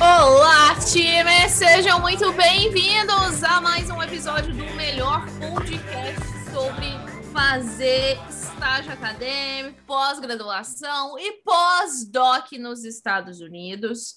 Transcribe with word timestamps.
Olá, 0.00 0.76
time! 0.90 1.48
Sejam 1.48 1.98
muito 2.00 2.32
bem-vindos 2.34 3.42
a 3.42 3.60
mais 3.60 3.90
um 3.90 4.00
episódio 4.00 4.54
do 4.54 4.64
melhor 4.76 5.26
podcast 5.40 6.52
sobre 6.52 6.86
fazer 7.32 8.16
estágio 8.30 8.92
acadêmico, 8.92 9.82
pós-graduação 9.86 11.18
e 11.18 11.42
pós-doc 11.42 12.52
nos 12.52 12.84
Estados 12.84 13.40
Unidos. 13.40 14.14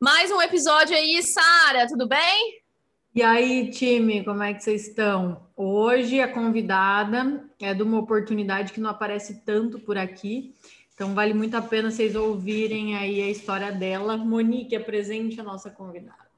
Mais 0.00 0.32
um 0.32 0.42
episódio 0.42 0.96
aí, 0.96 1.22
Sara, 1.22 1.86
tudo 1.86 2.08
bem? 2.08 2.67
E 3.18 3.22
aí, 3.24 3.68
time, 3.72 4.24
como 4.24 4.44
é 4.44 4.54
que 4.54 4.62
vocês 4.62 4.86
estão? 4.86 5.44
Hoje 5.56 6.20
a 6.20 6.32
convidada 6.32 7.44
é 7.58 7.74
de 7.74 7.82
uma 7.82 7.98
oportunidade 7.98 8.72
que 8.72 8.78
não 8.78 8.90
aparece 8.90 9.42
tanto 9.44 9.76
por 9.80 9.98
aqui, 9.98 10.54
então 10.94 11.16
vale 11.16 11.34
muito 11.34 11.56
a 11.56 11.60
pena 11.60 11.90
vocês 11.90 12.14
ouvirem 12.14 12.94
aí 12.94 13.20
a 13.20 13.28
história 13.28 13.72
dela. 13.72 14.16
Monique, 14.16 14.76
apresente 14.76 15.40
a 15.40 15.42
nossa 15.42 15.68
convidada. 15.68 16.30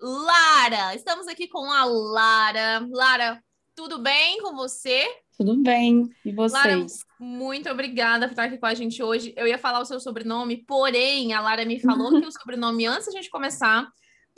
Lara, 0.00 0.94
estamos 0.94 1.28
aqui 1.28 1.46
com 1.46 1.70
a 1.70 1.84
Lara. 1.84 2.88
Lara, 2.90 3.44
tudo 3.76 3.98
bem 3.98 4.40
com 4.40 4.56
você? 4.56 5.06
Tudo 5.36 5.62
bem. 5.62 6.08
E 6.24 6.32
Lara, 6.32 6.78
vocês? 6.78 7.04
muito 7.20 7.68
obrigada 7.68 8.26
por 8.28 8.32
estar 8.32 8.44
aqui 8.44 8.56
com 8.56 8.64
a 8.64 8.72
gente 8.72 9.02
hoje. 9.02 9.34
Eu 9.36 9.46
ia 9.46 9.58
falar 9.58 9.80
o 9.80 9.84
seu 9.84 10.00
sobrenome, 10.00 10.56
porém, 10.56 11.34
a 11.34 11.42
Lara 11.42 11.66
me 11.66 11.78
falou 11.78 12.18
que 12.18 12.26
o 12.26 12.32
sobrenome 12.32 12.86
antes 12.86 13.04
da 13.04 13.12
gente 13.12 13.28
começar, 13.28 13.86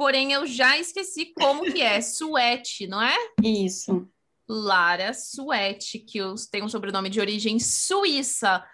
porém 0.01 0.33
eu 0.33 0.47
já 0.47 0.79
esqueci 0.79 1.27
como 1.27 1.71
que 1.71 1.83
é. 1.83 2.01
Suete, 2.01 2.87
não 2.87 3.03
é? 3.03 3.15
Isso. 3.45 4.09
Lara 4.49 5.13
Suete, 5.13 5.99
que 5.99 6.21
tem 6.51 6.63
um 6.63 6.69
sobrenome 6.71 7.11
de 7.11 7.21
origem 7.21 7.59
suíça. 7.59 8.65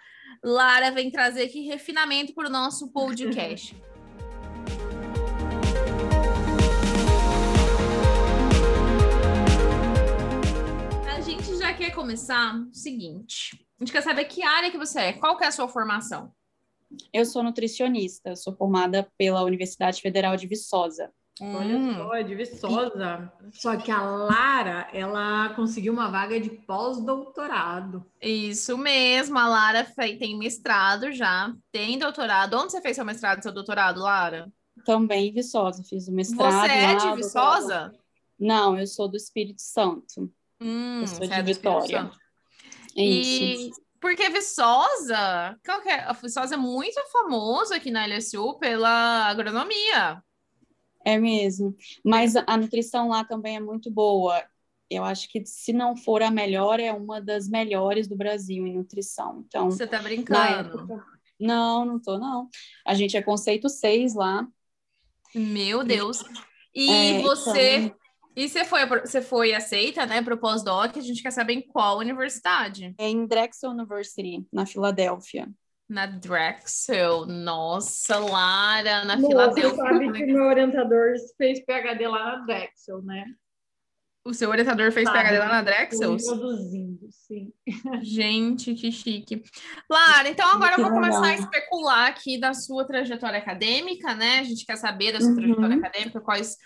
Lara 0.41 0.89
vem 0.89 1.11
trazer 1.11 1.43
aqui 1.43 1.63
refinamento 1.63 2.33
para 2.33 2.47
o 2.47 2.49
nosso 2.49 2.93
podcast. 2.93 3.75
A 11.13 11.19
gente 11.19 11.57
já 11.57 11.73
quer 11.73 11.91
começar 11.93 12.55
o 12.55 12.73
seguinte. 12.73 13.67
A 13.77 13.83
gente 13.83 13.91
quer 13.91 14.01
saber 14.01 14.23
que 14.25 14.43
área 14.43 14.71
que 14.71 14.77
você 14.77 15.01
é, 15.01 15.11
qual 15.11 15.37
que 15.37 15.43
é 15.43 15.47
a 15.47 15.51
sua 15.51 15.67
formação? 15.67 16.31
Eu 17.11 17.25
sou 17.25 17.43
nutricionista, 17.43 18.33
sou 18.37 18.55
formada 18.55 19.11
pela 19.17 19.43
Universidade 19.43 20.01
Federal 20.01 20.37
de 20.37 20.47
Viçosa. 20.47 21.11
Olha 21.41 21.77
Hum, 21.77 21.93
só, 21.95 22.13
é 22.15 22.23
de 22.23 22.33
Viçosa. 22.35 23.31
Só 23.51 23.77
que 23.77 23.91
a 23.91 24.01
Lara, 24.01 24.87
ela 24.91 25.49
conseguiu 25.49 25.93
uma 25.93 26.09
vaga 26.09 26.39
de 26.39 26.49
pós-doutorado. 26.49 28.05
Isso 28.21 28.77
mesmo, 28.77 29.37
a 29.37 29.47
Lara 29.47 29.83
tem 30.19 30.37
mestrado 30.37 31.11
já, 31.11 31.53
tem 31.71 31.97
doutorado. 31.99 32.55
Onde 32.55 32.71
você 32.71 32.81
fez 32.81 32.95
seu 32.95 33.05
mestrado 33.05 33.39
e 33.39 33.43
seu 33.43 33.51
doutorado, 33.51 33.99
Lara? 34.01 34.51
Também 34.85 35.27
em 35.29 35.33
Viçosa, 35.33 35.83
fiz 35.83 36.07
o 36.07 36.11
mestrado. 36.11 36.51
Você 36.51 36.71
é 36.71 36.81
lá, 36.87 36.93
de 36.93 36.97
doutorado- 36.97 37.15
Viçosa? 37.17 37.91
Não, 38.39 38.77
eu 38.79 38.87
sou 38.87 39.07
do 39.07 39.17
Espírito 39.17 39.61
Santo. 39.61 40.31
Hum, 40.61 41.01
Eu 41.01 41.07
sou 41.07 41.27
de 41.27 41.33
é 41.33 41.41
Vitória. 41.43 42.11
É 42.95 43.01
E 43.01 43.67
isso. 43.67 43.81
porque 43.99 44.29
Viçosa, 44.29 45.57
qual 45.65 45.81
que 45.81 45.89
é? 45.89 46.01
A 46.03 46.13
Viçosa 46.13 46.55
é 46.55 46.57
muito 46.57 46.99
famoso 47.11 47.73
aqui 47.73 47.91
na 47.91 48.05
LSU 48.07 48.57
pela 48.59 49.27
agronomia. 49.27 50.21
É 51.07 51.17
mesmo. 51.17 51.73
Mas 52.03 52.35
a 52.35 52.57
nutrição 52.57 53.07
lá 53.07 53.23
também 53.23 53.55
é 53.55 53.59
muito 53.61 53.89
boa. 53.89 54.43
Eu 54.89 55.05
acho 55.05 55.29
que 55.29 55.45
se 55.45 55.71
não 55.71 55.95
for 55.95 56.21
a 56.21 56.29
melhor, 56.29 56.81
é 56.81 56.91
uma 56.91 57.21
das 57.21 57.47
melhores 57.47 58.09
do 58.09 58.15
Brasil 58.17 58.67
em 58.67 58.75
nutrição. 58.75 59.41
Então, 59.47 59.71
Você 59.71 59.87
tá 59.87 59.99
brincando? 59.99 60.77
época. 60.79 61.05
Não, 61.39 61.85
não 61.85 61.97
tô, 61.97 62.17
não. 62.17 62.49
A 62.85 62.93
gente 62.93 63.15
é 63.15 63.21
conceito 63.21 63.69
6 63.69 64.15
lá. 64.15 64.45
Meu 65.33 65.81
Deus. 65.85 66.23
E 66.75 66.89
É, 66.91 67.21
você, 67.21 67.75
então- 67.77 67.97
e 68.35 68.49
você 68.49 68.65
foi, 68.65 68.85
você 68.85 69.21
foi 69.21 69.53
aceita, 69.53 70.05
né, 70.05 70.21
para 70.21 70.35
o 70.35 70.37
pós-doc? 70.37 70.97
A 70.97 71.01
gente 71.01 71.21
quer 71.23 71.31
saber 71.31 71.53
em 71.53 71.61
qual 71.61 71.99
universidade? 71.99 72.93
É 72.97 73.07
em 73.07 73.25
Drexel 73.25 73.71
University, 73.71 74.45
na 74.51 74.65
Filadélfia. 74.65 75.47
Na 75.89 76.05
Drexel. 76.05 77.25
Nossa, 77.25 78.17
Lara, 78.19 79.05
na 79.05 79.15
Você 79.17 79.27
Filadélfia. 79.27 79.75
sabe 79.75 80.11
que 80.11 80.25
meu 80.25 80.43
orientador 80.43 81.13
fez 81.37 81.63
PhD 81.65 82.07
lá 82.07 82.37
na 82.37 82.45
Drexel, 82.45 83.01
né? 83.03 83.25
O 84.25 84.33
seu 84.33 84.49
orientador 84.49 84.91
fez 84.91 85.07
Sabe, 85.07 85.19
PhD 85.19 85.39
lá 85.39 85.47
na 85.47 85.59
Tô 85.59 85.65
Drexel? 85.65 86.13
Introduzindo, 86.15 87.07
sim. 87.09 87.53
Gente, 88.03 88.73
que 88.75 88.91
chique. 88.91 89.41
Lara, 89.89 90.27
então 90.27 90.45
agora 90.51 90.73
eu 90.77 90.83
vou 90.83 90.91
começar 90.91 91.27
a 91.27 91.35
especular 91.35 92.07
aqui 92.09 92.37
da 92.37 92.53
sua 92.53 92.85
trajetória 92.85 93.39
acadêmica, 93.39 94.13
né? 94.13 94.39
A 94.39 94.43
gente 94.43 94.65
quer 94.65 94.75
saber 94.75 95.13
da 95.13 95.21
sua 95.21 95.29
Uhum. 95.29 95.35
trajetória 95.37 95.77
acadêmica, 95.77 96.19
quais, 96.19 96.57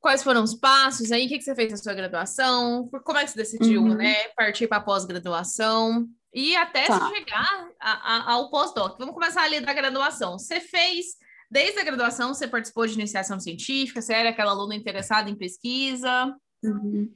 quais 0.00 0.22
foram 0.22 0.42
os 0.42 0.54
passos 0.54 1.12
aí, 1.12 1.26
o 1.26 1.28
que, 1.28 1.38
que 1.38 1.44
você 1.44 1.54
fez 1.54 1.70
na 1.70 1.76
sua 1.76 1.94
graduação, 1.94 2.88
por- 2.88 3.02
como 3.02 3.18
é 3.18 3.24
que 3.24 3.30
você 3.30 3.36
decidiu, 3.36 3.82
Uhum. 3.82 3.94
né, 3.94 4.28
partir 4.36 4.66
para 4.66 4.78
a 4.78 4.82
pós-graduação 4.82 6.08
e 6.34 6.56
até 6.56 6.86
Tá. 6.86 7.08
chegar 7.10 7.68
a- 7.78 8.16
a- 8.16 8.32
ao 8.32 8.50
pós-doc. 8.50 8.98
Vamos 8.98 9.14
começar 9.14 9.42
ali 9.42 9.60
da 9.60 9.72
graduação. 9.72 10.38
Você 10.38 10.58
fez, 10.60 11.16
desde 11.50 11.78
a 11.80 11.84
graduação, 11.84 12.32
você 12.32 12.48
participou 12.48 12.86
de 12.86 12.94
iniciação 12.94 13.38
científica, 13.38 14.00
você 14.00 14.14
era 14.14 14.30
aquela 14.30 14.52
aluna 14.52 14.74
interessada 14.74 15.28
em 15.28 15.34
pesquisa? 15.36 16.34
Uhum. 16.62 17.12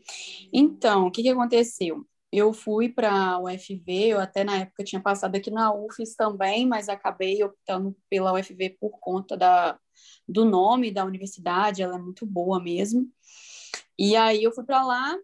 Então, 0.53 1.07
o 1.07 1.11
que 1.11 1.23
que 1.23 1.29
aconteceu? 1.29 2.07
Eu 2.33 2.53
fui 2.53 2.89
para 2.89 3.13
a 3.13 3.39
UFV, 3.39 4.09
eu 4.09 4.21
até 4.21 4.43
na 4.43 4.57
época 4.59 4.83
tinha 4.83 5.01
passado 5.01 5.37
aqui 5.37 5.51
na 5.51 5.73
UFES 5.73 6.17
também, 6.17 6.67
mas 6.67 6.89
acabei 6.89 7.43
optando 7.45 7.97
pela 8.11 8.33
UFV 8.33 8.77
por 8.81 8.99
conta 8.99 9.37
da, 9.37 9.79
do 10.29 10.45
nome 10.45 10.91
da 10.91 11.05
universidade, 11.05 11.83
ela 11.83 11.97
é 11.97 11.99
muito 11.99 12.25
boa 12.27 12.63
mesmo. 12.63 13.11
E 13.99 14.17
aí 14.17 14.43
eu 14.43 14.53
fui 14.53 14.65
para 14.65 14.83
lá 14.85 15.17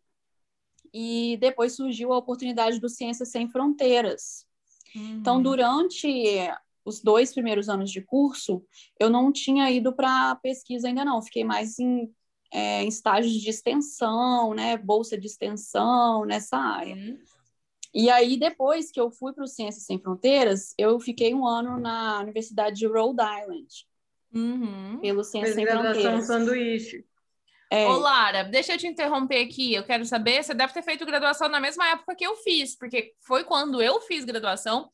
e 0.93 1.37
depois 1.41 1.75
surgiu 1.75 2.13
a 2.13 2.19
oportunidade 2.19 2.81
do 2.81 2.89
Ciências 2.89 3.31
Sem 3.31 3.49
Fronteiras. 3.49 4.47
Então, 4.95 5.37
Uhum. 5.37 5.43
durante 5.43 6.09
os 6.85 7.01
dois 7.01 7.33
primeiros 7.33 7.69
anos 7.69 7.91
de 7.91 8.01
curso, 8.01 8.65
eu 8.99 9.09
não 9.09 9.31
tinha 9.31 9.71
ido 9.71 9.93
para 9.93 10.35
pesquisa 10.37 10.89
ainda 10.89 11.05
não, 11.05 11.23
fiquei 11.23 11.45
mais 11.45 11.79
em, 11.79 12.13
é, 12.53 12.83
em 12.83 12.89
estágios 12.89 13.35
de 13.35 13.49
extensão, 13.49 14.55
né, 14.55 14.77
bolsa 14.77 15.17
de 15.17 15.27
extensão 15.27 16.25
nessa 16.25 16.57
área. 16.57 16.97
Uhum. 16.97 17.19
E 17.93 18.09
aí, 18.09 18.37
depois 18.37 18.91
que 18.91 19.01
eu 19.01 19.11
fui 19.11 19.33
para 19.33 19.45
o 19.45 19.49
Ciências 19.49 19.85
Sem 19.85 19.99
Fronteiras, 19.99 20.75
eu 20.79 20.99
fiquei 21.01 21.35
um 21.35 21.47
ano 21.47 21.79
na 21.79 22.21
Universidade 22.21 22.79
de 22.79 22.87
Rhode 22.87 23.21
Island, 23.21 23.87
Uhum. 24.33 24.99
pelo 25.01 25.25
Ciências 25.25 25.55
Fez 25.55 25.57
Sem 25.57 25.65
graduação 25.65 26.03
Fronteiras. 26.03 26.27
sanduíche. 26.27 27.05
É, 27.73 27.87
Ô, 27.87 27.99
Lara, 27.99 28.43
deixa 28.43 28.73
eu 28.75 28.79
te 28.79 28.87
interromper 28.87 29.43
aqui. 29.45 29.75
Eu 29.75 29.85
quero 29.85 30.05
saber, 30.05 30.43
você 30.43 30.53
deve 30.53 30.73
ter 30.73 30.83
feito 30.83 31.07
graduação 31.07 31.49
na 31.49 31.61
mesma 31.61 31.87
época 31.91 32.17
que 32.17 32.27
eu 32.27 32.35
fiz, 32.37 32.77
porque 32.77 33.13
foi 33.21 33.45
quando 33.45 33.81
eu 33.81 34.01
fiz 34.01 34.25
graduação 34.25 34.91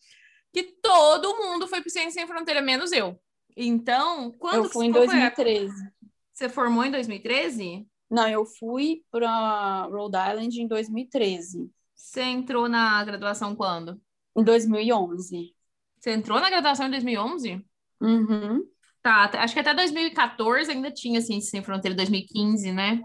que 0.53 0.63
todo 0.83 1.37
mundo 1.39 1.67
foi 1.67 1.81
para 1.81 1.91
Ciência 1.91 2.13
Sem 2.13 2.27
Fronteira, 2.27 2.61
menos 2.61 2.93
eu. 2.93 3.19
Então, 3.57 4.31
quando 4.33 4.65
eu 4.65 4.71
fui 4.71 4.87
em 4.87 4.93
qual 4.93 5.05
foi 5.07 5.15
a- 5.17 5.31
2013. 5.31 5.91
Você 6.33 6.49
formou 6.51 6.85
em 6.85 6.91
2013? 6.91 7.87
Não, 8.11 8.29
eu 8.29 8.45
fui 8.45 9.03
para 9.11 9.85
Rhode 9.87 10.17
Island 10.17 10.61
em 10.63 10.67
2013. 10.69 11.71
Você 11.95 12.21
entrou 12.23 12.69
na 12.69 13.03
graduação 13.05 13.57
quando? 13.57 13.99
Em 14.37 14.45
2011. 14.45 15.55
Você 15.99 16.11
entrou 16.13 16.39
na 16.39 16.51
graduação 16.51 16.87
em 16.87 16.91
2011? 16.91 17.65
Uhum. 18.01 18.63
Tá, 19.06 19.31
acho 19.34 19.55
que 19.55 19.61
até 19.61 19.72
2014 19.72 20.69
ainda 20.69 20.91
tinha 20.91 21.21
Ciência 21.21 21.49
Sem 21.49 21.62
Fronteira, 21.62 21.94
2015, 21.94 22.72
né? 22.72 23.00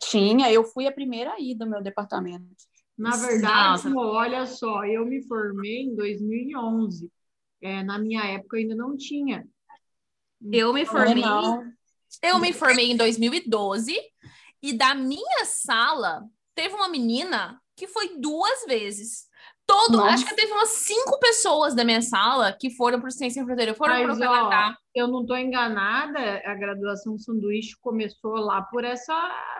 Tinha, 0.00 0.50
eu 0.50 0.64
fui 0.64 0.86
a 0.86 0.92
primeira 0.92 1.34
aí 1.34 1.54
do 1.54 1.68
meu 1.68 1.82
departamento. 1.82 2.46
Na 2.96 3.14
verdade, 3.14 3.90
Nossa. 3.90 3.94
olha 3.94 4.46
só, 4.46 4.86
eu 4.86 5.04
me 5.04 5.22
formei 5.28 5.82
em 5.82 5.94
2011. 5.94 7.12
É, 7.60 7.82
na 7.82 7.98
minha 7.98 8.24
época 8.24 8.56
ainda 8.56 8.74
não 8.74 8.96
tinha. 8.96 9.46
Eu 10.50 10.72
me 10.72 10.86
formei 10.86 11.22
Não, 11.22 11.62
Eu 12.22 12.38
me 12.38 12.54
formei 12.54 12.90
em 12.90 12.96
2012 12.96 13.94
e 14.62 14.72
da 14.72 14.94
minha 14.94 15.44
sala 15.44 16.24
teve 16.54 16.74
uma 16.74 16.88
menina 16.88 17.60
que 17.76 17.86
foi 17.86 18.16
duas 18.18 18.64
vezes. 18.64 19.26
Todo, 19.66 19.96
Nossa. 19.96 20.14
acho 20.14 20.26
que 20.26 20.36
teve 20.36 20.52
umas 20.52 20.68
cinco 20.68 21.18
pessoas 21.18 21.74
da 21.74 21.84
minha 21.84 22.02
sala 22.02 22.52
que 22.52 22.68
foram 22.70 23.00
para 23.00 23.08
o 23.08 23.10
Ciência 23.10 23.40
Sem 23.40 23.46
Fronteira, 23.46 23.74
foram 23.74 23.94
para 23.94 24.12
o 24.14 24.18
Canadá. 24.18 24.76
Eu 24.94 25.08
não 25.08 25.22
estou 25.22 25.36
enganada, 25.38 26.18
a 26.44 26.54
graduação 26.54 27.16
sanduíche 27.18 27.74
começou 27.80 28.32
lá 28.34 28.60
por 28.62 28.84
essa 28.84 29.14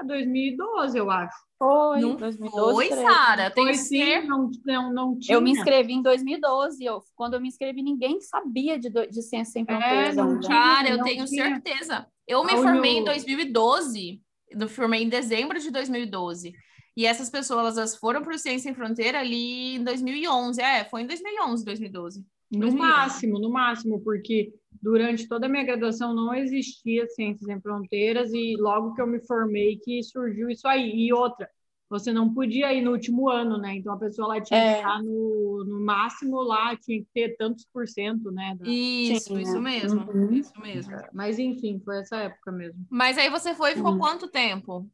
2012, 0.06 0.98
eu 0.98 1.10
acho. 1.10 1.34
Foi, 1.58 2.00
Não 2.00 2.16
2012. 2.16 2.88
foi. 2.88 2.88
Sara? 3.02 3.50
Tenho 3.50 3.66
Foi 3.68 3.74
sim, 3.76 4.20
não, 4.26 4.50
não, 4.66 4.92
não 4.92 5.18
tinha. 5.18 5.36
Eu 5.36 5.40
me 5.40 5.50
inscrevi 5.52 5.94
em 5.94 6.02
2012. 6.02 6.84
Eu, 6.84 7.00
quando 7.16 7.34
eu 7.34 7.40
me 7.40 7.48
inscrevi, 7.48 7.82
ninguém 7.82 8.20
sabia 8.20 8.78
de, 8.78 8.90
de 8.90 9.22
Ciência 9.22 9.52
Sem 9.52 9.64
Fronteiras. 9.64 10.16
não 10.16 10.28
ainda. 10.30 10.40
tinha. 10.40 10.52
Cara, 10.58 10.88
eu 10.90 10.96
não 10.98 11.04
tenho 11.04 11.24
tinha. 11.24 11.48
certeza. 11.48 12.06
Eu 12.28 12.44
me 12.44 12.52
formei 12.52 12.92
em 12.92 12.96
Uni- 12.98 13.04
2012. 13.06 14.20
eu 14.50 14.68
formei 14.68 15.02
em 15.02 15.08
dezembro 15.08 15.58
de 15.58 15.70
2012. 15.70 16.52
E 16.96 17.06
essas 17.06 17.28
pessoas, 17.28 17.76
elas 17.76 17.96
foram 17.96 18.22
para 18.22 18.34
o 18.34 18.38
Ciência 18.38 18.64
Sem 18.70 18.74
Fronteira 18.74 19.18
ali 19.20 19.76
em 19.76 19.84
2011. 19.84 20.60
É, 20.60 20.84
foi 20.84 21.02
em 21.02 21.06
2011, 21.06 21.64
2012. 21.64 22.20
No 22.52 22.60
2011. 22.60 22.76
máximo, 22.76 23.38
no 23.40 23.50
máximo, 23.50 24.00
porque 24.00 24.52
durante 24.80 25.26
toda 25.26 25.46
a 25.46 25.48
minha 25.48 25.64
graduação 25.64 26.14
não 26.14 26.32
existia 26.34 27.06
Ciências 27.08 27.46
Sem 27.46 27.60
Fronteiras 27.60 28.32
e 28.32 28.56
logo 28.58 28.94
que 28.94 29.02
eu 29.02 29.06
me 29.08 29.18
formei 29.26 29.76
que 29.78 30.02
surgiu 30.04 30.48
isso 30.48 30.68
aí. 30.68 30.92
E 30.94 31.12
outra, 31.12 31.48
você 31.90 32.12
não 32.12 32.32
podia 32.32 32.72
ir 32.72 32.82
no 32.82 32.92
último 32.92 33.28
ano, 33.28 33.58
né? 33.58 33.74
Então 33.74 33.92
a 33.94 33.98
pessoa 33.98 34.28
lá 34.28 34.40
tinha 34.40 34.60
É. 34.60 34.72
que 34.74 34.78
estar 34.78 35.02
no, 35.02 35.64
no 35.66 35.80
máximo 35.84 36.40
lá, 36.42 36.76
tinha 36.76 37.00
que 37.00 37.08
ter 37.12 37.36
tantos 37.36 37.66
por 37.72 37.88
cento, 37.88 38.30
né? 38.30 38.56
da- 38.58 38.68
Isso, 38.70 39.34
Sim, 39.34 39.40
isso 39.40 39.54
né? 39.60 39.60
mesmo. 39.80 40.00
Uhum. 40.12 40.32
Isso 40.32 40.52
mesmo. 40.60 40.92
Mas 41.12 41.40
enfim, 41.40 41.80
foi 41.84 41.98
essa 41.98 42.18
época 42.18 42.52
mesmo. 42.52 42.86
Mas 42.88 43.18
aí 43.18 43.28
você 43.30 43.52
foi 43.52 43.72
e 43.72 43.76
ficou 43.76 43.92
Uhum. 43.92 43.98
quanto 43.98 44.28
tempo? 44.28 44.88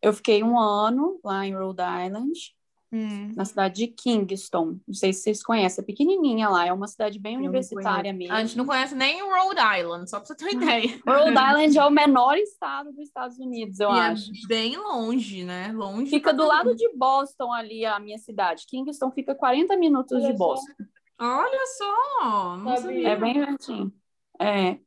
Eu 0.00 0.12
fiquei 0.12 0.42
um 0.42 0.58
ano 0.58 1.18
lá 1.24 1.46
em 1.46 1.54
Rhode 1.54 1.82
Island, 1.82 2.32
Hum. 2.90 3.34
na 3.36 3.44
cidade 3.44 3.74
de 3.74 3.88
Kingston. 3.88 4.78
Não 4.86 4.94
sei 4.94 5.12
se 5.12 5.20
vocês 5.20 5.42
conhecem, 5.42 5.82
é 5.82 5.84
pequenininha 5.84 6.48
lá, 6.48 6.66
é 6.66 6.72
uma 6.72 6.86
cidade 6.88 7.18
bem 7.18 7.34
Eu 7.34 7.40
universitária 7.40 8.14
mesmo. 8.14 8.32
A 8.34 8.42
gente 8.42 8.56
não 8.56 8.64
conhece 8.64 8.94
nem 8.94 9.22
o 9.22 9.28
Rhode 9.28 9.60
Island, 9.80 10.08
só 10.08 10.18
pra 10.18 10.26
você 10.26 10.34
ter 10.34 10.44
uma 10.46 10.52
ideia. 10.64 10.98
Rhode 11.06 11.30
Island 11.36 11.78
é 11.78 11.84
o 11.84 11.90
menor 11.90 12.38
estado 12.38 12.90
dos 12.90 13.00
Estados 13.06 13.38
Unidos, 13.38 13.78
eu 13.78 13.90
e 13.90 13.98
acho. 14.00 14.30
é 14.30 14.46
bem 14.48 14.76
longe, 14.78 15.44
né? 15.44 15.70
Longe. 15.72 16.08
Fica 16.08 16.32
do 16.32 16.46
lado 16.46 16.74
de 16.74 16.88
Boston 16.96 17.52
ali, 17.52 17.84
a 17.84 17.98
minha 18.00 18.16
cidade. 18.16 18.64
Kingston 18.66 19.10
fica 19.10 19.34
40 19.34 19.76
minutos 19.76 20.16
Olha 20.16 20.32
de 20.32 20.38
só. 20.38 20.44
Boston. 20.46 20.72
Olha 21.20 21.66
só, 21.76 22.56
não 22.56 22.76
Sabia. 22.76 22.80
sabia. 22.80 23.08
É 23.10 23.16
bem 23.16 23.34
pertinho. 23.34 23.92
É. 24.40 24.78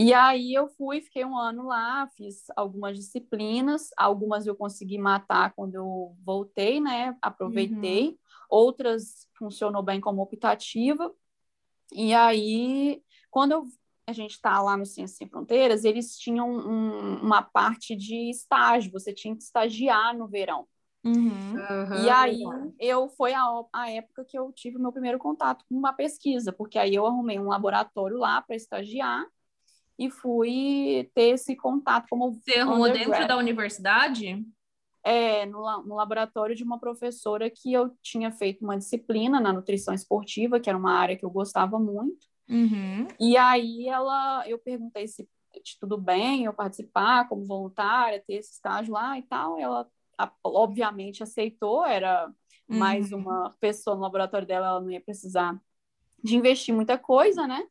E 0.00 0.14
aí 0.14 0.54
eu 0.54 0.68
fui, 0.68 1.00
fiquei 1.00 1.24
um 1.24 1.36
ano 1.36 1.66
lá, 1.66 2.06
fiz 2.16 2.44
algumas 2.56 2.96
disciplinas, 2.96 3.90
algumas 3.96 4.46
eu 4.46 4.54
consegui 4.54 4.96
matar 4.96 5.52
quando 5.54 5.74
eu 5.74 6.14
voltei, 6.24 6.80
né? 6.80 7.16
Aproveitei. 7.20 8.16
Outras 8.48 9.26
funcionou 9.36 9.82
bem 9.82 10.00
como 10.00 10.22
optativa. 10.22 11.12
E 11.92 12.14
aí, 12.14 13.02
quando 13.28 13.52
eu- 13.52 13.66
a 14.06 14.12
gente 14.12 14.30
está 14.34 14.62
lá 14.62 14.76
no 14.76 14.86
Ciências 14.86 15.18
Sem 15.18 15.28
Fronteiras, 15.28 15.84
eles 15.84 16.16
tinham 16.16 16.48
um- 16.48 17.16
uma 17.20 17.42
parte 17.42 17.96
de 17.96 18.30
estágio, 18.30 18.92
você 18.92 19.12
tinha 19.12 19.34
que 19.34 19.42
estagiar 19.42 20.16
no 20.16 20.28
verão. 20.28 20.66
Uhum. 21.04 21.56
E 22.04 22.08
aí 22.10 22.40
eu 22.78 23.08
foi 23.10 23.32
a, 23.34 23.44
a 23.72 23.90
época 23.90 24.24
que 24.24 24.38
eu 24.38 24.52
tive 24.52 24.76
o 24.76 24.80
meu 24.80 24.92
primeiro 24.92 25.18
contato 25.18 25.64
com 25.68 25.74
uma 25.74 25.92
pesquisa, 25.92 26.52
porque 26.52 26.78
aí 26.78 26.94
eu 26.94 27.04
arrumei 27.06 27.38
um 27.38 27.48
laboratório 27.48 28.16
lá 28.16 28.40
para 28.42 28.54
estagiar 28.56 29.26
e 29.98 30.10
fui 30.10 31.10
ter 31.14 31.30
esse 31.34 31.56
contato 31.56 32.06
como 32.08 32.32
Você 32.32 32.58
arrumou 32.58 32.92
dentro 32.92 33.26
da 33.26 33.36
universidade? 33.36 34.44
é, 35.02 35.46
no, 35.46 35.60
no 35.84 35.94
laboratório 35.94 36.54
de 36.54 36.62
uma 36.62 36.78
professora 36.78 37.48
que 37.50 37.72
eu 37.72 37.96
tinha 38.02 38.30
feito 38.30 38.62
uma 38.64 38.76
disciplina 38.76 39.40
na 39.40 39.52
nutrição 39.52 39.94
esportiva, 39.94 40.60
que 40.60 40.68
era 40.68 40.78
uma 40.78 40.92
área 40.92 41.16
que 41.16 41.24
eu 41.24 41.30
gostava 41.30 41.78
muito. 41.78 42.26
Uhum. 42.48 43.06
E 43.18 43.36
aí 43.36 43.88
ela, 43.88 44.44
eu 44.46 44.58
perguntei 44.58 45.06
se 45.08 45.28
tudo 45.80 45.96
bem 45.96 46.44
eu 46.44 46.52
participar 46.52 47.28
como 47.28 47.44
voluntária, 47.44 48.22
ter 48.26 48.34
esse 48.34 48.52
estágio 48.52 48.92
lá 48.92 49.18
e 49.18 49.22
tal. 49.22 49.58
Ela 49.58 49.88
a- 50.16 50.32
obviamente 50.44 51.22
aceitou, 51.22 51.86
era 51.86 52.30
mais 52.68 53.10
Uhum. 53.12 53.20
uma 53.20 53.56
pessoa 53.60 53.96
no 53.96 54.02
laboratório 54.02 54.46
dela, 54.46 54.66
ela 54.68 54.80
não 54.80 54.90
ia 54.90 55.00
precisar 55.00 55.58
de 56.22 56.36
investir 56.36 56.74
muita 56.74 56.98
coisa, 56.98 57.46
né? 57.46 57.64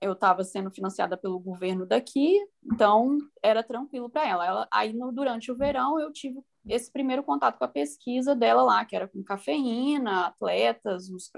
Eu 0.00 0.12
estava 0.12 0.42
sendo 0.42 0.70
financiada 0.70 1.16
pelo 1.16 1.38
governo 1.38 1.84
daqui, 1.84 2.38
então 2.64 3.18
era 3.42 3.62
tranquilo 3.62 4.08
para 4.08 4.26
ela. 4.26 4.46
ela. 4.46 4.68
Aí 4.72 4.92
no, 4.92 5.12
durante 5.12 5.52
o 5.52 5.56
verão 5.56 6.00
eu 6.00 6.10
tive 6.10 6.40
esse 6.66 6.90
primeiro 6.90 7.22
contato 7.22 7.58
com 7.58 7.64
a 7.64 7.68
pesquisa 7.68 8.34
dela 8.34 8.62
lá, 8.62 8.84
que 8.84 8.94
era 8.96 9.08
com 9.08 9.22
cafeína, 9.22 10.26
atletas, 10.26 11.08
os, 11.10 11.30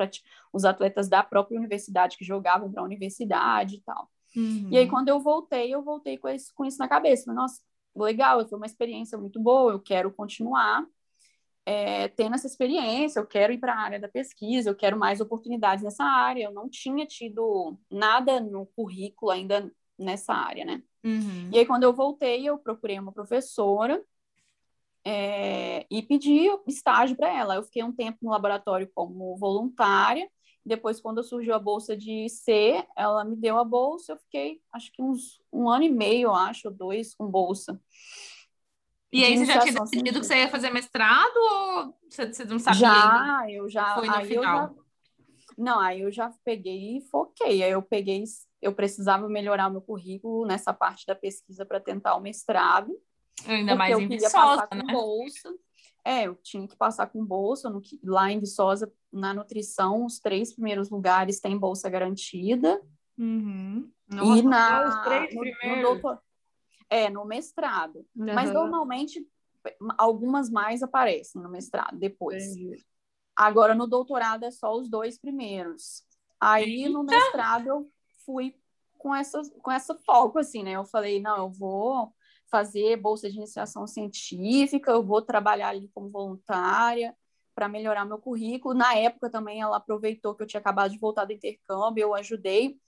os 0.52 0.64
atletas 0.64 1.08
da 1.08 1.22
própria 1.22 1.58
universidade 1.58 2.16
que 2.16 2.24
jogavam 2.24 2.70
para 2.70 2.82
a 2.82 2.84
universidade 2.84 3.76
e 3.76 3.80
tal. 3.80 4.08
Uhum. 4.36 4.68
E 4.70 4.78
aí, 4.78 4.88
quando 4.88 5.08
eu 5.08 5.20
voltei, 5.20 5.72
eu 5.74 5.82
voltei 5.82 6.16
com 6.18 6.28
isso, 6.28 6.52
com 6.54 6.64
isso 6.64 6.78
na 6.78 6.88
cabeça. 6.88 7.24
Falei, 7.24 7.36
nossa, 7.36 7.60
legal, 7.94 8.46
foi 8.48 8.56
uma 8.56 8.66
experiência 8.66 9.18
muito 9.18 9.40
boa, 9.40 9.72
eu 9.72 9.80
quero 9.80 10.10
continuar 10.10 10.86
é, 11.64 12.08
tendo 12.08 12.34
essa 12.34 12.46
experiência, 12.46 13.20
eu 13.20 13.26
quero 13.26 13.52
ir 13.52 13.58
para 13.58 13.72
a 13.72 13.80
área 13.80 14.00
da 14.00 14.08
pesquisa, 14.08 14.70
eu 14.70 14.74
quero 14.74 14.98
mais 14.98 15.20
oportunidades 15.20 15.84
nessa 15.84 16.04
área. 16.04 16.44
Eu 16.44 16.52
não 16.52 16.68
tinha 16.68 17.06
tido 17.06 17.78
nada 17.90 18.40
no 18.40 18.66
currículo 18.66 19.30
ainda 19.30 19.72
nessa 19.98 20.34
área, 20.34 20.64
né? 20.64 20.82
Uhum. 21.04 21.50
E 21.52 21.58
aí, 21.58 21.66
quando 21.66 21.84
eu 21.84 21.92
voltei, 21.92 22.44
eu 22.48 22.58
procurei 22.58 22.98
uma 22.98 23.12
professora 23.12 24.02
é, 25.04 25.86
e 25.90 26.02
pedi 26.02 26.48
estágio 26.66 27.16
para 27.16 27.32
ela. 27.32 27.56
Eu 27.56 27.62
fiquei 27.62 27.82
um 27.82 27.92
tempo 27.92 28.18
no 28.22 28.30
laboratório 28.30 28.90
como 28.94 29.36
voluntária. 29.36 30.28
Depois, 30.64 31.00
quando 31.00 31.24
surgiu 31.24 31.54
a 31.54 31.58
bolsa 31.58 31.96
de 31.96 32.28
C, 32.28 32.84
ela 32.96 33.24
me 33.24 33.34
deu 33.34 33.58
a 33.58 33.64
bolsa. 33.64 34.12
Eu 34.12 34.18
fiquei, 34.18 34.60
acho 34.72 34.92
que 34.92 35.02
uns 35.02 35.40
um 35.52 35.68
ano 35.68 35.84
e 35.84 35.88
meio, 35.88 36.32
acho, 36.32 36.68
ou 36.68 36.74
dois, 36.74 37.14
com 37.14 37.26
bolsa. 37.26 37.80
E 39.12 39.24
aí 39.24 39.36
você 39.36 39.44
já 39.46 39.58
tinha 39.60 39.74
decidido 39.80 40.20
que 40.20 40.26
você 40.26 40.36
ia 40.36 40.48
fazer 40.48 40.70
mestrado 40.70 41.36
ou 41.36 41.94
você, 42.08 42.32
você 42.32 42.44
não 42.44 42.58
sabia? 42.58 42.80
Já, 42.80 43.44
eu 43.50 43.68
já. 43.68 43.94
Foi 43.94 44.06
no 44.08 44.14
aí 44.14 44.26
final. 44.28 44.42
já- 44.42 44.74
não, 45.58 45.78
aí 45.80 46.00
eu 46.00 46.10
já 46.10 46.32
peguei 46.44 46.96
e 46.96 47.00
foquei. 47.02 47.62
Aí 47.62 47.70
eu 47.70 47.82
peguei, 47.82 48.24
eu 48.60 48.72
precisava 48.72 49.28
melhorar 49.28 49.68
o 49.68 49.72
meu 49.72 49.82
currículo 49.82 50.46
nessa 50.46 50.72
parte 50.72 51.04
da 51.06 51.14
pesquisa 51.14 51.66
para 51.66 51.78
tentar 51.78 52.16
o 52.16 52.20
mestrado. 52.20 52.90
Ainda 53.46 53.74
mais 53.74 53.92
eu 53.92 54.00
em 54.00 54.08
Viçosa, 54.08 54.66
né? 54.72 54.82
bolsa. 54.90 55.54
É, 56.04 56.26
eu 56.26 56.34
tinha 56.36 56.66
que 56.66 56.76
passar 56.76 57.06
com 57.08 57.24
bolsa. 57.24 57.68
No, 57.68 57.82
lá 58.02 58.32
em 58.32 58.40
Viçosa, 58.40 58.90
na 59.12 59.34
nutrição, 59.34 60.06
os 60.06 60.18
três 60.18 60.54
primeiros 60.54 60.88
lugares 60.88 61.38
têm 61.38 61.58
bolsa 61.58 61.88
garantida. 61.90 62.80
Uhum. 63.18 63.90
Nossa, 64.08 64.38
e 64.38 64.42
na, 64.42 64.88
os 64.88 65.04
três 65.04 65.34
no, 65.34 65.44
no 65.44 65.50
primeiros. 65.58 65.82
doutor, 65.82 66.18
é, 66.92 67.08
no 67.08 67.24
mestrado. 67.24 68.06
Mas 68.14 68.50
Aham, 68.50 68.68
normalmente 68.70 69.26
algumas 69.96 70.50
mais 70.50 70.82
aparecem 70.82 71.40
no 71.40 71.48
mestrado 71.48 71.98
depois. 71.98 72.44
entendi. 72.44 72.84
Agora 73.34 73.74
no 73.74 73.86
doutorado 73.86 74.44
é 74.44 74.50
só 74.50 74.76
os 74.76 74.90
dois 74.90 75.18
primeiros. 75.18 76.04
Aí 76.38 76.86
no 76.90 77.02
mestrado 77.02 77.66
eu 77.66 77.90
fui 78.26 78.54
com 78.98 79.14
essa 79.14 79.40
com 79.62 79.70
essa 79.70 79.94
foco 80.04 80.38
assim, 80.38 80.62
né? 80.62 80.72
Eu 80.72 80.84
falei, 80.84 81.18
não, 81.18 81.38
eu 81.38 81.48
vou 81.50 82.12
fazer 82.50 82.96
bolsa 82.98 83.30
de 83.30 83.38
iniciação 83.38 83.86
científica, 83.86 84.90
eu 84.90 85.02
vou 85.02 85.22
trabalhar 85.22 85.68
ali 85.70 85.88
como 85.94 86.10
voluntária 86.10 87.16
para 87.54 87.68
melhorar 87.68 88.04
meu 88.04 88.18
currículo. 88.18 88.74
Na 88.74 88.94
época 88.94 89.30
também 89.30 89.62
ela 89.62 89.78
aproveitou 89.78 90.34
que 90.34 90.42
eu 90.42 90.46
tinha 90.46 90.60
acabado 90.60 90.90
de 90.90 90.98
voltar 90.98 91.24
do 91.24 91.32
intercâmbio, 91.32 92.02
eu 92.02 92.14
ajudei 92.14 92.78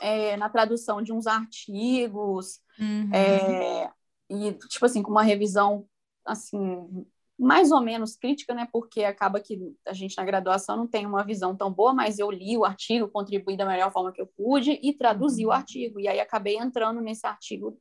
é, 0.00 0.36
na 0.36 0.48
tradução 0.48 1.02
de 1.02 1.12
uns 1.12 1.26
artigos, 1.26 2.60
Uhum. 2.78 3.10
é, 3.14 3.90
e, 4.28 4.52
tipo 4.68 4.84
assim, 4.84 5.02
com 5.02 5.10
uma 5.10 5.22
revisão, 5.22 5.86
assim, 6.24 7.06
mais 7.38 7.70
ou 7.70 7.80
menos 7.80 8.16
crítica, 8.16 8.54
né? 8.54 8.68
Porque 8.72 9.04
acaba 9.04 9.40
que 9.40 9.58
a 9.86 9.92
gente 9.92 10.16
na 10.16 10.24
graduação 10.24 10.76
não 10.76 10.86
tem 10.86 11.06
uma 11.06 11.22
visão 11.22 11.54
tão 11.56 11.70
boa, 11.72 11.92
mas 11.94 12.18
eu 12.18 12.30
li 12.30 12.56
o 12.56 12.64
artigo, 12.64 13.08
contribuí 13.08 13.56
da 13.56 13.66
melhor 13.66 13.92
forma 13.92 14.12
que 14.12 14.20
eu 14.20 14.26
pude 14.26 14.78
e 14.82 14.92
traduzi 14.92 15.44
o 15.44 15.48
Uhum. 15.48 15.54
artigo. 15.54 16.00
E 16.00 16.08
aí 16.08 16.18
acabei 16.18 16.56
entrando 16.56 17.00
nesse 17.00 17.26
artigo 17.26 17.78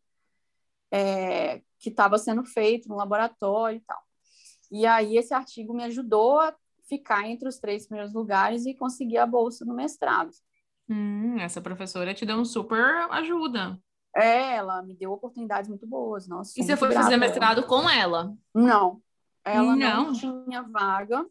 é, 0.91 1.61
que 1.79 1.89
estava 1.89 2.17
sendo 2.17 2.43
feito 2.45 2.87
no 2.89 2.95
laboratório 2.95 3.77
e 3.77 3.81
tal. 3.81 4.01
E 4.71 4.85
aí 4.85 5.17
esse 5.17 5.33
artigo 5.33 5.73
me 5.73 5.83
ajudou 5.85 6.39
a 6.39 6.55
ficar 6.87 7.27
entre 7.27 7.47
os 7.47 7.57
três 7.57 7.87
primeiros 7.87 8.13
lugares 8.13 8.65
e 8.65 8.73
conseguir 8.73 9.17
a 9.17 9.25
bolsa 9.25 9.65
no 9.65 9.73
mestrado. 9.73 10.31
Hum, 10.87 11.39
essa 11.39 11.61
professora 11.61 12.13
te 12.13 12.25
deu 12.25 12.37
um 12.37 12.45
super 12.45 13.07
ajuda. 13.11 13.79
É, 14.15 14.55
ela 14.55 14.81
me 14.81 14.95
deu 14.95 15.11
oportunidades 15.11 15.69
muito 15.69 15.85
boas. 15.85 16.27
Nossa, 16.27 16.57
E 16.59 16.63
você 16.63 16.77
foi 16.77 16.91
fazer 16.91 17.13
ela. 17.13 17.17
mestrado 17.17 17.63
com 17.63 17.89
ela? 17.89 18.33
Não, 18.53 19.01
ela 19.43 19.75
não. 19.75 20.11
Não? 20.11 20.13
tinha 20.13 20.61
vaga. 20.63 21.25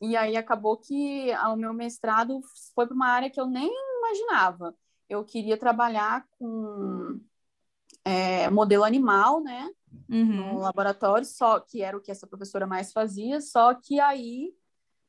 E 0.00 0.16
aí 0.16 0.36
acabou 0.36 0.76
que 0.76 1.30
o 1.34 1.56
meu 1.56 1.72
mestrado 1.74 2.40
foi 2.74 2.86
para 2.86 2.94
uma 2.94 3.08
área 3.08 3.30
que 3.30 3.40
eu 3.40 3.46
nem 3.46 3.70
imaginava. 3.98 4.74
Eu 5.08 5.24
queria 5.24 5.56
trabalhar 5.56 6.26
com 6.38 7.20
é, 8.04 8.48
modelo 8.50 8.84
animal, 8.84 9.42
né, 9.42 9.68
no 10.08 10.16
Uhum. 10.16 10.58
laboratório, 10.60 11.26
só 11.26 11.60
que 11.60 11.82
era 11.82 11.96
o 11.96 12.00
que 12.00 12.10
essa 12.10 12.26
professora 12.26 12.66
mais 12.66 12.92
fazia, 12.92 13.40
só 13.40 13.74
que 13.74 14.00
aí 14.00 14.52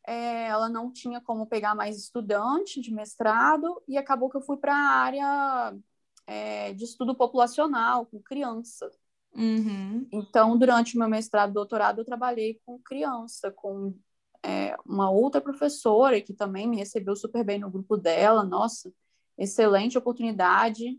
é, 0.07 0.47
ela 0.47 0.69
não 0.69 0.89
tinha 0.89 1.19
como 1.19 1.45
pegar 1.45 1.75
mais 1.75 1.97
estudante 1.97 2.79
de 2.79 2.93
mestrado 2.93 3.83
e 3.85 3.97
acabou 3.97 4.29
que 4.29 4.37
eu 4.37 4.41
fui 4.41 4.55
para 4.55 4.73
a 4.73 4.89
área 4.95 5.77
é, 6.25 6.73
de 6.73 6.85
estudo 6.85 7.13
populacional 7.13 8.05
com 8.05 8.21
criança. 8.21 8.89
Uhum. 9.35 10.07
Então, 10.11 10.57
durante 10.57 10.95
o 10.95 10.99
meu 10.99 11.09
mestrado 11.09 11.51
e 11.51 11.53
doutorado, 11.53 11.99
eu 11.99 12.05
trabalhei 12.05 12.59
com 12.65 12.79
criança, 12.79 13.51
com 13.51 13.93
é, 14.41 14.77
uma 14.85 15.09
outra 15.09 15.41
professora 15.41 16.21
que 16.21 16.33
também 16.33 16.65
me 16.67 16.77
recebeu 16.77 17.15
super 17.15 17.43
bem 17.43 17.59
no 17.59 17.69
grupo 17.69 17.97
dela. 17.97 18.45
Nossa, 18.45 18.91
excelente 19.37 19.97
oportunidade. 19.97 20.97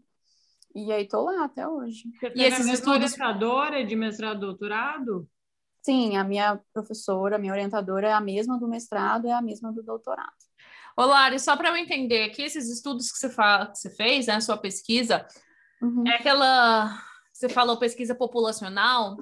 E 0.75 0.93
aí 0.93 1.09
tô 1.09 1.23
lá 1.23 1.45
até 1.45 1.67
hoje. 1.67 2.05
Você 2.21 2.31
tem 2.31 2.43
esses 2.43 2.61
a 2.61 2.65
mesma 2.65 2.75
estudos- 2.75 3.15
orientadora 3.15 3.85
de 3.87 3.97
mestrado 3.97 4.37
e 4.37 4.41
doutorado? 4.41 5.27
Sim, 5.89 6.19
a 6.19 6.23
minha 6.23 6.61
professora, 6.71 7.37
a 7.37 7.39
minha 7.39 7.51
orientadora 7.51 8.09
é 8.09 8.13
a 8.13 8.21
mesma 8.21 8.59
do 8.61 8.69
mestrado, 8.69 9.27
é 9.27 9.33
a 9.33 9.41
mesma 9.41 9.73
do 9.73 9.83
doutorado. 9.83 10.37
Ô, 10.95 11.07
Lari, 11.07 11.41
só 11.41 11.57
para 11.57 11.71
eu 11.71 11.77
entender 11.79 12.25
aqui, 12.25 12.43
esses 12.43 12.69
estudos 12.69 13.11
que 13.11 13.17
você, 13.17 13.31
fa... 13.31 13.69
que 13.69 13.79
você 13.79 13.89
fez, 13.89 14.27
né, 14.27 14.39
sua 14.39 14.59
pesquisa, 14.59 15.27
Uhum. 15.81 16.07
é 16.07 16.17
aquela. 16.17 17.03
Você 17.33 17.49
falou 17.49 17.79
pesquisa 17.79 18.15
populacional, 18.15 19.17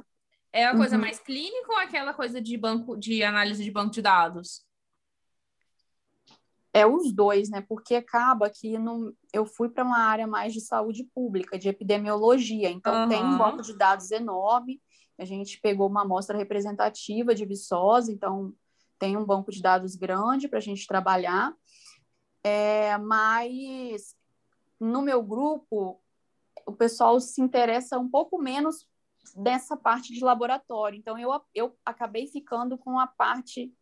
é 0.52 0.66
a 0.66 0.76
coisa 0.76 0.96
Uhum. 0.96 1.02
mais 1.02 1.20
clínica 1.20 1.70
ou 1.72 1.78
aquela 1.78 2.12
coisa 2.12 2.40
de 2.40 2.56
banco 2.58 2.96
de 2.96 3.22
análise 3.22 3.62
de 3.62 3.70
banco 3.70 3.92
de 3.92 4.02
dados? 4.02 4.66
É 6.72 6.84
os 6.84 7.12
dois, 7.12 7.48
né? 7.48 7.60
Porque 7.68 7.94
acaba 7.94 8.50
que 8.50 8.76
no, 8.76 9.14
eu 9.32 9.46
fui 9.46 9.68
para 9.68 9.84
uma 9.84 9.98
área 9.98 10.26
mais 10.26 10.52
de 10.52 10.60
saúde 10.60 11.04
pública, 11.14 11.56
de 11.56 11.68
epidemiologia. 11.68 12.68
Então, 12.70 13.08
tem 13.08 13.22
um 13.24 13.38
banco 13.38 13.62
de 13.62 13.78
dados 13.78 14.10
enorme. 14.10 14.82
A 15.18 15.24
gente 15.24 15.60
pegou 15.60 15.88
uma 15.88 16.02
amostra 16.02 16.36
representativa 16.36 17.34
de 17.34 17.44
Viçosa, 17.44 18.12
então 18.12 18.54
tem 18.98 19.16
um 19.16 19.24
banco 19.24 19.50
de 19.50 19.62
dados 19.62 19.96
grande 19.96 20.48
para 20.48 20.58
a 20.58 20.62
gente 20.62 20.86
trabalhar. 20.86 21.54
É, 22.42 22.96
mas 22.98 24.14
no 24.78 25.02
meu 25.02 25.22
grupo, 25.22 26.00
o 26.66 26.72
pessoal 26.72 27.20
se 27.20 27.40
interessa 27.40 27.98
um 27.98 28.08
pouco 28.08 28.38
menos 28.38 28.86
dessa 29.34 29.76
parte 29.76 30.12
de 30.12 30.22
laboratório. 30.22 30.98
Então, 30.98 31.18
eu, 31.18 31.30
eu 31.54 31.76
acabei 31.84 32.26
ficando 32.26 32.78
com 32.78 32.98
a 32.98 33.06
parte 33.06 33.72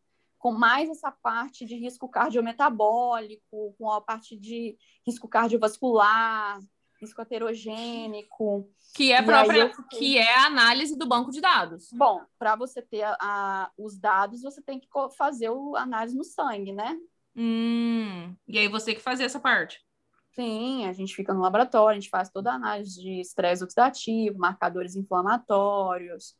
com 0.45 0.53
mais 0.53 0.91
essa 0.91 1.11
parte 1.11 1.65
de 1.65 1.75
risco 1.75 2.07
cardiometabólico, 2.07 3.75
com 3.79 3.91
a 3.91 3.99
parte 3.99 4.37
de 4.37 4.77
risco 5.07 5.27
cardiovascular, 5.27 6.61
risco 7.05 7.21
heterogênico. 7.23 8.69
Que 8.95 9.13
é, 9.13 9.23
própria, 9.23 9.75
fiquei- 9.75 9.99
que 9.99 10.19
é 10.19 10.35
a 10.37 10.47
análise 10.47 10.97
do 10.97 11.07
banco 11.07 11.31
de 11.31 11.41
dados. 11.41 11.89
Bom, 11.93 12.23
para 12.39 12.55
você 12.57 12.81
ter 12.81 13.03
a- 13.03 13.17
a- 13.21 13.71
os 13.77 13.99
dados, 13.99 14.43
você 14.43 14.63
tem 14.63 14.79
que 14.79 14.89
fazer 15.17 15.51
o 15.51 15.75
análise 15.77 16.17
no 16.17 16.23
sangue, 16.25 16.73
né? 16.73 16.97
Hum, 17.37 18.35
e 18.47 18.59
aí 18.59 18.69
você 18.69 18.95
que 18.95 19.01
fazia 19.01 19.27
essa 19.27 19.41
parte. 19.41 19.85
Sim, 20.33 20.87
a 20.87 20.93
gente 20.93 21.15
fica 21.15 21.33
no 21.35 21.41
laboratório, 21.41 21.97
a 21.97 22.01
gente 22.01 22.11
faz 22.11 22.29
toda 22.31 22.51
a 22.53 22.55
análise 22.55 23.01
de 23.01 23.21
estresse 23.21 23.63
oxidativo, 23.63 24.39
marcadores 24.39 24.97
inflamatórios, 24.97 26.37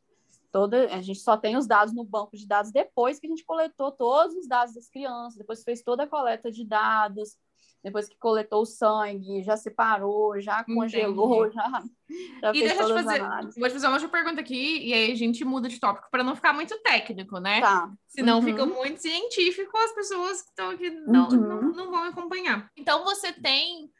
toda, 0.51 0.85
a 0.93 1.01
gente 1.01 1.19
só 1.19 1.35
tem 1.37 1.57
os 1.57 1.67
dados 1.67 1.93
no 1.93 2.03
banco 2.03 2.35
de 2.37 2.47
dados 2.47 2.71
depois 2.71 3.19
que 3.19 3.27
a 3.27 3.29
gente 3.29 3.43
coletou 3.45 3.91
todos 3.91 4.35
os 4.35 4.47
dados 4.47 4.73
das 4.75 4.89
crianças, 4.89 5.37
depois 5.37 5.63
fez 5.63 5.81
toda 5.81 6.03
a 6.03 6.07
coleta 6.07 6.49
de 6.51 6.65
dados, 6.65 7.37
depois 7.85 8.09
que 8.09 8.17
coletou 8.17 8.63
o 8.63 8.65
sangue, 8.65 9.43
já 9.43 9.55
separou, 9.55 10.41
já 10.41 10.63
congelou, 10.63 11.51
já, 11.51 11.83
já 12.41 12.49
E 12.51 12.59
fez 12.59 12.63
deixa 12.73 12.77
todas 12.83 12.97
as 12.97 13.03
fazer, 13.05 13.19
vou 13.59 13.67
te 13.69 13.73
fazer 13.73 13.85
uma 13.87 13.93
outra 13.93 14.09
pergunta 14.09 14.41
aqui, 14.41 14.79
e 14.87 14.91
aí 14.91 15.11
a 15.11 15.15
gente 15.15 15.45
muda 15.45 15.69
de 15.69 15.79
tópico 15.79 16.07
para 16.09 16.23
não 16.23 16.35
ficar 16.35 16.51
muito 16.51 16.75
técnico, 16.81 17.39
né? 17.39 17.61
Tá. 17.61 17.91
Senão 18.07 18.37
Uhum. 18.39 18.43
fica 18.43 18.65
muito 18.65 18.99
científico, 19.01 19.77
as 19.77 19.93
pessoas 19.93 20.41
que 20.41 20.49
estão 20.49 20.71
aqui 20.71 20.89
não, 20.89 21.29
Uhum. 21.29 21.37
não, 21.37 21.61
não 21.73 21.91
vão 21.91 22.03
acompanhar. 22.05 22.71
Então 22.75 23.03
você 23.03 23.31
tem 23.31 23.91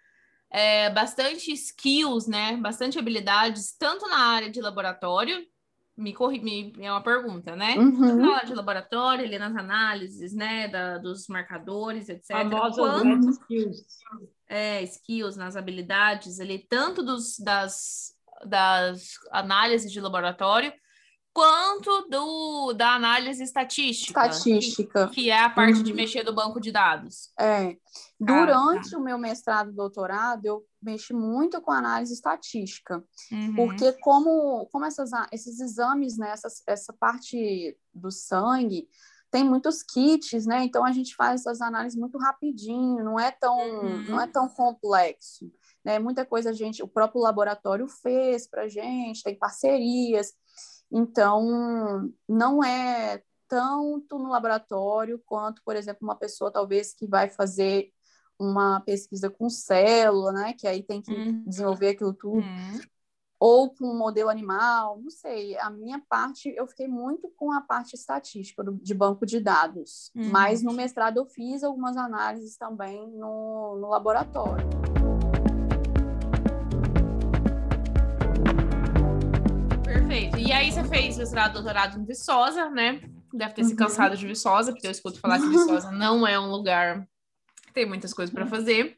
é, 0.52 0.90
bastante 0.90 1.52
skills, 1.52 2.28
né? 2.28 2.58
Bastante 2.58 2.98
habilidades, 2.98 3.76
tanto 3.78 4.08
na 4.08 4.18
área 4.18 4.50
de 4.50 4.62
laboratório, 4.62 5.46
me 5.98 6.14
corri, 6.14 6.42
me, 6.42 6.74
é 6.80 6.92
uma 6.92 7.02
pergunta, 7.04 7.56
né? 7.56 7.76
Uhum. 7.78 8.34
Área 8.34 8.48
de 8.48 8.54
laboratório, 8.54 9.26
ali 9.26 9.38
nas 9.40 9.56
análises, 9.56 10.34
né? 10.34 10.68
Da, 10.68 10.98
dos 10.98 11.28
marcadores, 11.28 12.10
etc. 12.10 12.28
Famosas 12.28 12.76
Quanto- 13.02 13.30
skills. 13.30 13.86
é, 14.50 14.84
skills, 14.84 15.38
nas 15.38 15.56
habilidades 15.56 16.40
ali, 16.40 16.60
tanto 16.60 17.02
dos, 17.02 17.40
das, 17.40 18.14
das 18.46 19.14
análises 19.32 19.92
de 19.92 20.02
laboratório, 20.02 20.74
quanto 21.36 22.08
do, 22.10 22.72
da 22.72 22.96
análise 22.96 23.44
estatística. 23.44 24.26
Estatística. 24.26 25.08
Que, 25.10 25.16
que 25.16 25.30
é 25.30 25.38
a 25.38 25.50
parte 25.50 25.84
de 25.84 25.90
Uhum. 25.92 25.98
mexer 25.98 26.24
do 26.24 26.34
banco 26.34 26.62
de 26.62 26.72
dados. 26.72 27.30
É. 27.38 27.76
Durante 28.18 28.96
o 28.96 29.02
meu 29.02 29.18
mestrado 29.18 29.70
e 29.70 29.74
doutorado, 29.76 30.46
eu 30.46 30.66
mexi 30.82 31.14
muito 31.14 31.60
com 31.62 31.74
análise 31.74 32.14
estatística. 32.14 33.04
Uhum. 33.30 33.54
Porque 33.54 33.92
como, 34.00 34.66
como 34.72 34.86
essas, 34.86 35.12
esses 35.30 35.60
exames, 35.60 36.18
né, 36.18 36.30
essa, 36.32 36.48
essa 36.66 36.94
parte 36.94 37.78
do 37.94 38.10
sangue, 38.12 38.88
tem 39.30 39.44
muitos 39.44 39.84
kits, 39.84 40.46
né? 40.46 40.64
Então 40.64 40.86
a 40.86 40.94
gente 40.94 41.14
faz 41.18 41.42
essas 41.42 41.60
análises 41.60 42.00
muito 42.00 42.18
rapidinho, 42.18 43.04
não 43.04 43.20
é 43.20 43.30
tão, 43.32 43.58
Uhum. 43.60 44.04
não 44.04 44.22
é 44.22 44.28
tão 44.28 44.48
complexo. 44.48 45.52
Né? 45.84 46.00
Muita 46.00 46.26
coisa 46.26 46.52
a 46.52 46.54
gente, 46.54 46.82
o 46.82 46.88
próprio 46.88 47.20
laboratório 47.22 47.90
fez 47.90 48.48
para 48.48 48.70
gente, 48.70 49.22
tem 49.22 49.38
parcerias. 49.38 50.32
Então, 50.92 52.12
não 52.28 52.64
é 52.64 53.22
tanto 53.48 54.18
no 54.18 54.30
laboratório 54.30 55.22
quanto, 55.26 55.62
por 55.64 55.76
exemplo, 55.76 56.00
uma 56.04 56.16
pessoa 56.16 56.52
talvez 56.52 56.94
que 56.94 57.06
vai 57.08 57.30
fazer 57.30 57.92
uma 58.40 58.80
pesquisa 58.82 59.30
com 59.30 59.50
célula, 59.50 60.32
né? 60.32 60.54
Que 60.54 60.68
aí 60.68 60.84
tem 60.84 61.02
que 61.02 61.14
Uhum. 61.14 61.44
desenvolver 61.46 61.90
aquilo 61.90 62.14
tudo 62.14 62.38
Uhum. 62.46 62.80
ou 63.40 63.74
com 63.74 63.86
um 63.86 63.98
modelo 63.98 64.30
animal, 64.30 65.00
não 65.02 65.10
sei. 65.10 65.58
A 65.60 65.70
minha 65.70 66.02
parte, 66.10 66.50
eu 66.58 66.68
fiquei 66.68 66.88
muito 66.88 67.30
com 67.38 67.52
a 67.52 67.62
parte 67.62 67.94
estatística 67.96 68.64
do- 68.64 68.74
de 68.74 68.94
banco 68.94 69.26
de 69.26 69.40
dados. 69.40 70.12
Uhum. 70.16 70.30
Mas 70.32 70.62
no 70.64 70.74
mestrado 70.74 71.18
eu 71.18 71.26
fiz 71.26 71.64
algumas 71.64 71.96
análises 71.98 72.58
também 72.58 73.10
no, 73.12 73.78
no 73.78 73.88
laboratório. 73.90 74.66
Fez 80.88 81.18
mestrado, 81.18 81.54
doutorado 81.54 82.00
em 82.00 82.06
Viçosa, 82.06 82.70
né? 82.70 83.02
Deve 83.34 83.54
ter 83.54 83.64
se 83.64 83.72
Uhum. 83.72 83.78
cansado 83.78 84.16
de 84.18 84.26
Viçosa, 84.28 84.72
porque 84.72 84.88
eu 84.88 84.92
escuto 84.92 85.20
falar 85.20 85.40
que 85.40 85.48
Viçosa 85.48 85.92
não 85.92 86.26
é 86.26 86.40
um 86.40 86.50
lugar 86.50 87.08
que 87.66 87.74
tem 87.74 87.86
muitas 87.86 88.14
coisas 88.14 88.34
para 88.34 88.46
fazer. 88.46 88.98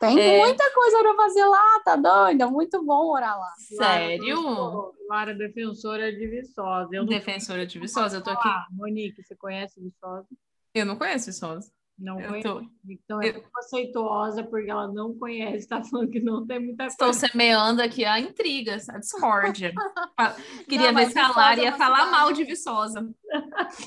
Tem 0.00 0.18
É. 0.18 0.38
muita 0.38 0.70
coisa 0.72 0.98
para 0.98 1.14
fazer 1.14 1.44
lá, 1.44 1.80
tá 1.84 1.96
doida? 1.96 2.46
Muito 2.48 2.84
bom 2.84 3.06
morar 3.06 3.36
lá. 3.36 3.52
Sério? 3.58 4.92
Lara 5.08 5.34
defensora 5.34 6.12
de 6.12 6.26
Viçosa. 6.26 6.88
Eu 6.92 7.02
não 7.02 7.08
Defensora 7.08 7.66
de 7.66 7.78
Viçosa, 7.78 8.16
eu 8.16 8.22
tô 8.22 8.30
aqui. 8.30 8.48
Ah, 8.48 8.66
Monique, 8.70 9.22
você 9.22 9.34
conhece 9.36 9.80
Viçosa? 9.80 10.26
Eu 10.74 10.84
não 10.84 10.96
conheço 10.96 11.26
Viçosa. 11.26 11.70
Não 11.96 12.18
Eu 12.18 12.42
tô, 12.42 12.62
Então 12.88 13.22
é 13.22 13.28
eu- 13.28 13.34
preconceituosa 13.34 14.42
porque 14.42 14.68
ela 14.68 14.88
não 14.88 15.14
conhece, 15.16 15.68
tá 15.68 15.82
falando 15.84 16.10
que 16.10 16.18
não 16.18 16.44
tem 16.44 16.58
muita 16.58 16.86
estou 16.86 17.06
coisa. 17.06 17.28
semeando 17.28 17.80
aqui 17.80 18.04
a 18.04 18.18
intrigas, 18.18 18.88
a 18.88 18.98
discórdia. 18.98 19.72
Queria 20.68 20.90
Não, 20.90 20.98
ver 20.98 21.10
se 21.12 21.18
a 21.18 21.28
Lara 21.30 21.60
é 21.60 21.64
ia 21.64 21.70
uma 21.70 21.78
falar 21.78 21.98
cidade- 22.06 22.10
mal 22.10 22.32
de 22.32 22.44
Viçosa. 22.44 23.14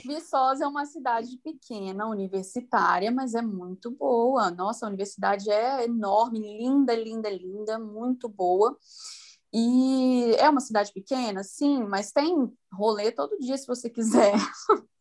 Viçosa 0.05 0.63
é 0.63 0.67
uma 0.67 0.85
cidade 0.85 1.37
pequena, 1.43 2.07
universitária, 2.07 3.11
mas 3.11 3.35
é 3.35 3.41
muito 3.41 3.91
boa. 3.91 4.49
Nossa, 4.51 4.85
a 4.85 4.89
universidade 4.89 5.49
é 5.49 5.83
enorme, 5.85 6.39
linda, 6.39 6.95
linda, 6.95 7.29
linda, 7.29 7.77
muito 7.77 8.29
boa. 8.29 8.77
E 9.53 10.35
é 10.37 10.49
uma 10.49 10.59
cidade 10.59 10.91
pequena, 10.93 11.43
sim, 11.43 11.83
mas 11.83 12.11
tem 12.11 12.51
rolê 12.71 13.11
todo 13.11 13.37
dia 13.39 13.57
se 13.57 13.65
você 13.65 13.89
quiser. 13.89 14.33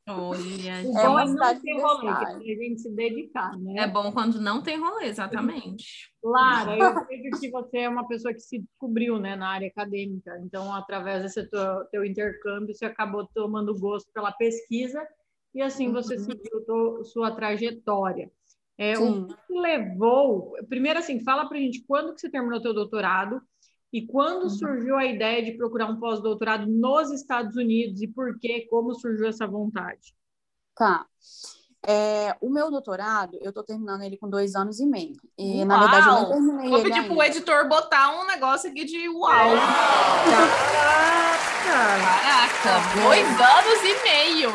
Olha, 0.09 0.39
É 0.97 1.07
bom 1.07 1.11
uma 1.11 1.23
é 1.23 1.25
não 1.25 1.33
cidade 1.33 1.61
ter 1.63 1.81
rolê, 1.81 2.01
que 2.01 2.09
é 2.09 2.15
pra 2.33 2.41
gente 2.65 2.81
se 2.81 2.91
dedicar, 2.95 3.59
né? 3.59 3.83
é 3.83 3.87
bom 3.89 4.13
quando 4.13 4.41
não 4.41 4.63
tem 4.63 4.79
rolê, 4.79 5.07
exatamente. 5.07 6.11
Lara, 6.23 6.79
eu 6.79 6.95
vejo 7.09 7.41
que 7.41 7.51
você 7.51 7.79
é 7.79 7.89
uma 7.89 8.07
pessoa 8.07 8.33
que 8.33 8.41
se 8.41 8.61
descobriu 8.61 9.19
né, 9.19 9.35
na 9.35 9.49
área 9.49 9.67
acadêmica. 9.69 10.39
Então, 10.45 10.73
através 10.73 11.23
desse 11.23 11.45
teu, 11.51 11.85
teu 11.91 12.05
intercâmbio, 12.05 12.75
você 12.75 12.85
acabou 12.85 13.27
tomando 13.35 13.77
gosto 13.79 14.09
pela 14.13 14.31
pesquisa 14.33 15.05
e 15.55 15.61
assim 15.61 15.93
você 15.93 16.15
Uhum. 16.17 16.25
seguiu 16.25 17.05
sua 17.05 17.33
trajetória. 17.35 18.31
É, 18.79 18.95
Sim. 18.95 19.23
o 19.23 19.27
que 19.27 19.59
levou... 19.59 20.53
Primeiro, 20.69 20.99
assim, 20.99 21.19
fala 21.25 21.49
pra 21.49 21.59
gente 21.59 21.83
quando 21.87 22.15
que 22.15 22.21
você 22.21 22.31
terminou 22.31 22.61
teu 22.61 22.75
doutorado 22.75 23.41
e 23.93 24.07
quando 24.07 24.45
Uhum. 24.45 24.51
surgiu 24.51 24.97
a 24.97 25.05
ideia 25.07 25.43
de 25.43 25.53
procurar 25.57 25.87
um 25.87 25.99
pós-doutorado 25.99 26.67
nos 26.67 27.11
Estados 27.11 27.57
Unidos 27.57 28.03
e 28.03 28.09
por 28.09 28.39
quê, 28.39 28.67
como 28.69 28.95
surgiu 28.95 29.27
essa 29.29 29.47
vontade? 29.47 30.15
Tá. 30.75 31.07
É, 31.89 32.37
o 32.41 32.51
meu 32.51 32.69
doutorado, 32.71 33.39
eu 33.41 33.53
tô 33.53 33.63
terminando 33.63 34.03
ele 34.03 34.17
com 34.17 34.29
dois 34.29 34.57
anos 34.57 34.81
e 34.81 34.87
meio. 34.87 35.15
E, 35.39 35.59
Uau! 35.59 35.67
na 35.67 35.79
verdade, 35.81 36.07
eu 36.09 36.13
não 36.15 36.29
terminei 36.29 36.71
Vou 36.71 36.83
pedir 36.83 37.03
pro 37.05 37.13
ainda. 37.21 37.27
editor 37.29 37.69
botar 37.69 38.21
um 38.21 38.27
negócio 38.27 38.69
aqui 38.71 38.85
de 38.85 39.09
uau. 39.09 39.31
Caraca! 39.31 40.67
Caraca, 41.67 43.03
dois 43.03 43.27
anos 43.27 43.83
e 43.85 44.03
meio. 44.03 44.51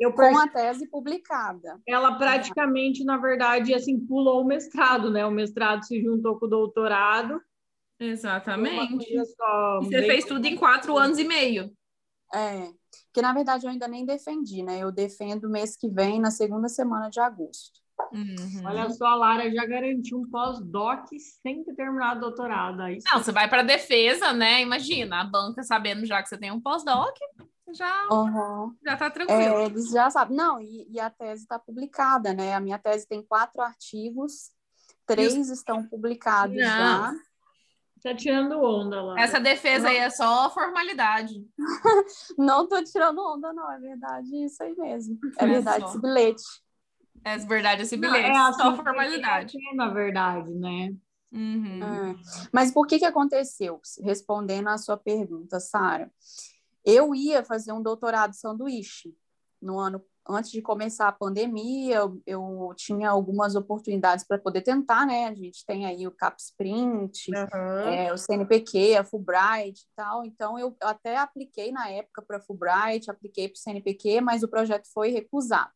Eu 0.00 0.12
Com 0.12 0.36
a 0.36 0.48
tese 0.48 0.88
publicada. 0.88 1.78
ela 1.86 2.16
praticamente, 2.18 3.04
na 3.04 3.16
verdade, 3.18 3.72
assim, 3.74 4.00
pulou 4.00 4.42
o 4.42 4.44
mestrado, 4.44 5.08
né? 5.10 5.24
O 5.24 5.30
mestrado 5.30 5.84
se 5.84 6.02
juntou 6.02 6.38
com 6.40 6.46
o 6.46 6.48
doutorado. 6.48 7.40
Exatamente. 8.04 9.26
só, 9.36 9.80
E 9.82 9.86
você 9.86 10.00
bem- 10.00 10.10
fez 10.10 10.24
tudo 10.24 10.44
em 10.46 10.56
quatro 10.56 10.96
anos 10.96 11.18
e 11.18 11.24
meio. 11.24 11.72
É, 12.34 12.72
que 13.12 13.20
na 13.20 13.32
verdade 13.34 13.66
eu 13.66 13.70
ainda 13.70 13.86
nem 13.86 14.06
defendi, 14.06 14.62
né? 14.62 14.78
Eu 14.78 14.90
defendo 14.90 15.50
mês 15.50 15.76
que 15.76 15.88
vem, 15.88 16.20
na 16.20 16.30
segunda 16.30 16.68
semana 16.68 17.10
de 17.10 17.20
agosto. 17.20 17.80
Uhum. 18.12 18.62
Olha 18.66 18.90
só, 18.90 19.06
a 19.06 19.14
Lara 19.14 19.50
já 19.50 19.64
garantiu 19.64 20.18
um 20.18 20.28
pós-doc 20.28 21.06
sem 21.42 21.62
ter 21.64 21.74
terminado 21.74 22.18
o 22.18 22.20
doutorado. 22.20 22.80
Aí 22.82 22.98
Não, 23.10 23.22
você 23.22 23.32
vai 23.32 23.48
para 23.48 23.62
defesa, 23.62 24.32
né? 24.32 24.60
Imagina, 24.60 25.20
a 25.20 25.24
banca 25.24 25.62
sabendo 25.62 26.04
já 26.04 26.22
que 26.22 26.28
você 26.28 26.36
tem 26.38 26.50
um 26.50 26.60
pós-doc, 26.60 27.14
já, 27.74 28.08
Aham. 28.10 28.74
já 28.84 28.96
tá 28.96 29.10
tranquilo. 29.10 29.40
É, 29.56 29.66
eles 29.66 29.90
já 29.90 30.10
sabem. 30.10 30.36
Não, 30.36 30.60
e, 30.60 30.86
e 30.90 31.00
a 31.00 31.08
tese 31.10 31.42
está 31.42 31.58
publicada, 31.58 32.32
né? 32.34 32.54
A 32.54 32.60
minha 32.60 32.78
tese 32.78 33.06
tem 33.06 33.22
quatro 33.22 33.60
artigos, 33.62 34.50
três 35.06 35.48
estão 35.50 35.86
publicados 35.86 36.56
Não. 36.56 36.62
já. 36.64 37.12
Tá 38.02 38.14
tirando 38.14 38.60
onda, 38.60 39.02
Lara. 39.02 39.20
Essa 39.20 39.38
defesa 39.40 39.88
aí 39.88 39.96
é 39.96 40.10
só 40.10 40.50
formalidade. 40.50 41.34
Não 42.38 42.66
tô 42.68 42.82
tirando 42.82 43.18
onda, 43.20 43.52
não, 43.52 43.70
é 43.72 43.78
verdade 43.78 44.28
isso 44.44 44.62
aí 44.62 44.74
mesmo. 44.76 45.18
É 45.38 45.44
É 45.44 45.46
verdade 45.46 45.80
só. 45.84 45.88
esse 45.90 46.00
bilhete. 46.00 46.42
É 47.24 47.36
verdade 47.38 47.82
esse 47.82 47.96
Não, 47.96 48.10
bilhete, 48.12 48.30
é 48.30 48.36
assim 48.38 48.58
só 48.58 48.76
formalidade. 48.76 49.56
é, 49.70 49.74
na 49.74 49.88
verdade, 49.88 50.50
né? 50.50 50.94
Uhum. 51.30 51.80
É. 51.82 52.16
Mas 52.52 52.70
por 52.72 52.86
que 52.86 52.98
que 52.98 53.04
aconteceu? 53.04 53.80
Respondendo 54.02 54.68
à 54.68 54.76
sua 54.78 54.96
pergunta, 54.96 55.58
Sara. 55.60 56.10
Eu 56.84 57.14
ia 57.14 57.44
fazer 57.44 57.72
um 57.72 57.80
doutorado 57.82 58.34
sanduíche 58.34 59.14
no 59.60 59.78
ano 59.78 60.02
antes 60.28 60.50
de 60.50 60.62
começar 60.62 61.08
a 61.08 61.12
pandemia, 61.12 61.96
eu, 61.96 62.22
eu 62.26 62.72
tinha 62.76 63.10
algumas 63.10 63.54
oportunidades 63.54 64.24
para 64.24 64.38
poder 64.38 64.62
tentar, 64.62 65.06
né? 65.06 65.26
A 65.26 65.34
gente 65.34 65.64
tem 65.66 65.86
aí 65.86 66.06
o 66.06 66.12
CapSprint, 66.12 67.30
é, 67.86 68.12
o 68.12 68.18
CNPq, 68.18 68.96
a 68.96 69.04
Fulbright 69.04 69.80
e 69.80 69.88
tal. 69.94 70.24
Então, 70.24 70.58
eu 70.58 70.76
eu 70.80 70.88
até 70.88 71.16
apliquei 71.16 71.70
na 71.72 71.88
época 71.88 72.22
para 72.22 72.38
a 72.38 72.40
Fulbright, 72.40 73.10
apliquei 73.10 73.48
para 73.48 73.56
o 73.56 73.60
CNPq, 73.60 74.20
mas 74.20 74.42
o 74.42 74.48
projeto 74.48 74.88
foi 74.92 75.10
recusado. 75.10 75.70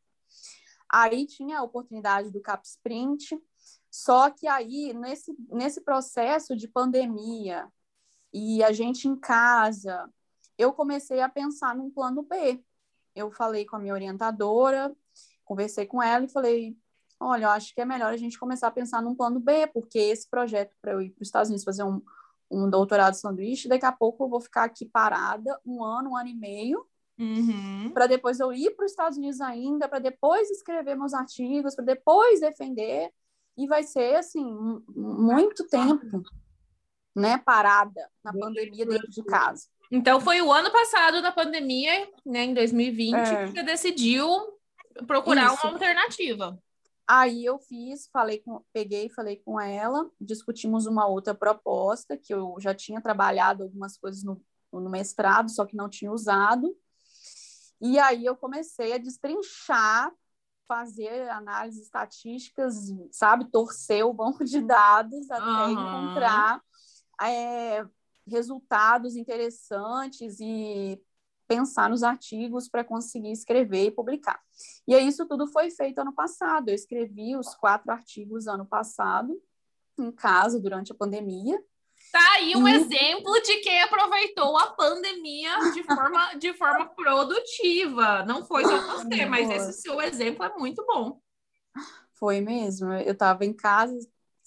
Aí 0.90 1.26
tinha 1.26 1.58
a 1.58 1.62
oportunidade 1.62 2.30
do 2.30 2.40
CapSprint, 2.40 3.38
só 3.90 4.30
que 4.30 4.46
aí, 4.46 4.92
nesse, 4.92 5.34
nesse 5.48 5.80
processo 5.80 6.56
de 6.56 6.68
pandemia 6.68 7.66
e 8.32 8.62
a 8.62 8.72
gente 8.72 9.08
em 9.08 9.16
casa, 9.16 10.08
eu 10.58 10.72
comecei 10.72 11.20
a 11.20 11.28
pensar 11.28 11.74
num 11.74 11.90
plano 11.90 12.22
B. 12.22 12.62
Eu 13.16 13.30
falei 13.32 13.64
com 13.64 13.74
a 13.76 13.78
minha 13.78 13.94
orientadora, 13.94 14.94
conversei 15.44 15.86
com 15.86 16.02
ela 16.02 16.26
e 16.26 16.28
falei: 16.28 16.76
olha, 17.18 17.44
eu 17.46 17.50
acho 17.50 17.74
que 17.74 17.80
é 17.80 17.84
melhor 17.84 18.12
a 18.12 18.16
gente 18.16 18.38
começar 18.38 18.68
a 18.68 18.70
pensar 18.70 19.00
num 19.02 19.14
plano 19.14 19.40
B, 19.40 19.66
porque 19.68 19.98
esse 19.98 20.28
projeto 20.28 20.76
para 20.82 20.92
eu 20.92 21.00
ir 21.00 21.10
para 21.10 21.22
os 21.22 21.28
Estados 21.28 21.48
Unidos 21.48 21.64
fazer 21.64 21.82
um, 21.82 22.02
um 22.50 22.68
doutorado 22.68 23.14
sanduíche, 23.14 23.68
daqui 23.68 23.86
a 23.86 23.90
pouco 23.92 24.24
eu 24.24 24.28
vou 24.28 24.40
ficar 24.40 24.64
aqui 24.64 24.84
parada 24.84 25.58
um 25.64 25.82
ano, 25.82 26.10
um 26.10 26.16
ano 26.16 26.28
e 26.28 26.34
meio, 26.34 26.86
Uhum. 27.18 27.92
para 27.94 28.06
depois 28.06 28.38
eu 28.38 28.52
ir 28.52 28.72
para 28.76 28.84
os 28.84 28.90
Estados 28.90 29.16
Unidos 29.16 29.40
ainda, 29.40 29.88
para 29.88 29.98
depois 29.98 30.50
escrever 30.50 30.94
meus 30.94 31.14
artigos, 31.14 31.74
para 31.74 31.82
depois 31.86 32.40
defender, 32.40 33.10
e 33.56 33.66
vai 33.66 33.82
ser 33.82 34.16
assim 34.16 34.44
mu- 34.44 34.84
muito 34.94 35.66
tempo, 35.66 36.22
né, 37.14 37.38
parada 37.38 38.10
na 38.22 38.34
pandemia 38.34 38.84
dentro 38.84 39.10
de 39.10 39.22
casa. 39.24 39.66
Então 39.90 40.20
foi 40.20 40.40
o 40.42 40.52
ano 40.52 40.70
passado 40.70 41.22
da 41.22 41.30
pandemia, 41.30 42.10
né, 42.24 42.44
em 42.44 42.54
2020, 42.54 43.14
É. 43.16 43.46
que 43.46 43.52
você 43.52 43.62
decidiu 43.62 44.28
procurar 45.06 45.52
Isso. 45.52 45.62
uma 45.62 45.72
alternativa. 45.72 46.58
Aí 47.08 47.44
eu 47.44 47.58
fiz, 47.58 48.08
falei 48.12 48.38
com, 48.38 48.64
peguei, 48.72 49.08
falei 49.08 49.36
com 49.36 49.60
ela, 49.60 50.10
discutimos 50.20 50.86
uma 50.86 51.06
outra 51.06 51.34
proposta 51.34 52.16
que 52.16 52.34
eu 52.34 52.56
já 52.58 52.74
tinha 52.74 53.00
trabalhado 53.00 53.62
algumas 53.62 53.96
coisas 53.96 54.24
no, 54.24 54.42
no 54.72 54.90
mestrado, 54.90 55.48
só 55.50 55.64
que 55.64 55.76
não 55.76 55.88
tinha 55.88 56.10
usado. 56.10 56.76
E 57.80 57.98
aí 57.98 58.24
eu 58.24 58.34
comecei 58.34 58.92
a 58.92 58.98
destrinchar, 58.98 60.10
fazer 60.66 61.28
análises 61.30 61.84
estatísticas, 61.84 62.92
sabe, 63.12 63.48
torcer 63.52 64.04
o 64.04 64.12
banco 64.12 64.44
de 64.44 64.60
dados 64.60 65.30
até 65.30 65.44
Aham. 65.44 65.70
encontrar 65.70 66.60
é, 67.22 67.86
resultados 68.26 69.16
interessantes 69.16 70.38
e 70.40 71.00
pensar 71.48 71.88
nos 71.88 72.02
artigos 72.02 72.68
para 72.68 72.82
conseguir 72.84 73.30
escrever 73.30 73.86
e 73.86 73.90
publicar. 73.90 74.40
E 74.86 74.94
aí 74.94 75.06
isso 75.06 75.26
tudo 75.26 75.46
foi 75.46 75.70
feito 75.70 76.00
ano 76.00 76.12
passado. 76.12 76.68
Eu 76.68 76.74
escrevi 76.74 77.36
os 77.36 77.54
quatro 77.54 77.90
artigos 77.92 78.48
ano 78.48 78.66
passado, 78.66 79.40
em 79.98 80.10
casa, 80.10 80.60
durante 80.60 80.92
a 80.92 80.94
pandemia. 80.94 81.62
Tá 82.12 82.32
aí 82.34 82.54
um 82.56 82.60
Uhum. 82.60 82.68
exemplo 82.68 83.40
de 83.42 83.56
quem 83.58 83.80
aproveitou 83.82 84.56
a 84.58 84.72
pandemia 84.72 85.70
de 85.72 85.82
forma, 85.82 86.34
de 86.34 86.52
forma 86.54 86.86
produtiva. 86.94 88.24
Não 88.24 88.44
foi 88.44 88.64
só 88.64 88.80
você, 88.82 89.24
mas 89.26 89.50
esse 89.50 89.80
seu 89.82 90.00
exemplo 90.00 90.44
é 90.44 90.52
muito 90.58 90.84
bom. 90.86 91.20
Foi 92.14 92.40
mesmo. 92.40 92.92
Eu 92.92 93.12
estava 93.12 93.44
em 93.44 93.52
casa 93.52 93.96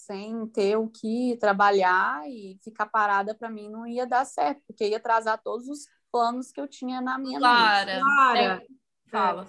sem 0.09 0.47
ter 0.47 0.75
o 0.75 0.89
que 0.89 1.37
trabalhar 1.39 2.27
e 2.27 2.57
ficar 2.63 2.87
parada 2.87 3.35
para 3.35 3.47
mim 3.47 3.69
não 3.69 3.85
ia 3.85 4.07
dar 4.07 4.25
certo, 4.25 4.63
porque 4.65 4.87
ia 4.87 4.97
atrasar 4.97 5.39
todos 5.39 5.67
os 5.67 5.85
planos 6.11 6.51
que 6.51 6.59
eu 6.59 6.67
tinha 6.67 6.99
na 6.99 7.19
minha 7.19 7.39
mente. 7.39 7.41
Clara, 7.41 7.99
Lara, 7.99 8.63
fala. 9.11 9.47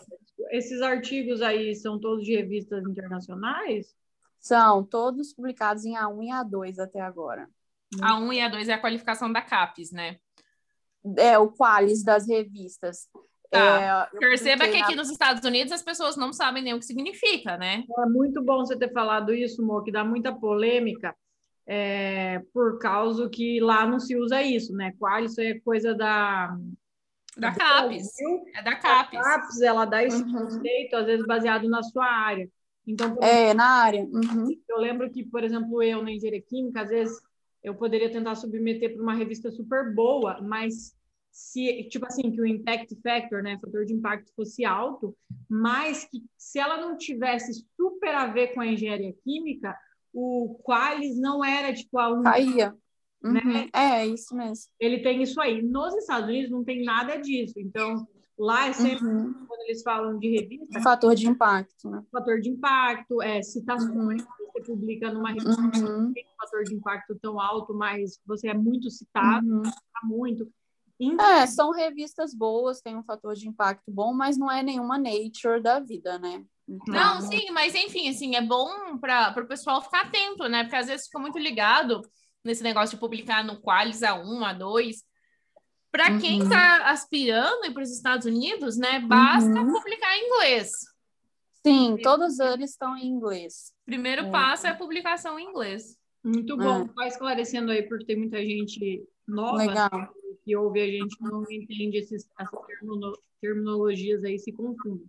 esses 0.51 0.83
artigos 0.83 1.41
aí 1.41 1.75
são 1.75 1.99
todos 1.99 2.27
de 2.27 2.37
revistas 2.37 2.85
internacionais? 2.85 3.97
São 4.39 4.85
todos 4.85 5.33
publicados 5.33 5.87
em 5.87 5.95
A1 5.95 6.25
e 6.25 6.29
A2 6.29 6.79
até 6.79 7.01
agora. 7.01 7.49
A 8.03 8.19
1 8.19 8.33
e 8.35 8.41
a 8.43 8.49
2 8.51 8.69
é 8.69 8.75
a 8.75 8.81
qualificação 8.81 9.33
da 9.33 9.41
CAPES, 9.41 9.93
né? 9.93 10.19
É 11.17 11.39
o 11.39 11.51
Qualis 11.51 12.05
das 12.05 12.29
revistas. 12.29 13.09
Tá. 13.51 14.09
É, 14.15 14.19
Perceba 14.19 14.69
que 14.69 14.77
aqui 14.77 14.95
na- 14.95 15.03
nos 15.03 15.11
Estados 15.11 15.45
Unidos 15.45 15.73
as 15.73 15.83
pessoas 15.83 16.17
não 16.17 16.33
sabem 16.33 16.63
nem 16.63 16.73
o 16.75 16.79
que 16.79 16.85
significa, 16.85 17.57
né? 17.57 17.85
É 17.99 18.07
muito 18.07 18.41
bom 18.43 18.59
você 18.65 18.77
ter 18.79 18.93
falado 18.93 19.35
isso, 19.35 19.65
Mo, 19.65 19.83
que 19.83 19.91
dá 19.91 20.05
muita 20.05 20.33
polêmica, 20.33 21.15
é, 21.67 22.41
por 22.53 22.79
causa 22.79 23.29
que 23.29 23.59
lá 23.61 23.87
não 23.87 23.99
se 23.99 24.17
usa 24.17 24.41
isso, 24.43 24.73
né? 24.75 24.93
Qual 24.99 25.19
isso 25.25 25.41
é 25.41 25.59
coisa 25.61 25.95
da 25.95 26.57
Da 27.37 27.53
CAPES. 27.53 27.89
Brasil. 28.17 28.45
É 28.55 28.63
da 28.63 28.71
A 28.73 28.77
CAPES. 28.77 29.21
CAPES, 29.21 29.61
ela 29.63 29.85
dá 29.85 30.03
esse 30.05 30.23
Uhum. 30.23 30.33
conceito, 30.33 30.95
às 30.97 31.07
vezes 31.07 31.27
baseado 31.27 31.69
na 31.69 31.83
sua 31.83 32.07
área. 32.07 32.49
Então, 32.87 33.15
por 33.15 33.23
É, 33.25 33.53
na 33.55 33.65
área. 33.83 34.03
Uhum. 34.05 34.49
Eu 34.69 34.79
lembro 34.79 35.11
que, 35.11 35.25
por 35.25 35.45
exemplo, 35.45 35.83
eu 35.83 36.03
na 36.03 36.11
engenharia 36.13 36.43
química, 36.43 36.83
às 36.83 36.89
vezes 36.89 37.21
eu 37.63 37.75
poderia 37.75 38.11
tentar 38.11 38.35
submeter 38.35 38.95
para 38.95 39.03
uma 39.03 39.15
revista 39.15 39.51
super 39.51 39.95
boa, 39.95 40.41
mas 40.41 40.93
se, 41.33 41.85
tipo 41.89 42.07
assim, 42.07 42.31
que 42.31 42.41
o 42.41 42.47
impact 42.47 42.95
factor, 43.03 43.43
né, 43.43 43.59
fator 43.63 43.85
de 43.85 43.95
impacto 43.95 44.33
fosse 44.35 44.65
alto, 44.65 45.17
mas 45.49 46.05
que 46.05 46.23
se 46.37 46.59
ela 46.59 46.77
não 46.81 46.97
tivesse 46.97 47.65
super 47.77 48.15
a 48.15 48.27
ver 48.27 48.49
com 48.55 48.61
a 48.61 48.67
engenharia 48.67 49.15
química, 49.25 49.77
o 50.13 50.59
Qualis 50.65 51.19
não 51.19 51.45
era 51.45 51.73
tipo 51.73 51.99
a 51.99 52.09
única. 52.11 52.31
Caía. 52.31 52.75
Uhum. 53.23 53.33
Né? 53.33 53.69
É, 53.75 54.07
isso 54.07 54.35
mesmo. 54.35 54.65
Ele 54.81 55.01
tem 55.03 55.23
isso 55.23 55.41
aí. 55.41 55.63
Nos 55.63 55.95
Estados 55.95 56.29
Unidos 56.29 56.51
não 56.51 56.65
tem 56.65 56.83
nada 56.85 57.17
disso. 57.17 57.55
Então, 57.61 58.07
lá 58.39 58.69
é 58.69 58.73
sempre 58.73 59.07
Uhum. 59.07 59.33
quando 59.47 59.61
eles 59.67 59.83
falam 59.83 60.19
de 60.19 60.29
revista, 60.41 60.81
Fator 60.81 61.15
de 61.15 61.29
impacto, 61.29 61.91
né? 61.91 62.03
fator 62.11 62.41
de 62.41 62.49
impacto, 62.49 63.21
é, 63.23 63.43
citações, 63.43 64.23
você 64.53 64.63
publica 64.63 65.13
numa 65.13 65.29
revista 65.33 65.61
Uhum. 65.61 66.13
tem 66.13 66.25
um 66.25 66.37
fator 66.41 66.65
de 66.65 66.75
impacto 66.75 67.15
tão 67.21 67.39
alto, 67.39 67.75
mas 67.75 68.19
você 68.27 68.49
é 68.49 68.55
muito 68.55 68.91
citado, 68.91 69.47
Uhum. 69.47 69.63
tá 69.63 70.01
muito. 70.05 70.51
Então, 71.01 71.25
É, 71.27 71.47
são 71.47 71.73
revistas 71.73 72.35
boas, 72.35 72.83
tem 72.83 72.95
um 72.95 73.03
fator 73.03 73.35
de 73.35 73.49
impacto 73.49 73.91
bom, 73.91 74.13
mas 74.13 74.37
não 74.37 74.51
é 74.51 74.63
nenhuma 74.63 74.99
nature 74.99 75.61
da 75.63 75.81
vida, 75.81 76.19
né? 76.19 76.45
Então, 76.69 76.95
Não, 76.95 77.21
sim, 77.23 77.51
mas 77.51 77.75
enfim, 77.75 78.09
assim, 78.11 78.37
é 78.37 78.43
bom 78.43 78.99
para 78.99 79.35
o 79.43 79.47
pessoal 79.49 79.81
ficar 79.81 80.03
atento, 80.03 80.47
né? 80.49 80.63
Porque 80.63 80.77
às 80.77 80.87
vezes 80.87 81.07
fica 81.07 81.19
muito 81.19 81.39
ligado 81.39 82.03
nesse 82.45 82.63
negócio 82.63 82.97
de 82.97 83.01
publicar 83.01 83.43
no 83.43 83.61
Qualis 83.61 84.01
A1, 84.03 84.45
A2. 84.45 84.97
Para 85.91 86.19
quem 86.19 86.37
Uhum. 86.39 86.43
está 86.45 86.91
aspirando 86.91 87.73
para 87.73 87.83
os 87.83 87.91
Estados 87.91 88.27
Unidos, 88.27 88.77
né? 88.77 89.01
Basta 89.01 89.49
Uhum. 89.51 89.73
publicar 89.73 90.15
em 90.17 90.27
inglês. 90.27 90.71
Sim, 91.67 91.97
todos 92.03 92.39
eles 92.39 92.71
estão 92.71 92.97
em 92.97 93.07
inglês. 93.07 93.73
Primeiro 93.85 94.27
É. 94.27 94.31
passo 94.31 94.67
é 94.67 94.71
a 94.71 94.77
publicação 94.77 95.39
em 95.39 95.47
inglês. 95.49 95.99
muito 96.23 96.55
bom. 96.57 96.87
Vai 96.95 97.09
esclarecendo 97.09 97.73
aí, 97.73 97.83
porque 97.89 98.05
tem 98.05 98.17
muita 98.19 98.39
gente 98.45 99.03
nova 99.27 99.57
Legal. 99.57 99.91
Que 100.51 100.57
ouve 100.57 100.81
a 100.81 100.87
gente 100.87 101.17
não 101.23 101.45
entende 101.49 101.99
esses, 101.99 102.29
essas 102.37 102.61
termino- 102.67 103.17
terminologias 103.41 104.25
aí, 104.25 104.37
se 104.37 104.53
confunde. 104.53 105.05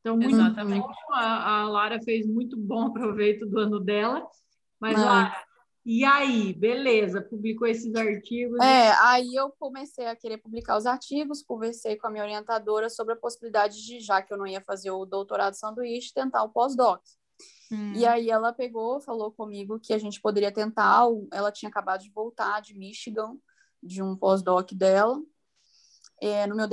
Então, 0.00 0.16
muito 0.16 0.36
Exatamente. 0.36 0.86
bom. 0.86 0.92
A, 1.10 1.62
a 1.62 1.68
Lara 1.68 2.00
fez 2.02 2.26
muito 2.26 2.56
bom 2.56 2.86
aproveito 2.94 3.44
do 3.44 3.58
ano 3.58 3.80
dela. 3.80 4.24
Mas. 4.78 4.96
Lara, 4.96 5.44
e 5.84 6.04
aí? 6.04 6.52
Beleza, 6.54 7.20
publicou 7.20 7.66
esses 7.66 7.94
artigos. 7.94 8.58
É, 8.60 8.92
aí 9.02 9.34
eu 9.34 9.50
comecei 9.58 10.06
a 10.06 10.16
querer 10.16 10.38
publicar 10.38 10.78
os 10.78 10.86
artigos, 10.86 11.42
conversei 11.42 11.96
com 11.96 12.06
a 12.06 12.10
minha 12.10 12.22
orientadora 12.22 12.88
sobre 12.88 13.14
a 13.14 13.16
possibilidade 13.16 13.84
de, 13.84 14.00
já 14.00 14.22
que 14.22 14.32
eu 14.32 14.38
não 14.38 14.46
ia 14.46 14.62
fazer 14.62 14.90
o 14.92 15.04
doutorado 15.04 15.54
sanduíche, 15.54 16.14
tentar 16.14 16.44
o 16.44 16.50
pós-doc. 16.50 17.02
Hum. 17.70 17.92
E 17.94 18.06
aí 18.06 18.30
ela 18.30 18.52
pegou, 18.52 19.00
falou 19.00 19.32
comigo 19.32 19.80
que 19.80 19.92
a 19.92 19.98
gente 19.98 20.20
poderia 20.20 20.52
tentar. 20.52 21.06
Ela 21.32 21.50
tinha 21.50 21.68
acabado 21.68 22.02
de 22.02 22.10
voltar 22.10 22.62
de 22.62 22.78
Michigan, 22.78 23.36
de 23.84 24.02
um 24.02 24.16
pós-doc 24.16 24.72
dela. 24.72 25.20
É, 26.20 26.46
no, 26.46 26.56
meu 26.56 26.66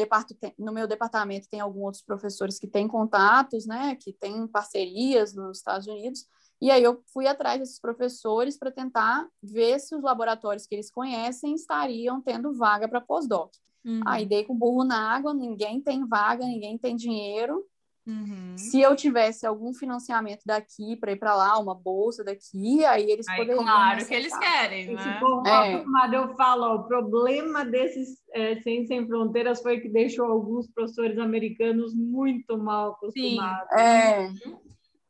no 0.58 0.72
meu 0.72 0.88
departamento 0.88 1.50
tem 1.50 1.60
alguns 1.60 1.84
outros 1.84 2.04
professores 2.04 2.58
que 2.58 2.68
têm 2.68 2.88
contatos, 2.88 3.66
né, 3.66 3.96
que 3.96 4.14
têm 4.14 4.48
parcerias 4.48 5.34
nos 5.34 5.58
Estados 5.58 5.88
Unidos, 5.88 6.26
e 6.62 6.70
aí 6.70 6.84
eu 6.84 7.04
fui 7.12 7.26
atrás 7.26 7.60
desses 7.60 7.80
professores 7.80 8.56
para 8.56 8.72
tentar 8.72 9.28
ver 9.42 9.80
se 9.80 9.96
os 9.96 10.04
laboratórios 10.04 10.68
que 10.68 10.76
eles 10.76 10.92
conhecem 10.92 11.56
estariam 11.56 12.22
tendo 12.22 12.54
vaga 12.54 12.88
para 12.88 13.02
pós-doc. 13.02 13.52
Uhum. 13.84 14.02
Aí 14.06 14.28
dei 14.28 14.44
com 14.44 14.54
o 14.54 14.58
burro 14.58 14.84
na 14.84 15.12
água, 15.12 15.34
ninguém 15.34 15.82
tem 15.82 16.08
vaga, 16.08 16.46
ninguém 16.46 16.78
tem 16.78 16.96
dinheiro. 16.96 17.66
Uhum. 18.06 18.58
Se 18.58 18.82
eu 18.82 18.96
tivesse 18.96 19.46
algum 19.46 19.74
financiamento 19.74 20.42
daqui 20.44 20.96
para 20.96 21.12
ir 21.12 21.18
para 21.18 21.36
lá, 21.36 21.60
uma 21.60 21.76
bolsa 21.76 22.24
daqui, 22.24 22.84
aí 22.84 23.10
eles 23.12 23.28
Aí, 23.28 23.38
poderiam. 23.38 23.64
claro 23.64 24.06
que 24.06 24.14
eles 24.14 24.36
querem, 24.38 24.86
Esse 24.86 24.94
né? 24.94 25.20
povo 25.20 25.48
É. 25.48 25.52
mal 25.52 25.64
acostumado, 25.64 26.14
eu 26.16 26.36
falo, 26.36 26.64
ó, 26.64 26.76
o 26.78 26.84
problema 26.88 27.64
desses 27.64 28.20
é, 28.34 28.60
Ciência 28.62 28.88
Sem 28.98 29.08
Fronteiras 29.08 29.62
foi 29.62 29.80
que 29.80 29.88
deixou 29.88 30.26
alguns 30.26 30.68
professores 30.68 31.18
americanos 31.20 31.94
muito 31.94 32.58
mal 32.58 32.94
acostumados. 32.94 33.72
É, 33.74 34.30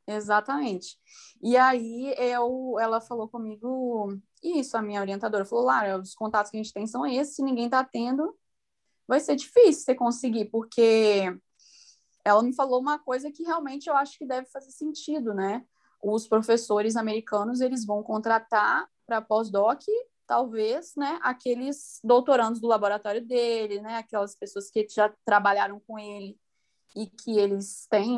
exatamente. 0.08 0.97
E 1.41 1.56
aí 1.58 2.13
eu, 2.17 2.75
ela 2.80 2.99
falou 2.99 3.27
comigo 3.30 4.17
isso, 4.43 4.75
a 4.75 4.82
minha 4.82 4.99
orientadora 5.01 5.45
falou, 5.45 5.65
Lara, 5.65 5.97
os 5.97 6.13
contatos 6.13 6.51
que 6.51 6.58
a 6.58 6.62
gente 6.62 6.73
tem 6.73 6.86
são 6.86 7.06
esses, 7.06 7.36
se 7.36 7.43
ninguém 7.43 7.65
está 7.65 7.84
tendo, 7.84 8.36
vai 9.08 9.19
ser 9.19 9.36
difícil 9.36 9.84
você 9.86 9.95
conseguir, 9.95 10.45
porque 10.45 11.34
ela 12.23 12.41
me 12.43 12.53
falou 12.53 12.79
uma 12.79 12.99
coisa 12.99 13.31
que 13.31 13.43
realmente 13.43 13.88
eu 13.89 13.95
acho 13.95 14.17
que 14.17 14.25
deve 14.25 14.47
fazer 14.47 14.71
sentido, 14.71 15.34
né? 15.34 15.63
Os 16.01 16.27
professores 16.27 16.95
americanos, 16.95 17.62
eles 17.62 17.86
vão 17.86 18.01
contratar 18.01 18.88
para 19.05 19.21
pós-doc, 19.21 19.81
talvez, 20.25 20.95
né, 20.95 21.19
aqueles 21.21 21.99
doutorandos 22.01 22.62
do 22.62 22.67
laboratório 22.67 23.21
dele, 23.25 23.81
né, 23.81 23.97
aquelas 23.97 24.34
pessoas 24.34 24.71
que 24.71 24.88
já 24.89 25.13
trabalharam 25.25 25.77
com 25.86 25.99
ele 25.99 26.38
e 26.95 27.05
que 27.05 27.38
eles 27.38 27.86
têm, 27.89 28.17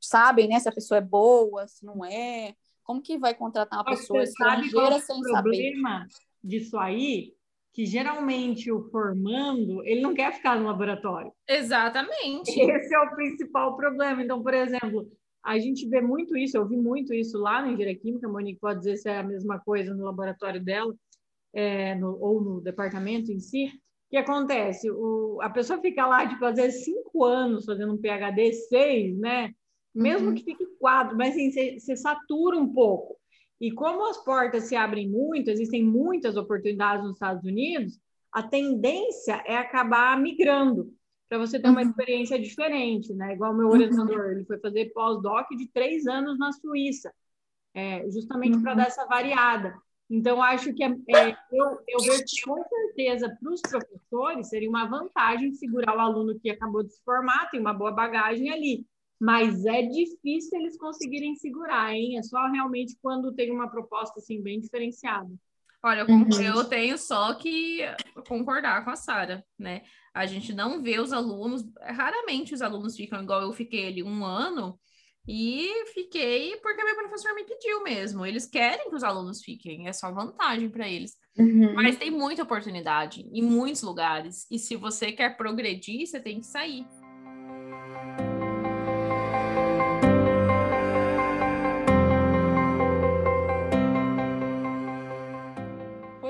sabem, 0.00 0.48
né, 0.48 0.58
se 0.58 0.68
a 0.68 0.72
pessoa 0.72 0.98
é 0.98 1.00
boa, 1.00 1.68
se 1.68 1.86
não 1.86 2.04
é, 2.04 2.56
como 2.82 3.00
que 3.00 3.16
vai 3.16 3.34
contratar 3.34 3.78
uma 3.78 3.84
Mas 3.84 4.00
pessoa 4.00 4.26
você 4.26 4.32
sabe 4.32 4.70
qual 4.72 4.86
estrangeira 4.86 4.96
é 4.96 5.00
sem 5.00 5.20
o 5.20 5.24
saber? 5.30 5.50
problema 5.50 6.08
disso 6.42 6.76
aí? 6.76 7.36
Que 7.72 7.86
geralmente 7.86 8.72
o 8.72 8.88
formando, 8.90 9.84
ele 9.84 10.00
não 10.00 10.14
quer 10.14 10.32
ficar 10.32 10.58
no 10.58 10.66
laboratório. 10.66 11.32
Exatamente. 11.48 12.50
Esse 12.60 12.94
é 12.94 12.98
o 13.00 13.14
principal 13.14 13.76
problema. 13.76 14.22
Então, 14.22 14.42
por 14.42 14.54
exemplo, 14.54 15.06
a 15.44 15.58
gente 15.58 15.88
vê 15.88 16.00
muito 16.00 16.36
isso, 16.36 16.56
eu 16.56 16.66
vi 16.66 16.76
muito 16.76 17.14
isso 17.14 17.38
lá 17.38 17.62
na 17.62 17.68
Engenharia 17.68 17.98
Química, 17.98 18.26
a 18.26 18.30
Monique 18.30 18.58
pode 18.60 18.80
dizer 18.80 18.96
se 18.96 19.08
é 19.08 19.18
a 19.18 19.22
mesma 19.22 19.60
coisa 19.60 19.94
no 19.94 20.04
laboratório 20.04 20.62
dela, 20.62 20.92
é, 21.54 21.94
no- 21.94 22.18
ou 22.20 22.40
no 22.40 22.60
departamento 22.60 23.30
em 23.30 23.38
si. 23.38 23.66
O 23.66 24.10
que 24.10 24.16
acontece? 24.16 24.90
O, 24.90 25.38
a 25.42 25.50
pessoa 25.50 25.80
fica 25.80 26.06
lá, 26.06 26.26
tipo, 26.26 26.44
às 26.44 26.56
vezes 26.56 26.84
cinco 26.84 27.24
anos 27.24 27.64
fazendo 27.66 27.92
um 27.92 27.98
PHD, 27.98 28.52
seis, 28.54 29.16
né? 29.18 29.52
Mesmo 29.94 30.28
Uhum. 30.28 30.34
que 30.34 30.44
fique 30.44 30.66
quatro, 30.80 31.16
mas 31.16 31.30
assim, 31.34 31.50
você 31.50 31.78
você 31.78 31.96
satura 31.96 32.56
um 32.56 32.72
pouco. 32.72 33.17
E 33.60 33.72
como 33.72 34.08
as 34.08 34.22
portas 34.24 34.64
se 34.64 34.76
abrem 34.76 35.08
muito, 35.08 35.50
existem 35.50 35.84
muitas 35.84 36.36
oportunidades 36.36 37.04
nos 37.04 37.14
Estados 37.14 37.44
Unidos, 37.44 37.98
a 38.32 38.42
tendência 38.42 39.42
é 39.46 39.56
acabar 39.56 40.18
migrando 40.20 40.92
para 41.28 41.38
você 41.38 41.60
ter 41.60 41.68
uma 41.68 41.82
Uhum. 41.82 41.88
experiência 41.90 42.38
diferente, 42.38 43.12
né? 43.14 43.34
Igual 43.34 43.52
o 43.52 43.56
meu 43.56 43.68
orientador, 43.68 44.30
ele 44.30 44.44
foi 44.44 44.58
fazer 44.58 44.92
pós-doc 44.92 45.46
de 45.56 45.68
três 45.72 46.06
anos 46.06 46.38
na 46.38 46.52
Suíça, 46.52 47.12
é, 47.74 48.08
justamente 48.10 48.58
para 48.60 48.70
Uhum. 48.72 48.76
dar 48.78 48.86
essa 48.86 49.06
variada. 49.06 49.74
Então, 50.10 50.42
acho 50.42 50.72
que 50.72 50.82
é, 50.82 50.88
é, 50.88 51.36
eu, 51.52 51.66
eu 51.86 51.98
vejo 52.00 52.24
que, 52.24 52.40
com 52.42 52.64
certeza, 52.64 53.36
para 53.38 53.52
os 53.52 53.60
professores, 53.60 54.48
seria 54.48 54.68
uma 54.68 54.86
vantagem 54.86 55.52
segurar 55.52 55.96
o 55.96 56.00
aluno 56.00 56.38
que 56.40 56.48
acabou 56.48 56.82
de 56.82 56.92
se 56.94 57.02
formar, 57.04 57.50
tem 57.50 57.60
uma 57.60 57.74
boa 57.74 57.90
bagagem 57.92 58.50
ali. 58.50 58.86
Mas 59.20 59.64
é 59.64 59.82
difícil 59.82 60.60
eles 60.60 60.78
conseguirem 60.78 61.34
segurar, 61.34 61.92
hein? 61.92 62.18
É 62.18 62.22
só 62.22 62.46
realmente 62.48 62.96
quando 63.02 63.34
tem 63.34 63.50
uma 63.50 63.68
proposta 63.68 64.20
assim 64.20 64.40
bem 64.40 64.60
diferenciada. 64.60 65.28
Olha, 65.82 66.00
eu, 66.00 66.06
Uhum. 66.08 66.42
eu 66.42 66.64
tenho 66.64 66.98
só 66.98 67.34
que 67.34 67.80
concordar 68.26 68.84
com 68.84 68.90
a 68.90 68.96
Sara, 68.96 69.44
né? 69.58 69.82
A 70.12 70.26
gente 70.26 70.52
não 70.52 70.82
vê 70.82 70.98
os 70.98 71.12
alunos, 71.12 71.64
raramente 71.80 72.52
os 72.52 72.62
alunos 72.62 72.96
ficam 72.96 73.22
igual 73.22 73.42
eu 73.42 73.52
fiquei 73.52 73.86
ali 73.86 74.02
um 74.02 74.24
ano 74.24 74.78
e 75.26 75.84
fiquei 75.94 76.56
porque 76.56 76.82
meu 76.82 76.96
professor 76.96 77.32
me 77.34 77.44
pediu 77.44 77.82
mesmo. 77.82 78.26
Eles 78.26 78.46
querem 78.46 78.88
que 78.88 78.96
os 78.96 79.04
alunos 79.04 79.42
fiquem, 79.42 79.86
é 79.86 79.92
só 79.92 80.10
vantagem 80.12 80.68
para 80.68 80.88
eles. 80.88 81.16
Uhum. 81.36 81.74
Mas 81.74 81.96
tem 81.96 82.10
muita 82.10 82.42
oportunidade 82.42 83.20
em 83.32 83.42
muitos 83.42 83.82
lugares. 83.82 84.46
E 84.50 84.58
se 84.58 84.74
você 84.74 85.12
quer 85.12 85.36
progredir, 85.36 86.06
você 86.06 86.18
tem 86.18 86.40
que 86.40 86.46
sair. 86.46 86.84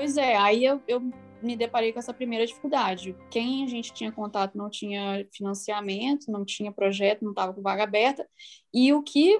Pois 0.09 0.17
é, 0.17 0.35
aí 0.37 0.65
eu, 0.65 0.81
eu 0.87 0.99
me 1.39 1.55
deparei 1.55 1.93
com 1.93 1.99
essa 1.99 2.11
primeira 2.11 2.43
dificuldade. 2.43 3.15
Quem 3.29 3.63
a 3.63 3.67
gente 3.67 3.93
tinha 3.93 4.11
contato 4.11 4.57
não 4.57 4.67
tinha 4.67 5.23
financiamento, 5.31 6.31
não 6.31 6.43
tinha 6.43 6.71
projeto, 6.71 7.21
não 7.21 7.29
estava 7.29 7.53
com 7.53 7.61
vaga 7.61 7.83
aberta, 7.83 8.27
e 8.73 8.91
o 8.91 9.03
que 9.03 9.39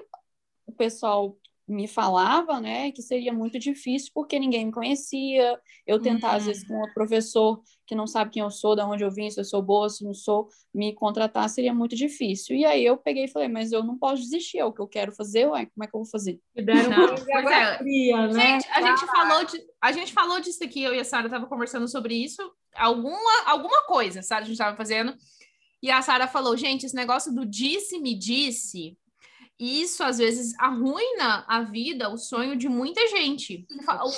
o 0.64 0.70
pessoal 0.70 1.36
me 1.70 1.86
falava, 1.86 2.60
né, 2.60 2.90
que 2.90 3.00
seria 3.00 3.32
muito 3.32 3.58
difícil 3.58 4.10
porque 4.12 4.38
ninguém 4.38 4.66
me 4.66 4.72
conhecia. 4.72 5.58
Eu 5.86 6.00
tentar, 6.00 6.32
às 6.32 6.46
vezes, 6.46 6.66
com 6.66 6.74
outro 6.78 6.94
professor 6.94 7.62
que 7.86 7.94
não 7.94 8.06
sabe 8.06 8.30
quem 8.30 8.42
eu 8.42 8.50
sou, 8.50 8.74
de 8.74 8.82
onde 8.82 9.04
eu 9.04 9.10
vim, 9.10 9.30
se 9.30 9.40
eu 9.40 9.44
sou 9.44 9.62
boa, 9.62 9.88
se 9.88 10.04
não 10.04 10.14
sou, 10.14 10.48
me 10.74 10.92
contratar 10.94 11.48
seria 11.48 11.72
muito 11.72 11.96
difícil. 11.96 12.56
E 12.56 12.64
aí 12.64 12.84
eu 12.84 12.96
peguei 12.96 13.24
e 13.24 13.28
falei, 13.28 13.48
mas 13.48 13.72
eu 13.72 13.82
não 13.82 13.98
posso 13.98 14.22
desistir, 14.22 14.58
é 14.58 14.64
o 14.64 14.72
que 14.72 14.80
eu 14.80 14.88
quero 14.88 15.12
fazer, 15.12 15.46
ué, 15.46 15.66
como 15.66 15.84
é 15.84 15.86
que 15.86 15.96
eu 15.96 16.00
vou 16.00 16.10
fazer? 16.10 16.40
Deram 16.54 16.90
Não, 16.90 17.50
é. 17.50 17.78
fria, 17.78 18.26
né? 18.28 18.60
Gente, 18.60 18.68
a 18.70 18.82
gente 18.82 19.06
falou 19.06 19.44
de, 19.44 19.60
a 19.80 19.92
gente 19.92 20.12
falou 20.12 20.40
disso 20.40 20.62
aqui, 20.62 20.82
eu 20.82 20.94
e 20.94 21.00
a 21.00 21.04
Sara 21.04 21.28
tava 21.28 21.46
conversando 21.46 21.88
sobre 21.88 22.14
isso, 22.14 22.42
alguma, 22.74 23.44
alguma 23.46 23.82
coisa, 23.84 24.22
Sara, 24.22 24.44
a 24.44 24.46
gente 24.46 24.58
tava 24.58 24.76
fazendo. 24.76 25.14
E 25.82 25.90
a 25.90 26.02
Sara 26.02 26.26
falou, 26.26 26.56
gente, 26.56 26.84
esse 26.84 26.94
negócio 26.94 27.34
do 27.34 27.46
disse-me 27.46 28.14
disse, 28.14 28.98
isso 29.60 30.02
às 30.02 30.18
vezes 30.18 30.58
arruina 30.58 31.44
a 31.46 31.62
vida, 31.62 32.08
o 32.08 32.16
sonho 32.16 32.56
de 32.56 32.68
muita 32.68 33.06
gente. 33.08 33.66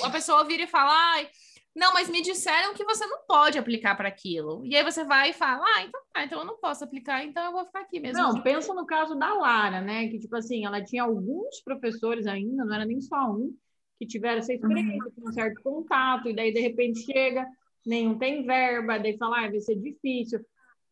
A 0.05 0.11
pessoa 0.11 0.44
vira 0.44 0.62
e 0.62 0.68
fala, 0.68 0.92
ai, 1.14 1.28
não, 1.74 1.92
mas 1.94 2.09
me 2.09 2.20
disseram 2.20 2.74
que 2.74 2.85
você 2.85 3.07
não 3.07 3.20
pode 3.26 3.59
aplicar 3.59 3.96
para 3.96 4.09
aquilo. 4.09 4.64
E 4.64 4.76
aí 4.76 4.85
você 4.85 5.05
vai 5.05 5.31
e 5.31 5.33
fala, 5.33 5.64
ah, 5.64 5.83
então, 5.83 6.00
tá, 6.12 6.24
então 6.24 6.38
eu 6.40 6.44
não 6.44 6.59
posso 6.59 6.85
aplicar, 6.85 7.24
então 7.24 7.44
eu 7.44 7.52
vou 7.52 7.64
ficar 7.64 7.81
aqui 7.81 7.98
mesmo. 7.98 8.22
Não, 8.22 8.42
pensa 8.42 8.74
no 8.74 8.87
caso 8.87 9.14
da 9.14 9.33
Lara, 9.33 9.81
né? 9.81 10.07
Que, 10.09 10.18
tipo 10.18 10.37
assim, 10.37 10.66
ela 10.66 10.85
tinha 10.85 11.02
alguns 11.02 11.61
professores 11.62 12.26
ainda, 12.26 12.64
não 12.64 12.74
era 12.74 12.85
nem 12.85 13.00
só 13.00 13.31
um, 13.31 13.57
que 13.98 14.07
tiveram 14.07 14.38
essa 14.38 14.52
experiência, 14.52 15.11
com 15.16 15.28
um 15.28 15.33
certo 15.33 15.62
contato, 15.62 16.28
e 16.28 16.37
daí, 16.37 16.52
de 16.52 16.61
repente, 16.61 17.05
chega, 17.05 17.46
nenhum 17.87 18.18
tem 18.18 18.44
verba, 18.44 18.98
daí 18.98 19.16
fala, 19.16 19.46
ah, 19.46 19.50
vai 19.50 19.61
ser 19.61 19.76
difícil. 19.76 20.40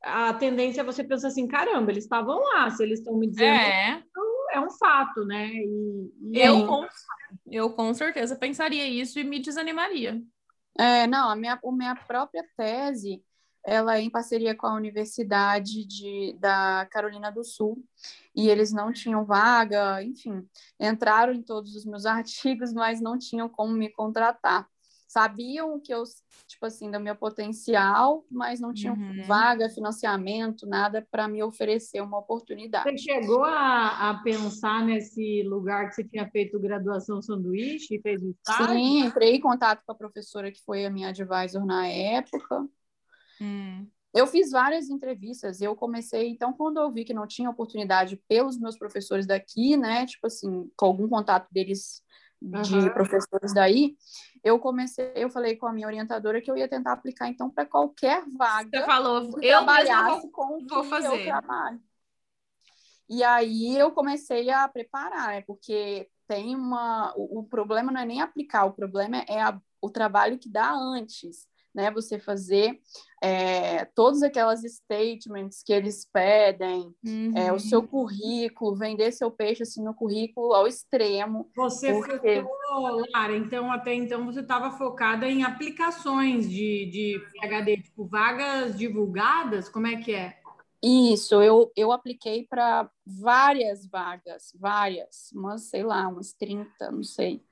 A 0.02 0.32
tendência 0.32 0.80
é 0.80 0.84
você 0.84 1.04
pensar 1.04 1.28
assim, 1.28 1.46
caramba, 1.46 1.90
eles 1.92 2.04
estavam 2.04 2.38
lá, 2.38 2.70
se 2.70 2.82
eles 2.82 3.00
estão 3.00 3.18
me 3.18 3.26
dizendo, 3.28 3.52
É, 3.54 4.02
é 4.52 4.60
um 4.60 4.70
fato, 4.70 5.24
né? 5.24 5.48
E, 5.48 6.12
e 6.32 6.40
eu 6.40 6.66
com, 6.66 6.86
eu 7.46 7.70
com 7.70 7.94
certeza 7.94 8.36
pensaria 8.36 8.86
isso 8.86 9.18
e 9.18 9.24
me 9.24 9.40
desanimaria. 9.40 10.22
É, 10.78 11.06
não, 11.06 11.28
a 11.30 11.36
minha, 11.36 11.58
a 11.62 11.72
minha 11.72 11.94
própria 11.94 12.44
tese, 12.56 13.22
ela 13.64 13.96
é 13.96 14.00
em 14.00 14.10
parceria 14.10 14.54
com 14.54 14.66
a 14.66 14.74
Universidade 14.74 15.84
de, 15.84 16.36
da 16.38 16.86
Carolina 16.90 17.30
do 17.30 17.44
Sul, 17.44 17.84
e 18.34 18.48
eles 18.48 18.72
não 18.72 18.92
tinham 18.92 19.24
vaga, 19.24 20.02
enfim, 20.02 20.48
entraram 20.78 21.32
em 21.32 21.42
todos 21.42 21.74
os 21.74 21.84
meus 21.84 22.06
artigos, 22.06 22.72
mas 22.72 23.00
não 23.00 23.18
tinham 23.18 23.48
como 23.48 23.72
me 23.72 23.90
contratar. 23.90 24.66
Sabiam 25.10 25.80
que 25.80 25.92
eu, 25.92 26.04
tipo 26.46 26.64
assim, 26.66 26.88
do 26.88 27.00
meu 27.00 27.16
potencial, 27.16 28.24
mas 28.30 28.60
não 28.60 28.72
tinham 28.72 28.94
Uhum. 28.94 29.24
vaga, 29.26 29.68
financiamento, 29.68 30.68
nada 30.68 31.04
para 31.10 31.26
me 31.26 31.42
oferecer 31.42 32.00
uma 32.00 32.20
oportunidade. 32.20 32.92
Você 32.92 33.12
chegou 33.12 33.42
a, 33.42 34.10
a 34.10 34.22
pensar 34.22 34.86
nesse 34.86 35.42
lugar 35.42 35.88
que 35.88 35.96
você 35.96 36.04
tinha 36.04 36.30
feito 36.30 36.60
graduação 36.60 37.20
sanduíche 37.20 37.96
e 37.96 38.00
fez 38.00 38.22
o 38.22 38.30
estágio? 38.30 38.76
Sim, 38.76 39.06
entrei 39.06 39.34
em 39.34 39.40
contato 39.40 39.82
com 39.84 39.90
a 39.90 39.96
professora 39.96 40.52
que 40.52 40.62
foi 40.62 40.86
a 40.86 40.90
minha 40.90 41.08
advisor 41.08 41.66
na 41.66 41.88
época. 41.88 42.68
Hum. 43.40 43.88
Eu 44.14 44.28
fiz 44.28 44.52
várias 44.52 44.88
entrevistas. 44.88 45.60
Eu 45.60 45.74
comecei, 45.74 46.28
então, 46.28 46.52
quando 46.52 46.78
eu 46.78 46.92
vi 46.92 47.04
que 47.04 47.12
não 47.12 47.26
tinha 47.26 47.50
oportunidade 47.50 48.16
pelos 48.28 48.56
meus 48.56 48.78
professores 48.78 49.26
daqui, 49.26 49.76
né? 49.76 50.06
Tipo 50.06 50.28
assim, 50.28 50.70
com 50.76 50.86
algum 50.86 51.08
contato 51.08 51.48
deles 51.50 52.00
de 52.40 52.56
Aham. 52.56 52.94
professores 52.94 53.52
daí, 53.52 53.96
eu 54.42 54.58
comecei, 54.58 55.12
eu 55.14 55.30
falei 55.30 55.56
com 55.56 55.66
a 55.66 55.72
minha 55.72 55.86
orientadora 55.86 56.40
que 56.40 56.50
eu 56.50 56.56
ia 56.56 56.68
tentar 56.68 56.92
aplicar 56.92 57.28
então 57.28 57.50
para 57.50 57.66
qualquer 57.66 58.24
vaga 58.36 58.70
Você 58.80 58.86
falou, 58.86 59.28
que 59.30 59.36
eu 59.36 59.40
trabalhasse 59.48 60.22
vou, 60.22 60.30
com 60.30 60.58
vou 60.68 60.84
fazer. 60.84 61.24
trabalho. 61.24 61.80
E 63.08 63.24
aí 63.24 63.76
eu 63.76 63.90
comecei 63.90 64.50
a 64.50 64.68
preparar, 64.68 65.28
né? 65.28 65.42
Porque 65.42 66.08
tem 66.28 66.54
uma. 66.54 67.12
O, 67.16 67.40
o 67.40 67.44
problema 67.44 67.90
não 67.90 68.00
é 68.00 68.06
nem 68.06 68.20
aplicar, 68.20 68.64
o 68.64 68.72
problema 68.72 69.18
é 69.28 69.40
a- 69.40 69.60
o 69.80 69.90
trabalho 69.90 70.38
que 70.38 70.48
dá 70.48 70.70
antes. 70.72 71.48
Né? 71.74 71.90
Você 71.90 72.18
fazer 72.18 72.80
é, 73.22 73.84
todas 73.84 74.22
aquelas 74.22 74.62
statements 74.62 75.62
que 75.62 75.72
eles 75.72 76.06
pedem, 76.10 76.94
é, 77.34 77.52
o 77.52 77.58
seu 77.58 77.82
currículo, 77.86 78.76
vender 78.76 79.12
seu 79.12 79.30
peixe 79.30 79.62
assim 79.62 79.82
no 79.82 79.94
currículo 79.94 80.54
ao 80.54 80.66
extremo. 80.66 81.50
Você 81.54 81.92
Porque- 81.92 82.42
focou, 82.42 83.04
Lara, 83.12 83.36
então 83.36 83.70
até 83.70 83.94
então 83.94 84.24
você 84.24 84.40
estava 84.40 84.70
focada 84.72 85.28
em 85.28 85.42
aplicações 85.42 86.48
de, 86.48 86.86
de 86.86 87.22
PhD, 87.40 87.82
tipo 87.82 88.06
vagas 88.06 88.76
divulgadas, 88.76 89.68
como 89.68 89.86
é 89.86 89.96
que 89.96 90.14
é? 90.14 90.38
Isso, 90.82 91.42
eu, 91.42 91.70
eu 91.76 91.92
apliquei 91.92 92.46
para 92.48 92.90
várias 93.06 93.86
vagas, 93.86 94.50
várias, 94.58 95.30
umas, 95.34 95.64
sei 95.68 95.82
lá, 95.82 96.08
umas 96.08 96.32
30, 96.32 96.90
não 96.90 97.02
sei, 97.02 97.44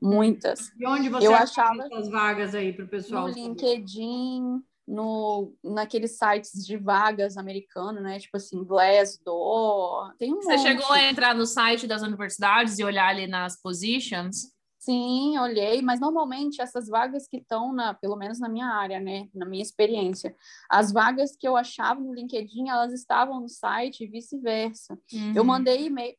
muitas. 0.00 0.70
E 0.78 0.86
onde 0.86 1.08
você 1.08 1.26
Eu 1.26 1.34
acha 1.34 1.62
achava- 1.62 1.84
essas 1.86 2.08
vagas 2.08 2.54
aí 2.54 2.72
para 2.72 2.84
o 2.84 2.88
pessoal? 2.88 3.26
No 3.26 3.28
saber? 3.32 3.40
LinkedIn, 3.48 4.62
no, 4.86 5.54
naqueles 5.62 6.18
sites 6.18 6.64
de 6.66 6.76
vagas 6.76 7.36
americanos, 7.36 8.02
né? 8.02 8.18
Tipo 8.18 8.36
assim, 8.36 8.62
Glassdoor, 8.64 10.14
tem 10.18 10.32
um 10.32 10.36
Você 10.42 10.56
monte. 10.56 10.62
chegou 10.62 10.92
a 10.92 11.02
entrar 11.02 11.34
no 11.34 11.46
site 11.46 11.86
das 11.86 12.02
universidades 12.02 12.78
e 12.78 12.84
olhar 12.84 13.08
ali 13.08 13.26
nas 13.26 13.60
positions? 13.60 14.52
Sim, 14.78 15.38
olhei, 15.38 15.80
mas 15.80 15.98
normalmente 15.98 16.60
essas 16.60 16.88
vagas 16.88 17.26
que 17.26 17.38
estão 17.38 17.72
na, 17.72 17.94
pelo 17.94 18.16
menos 18.16 18.38
na 18.38 18.50
minha 18.50 18.66
área, 18.66 19.00
né, 19.00 19.28
na 19.34 19.46
minha 19.46 19.62
experiência, 19.62 20.36
as 20.70 20.92
vagas 20.92 21.34
que 21.34 21.48
eu 21.48 21.56
achava 21.56 21.98
no 21.98 22.12
LinkedIn, 22.12 22.68
elas 22.68 22.92
estavam 22.92 23.40
no 23.40 23.48
site 23.48 24.04
e 24.04 24.06
vice-versa. 24.06 24.98
Eu 25.34 25.40
Uhum. 25.40 25.44
mandei 25.48 25.86
e-mail 25.86 26.14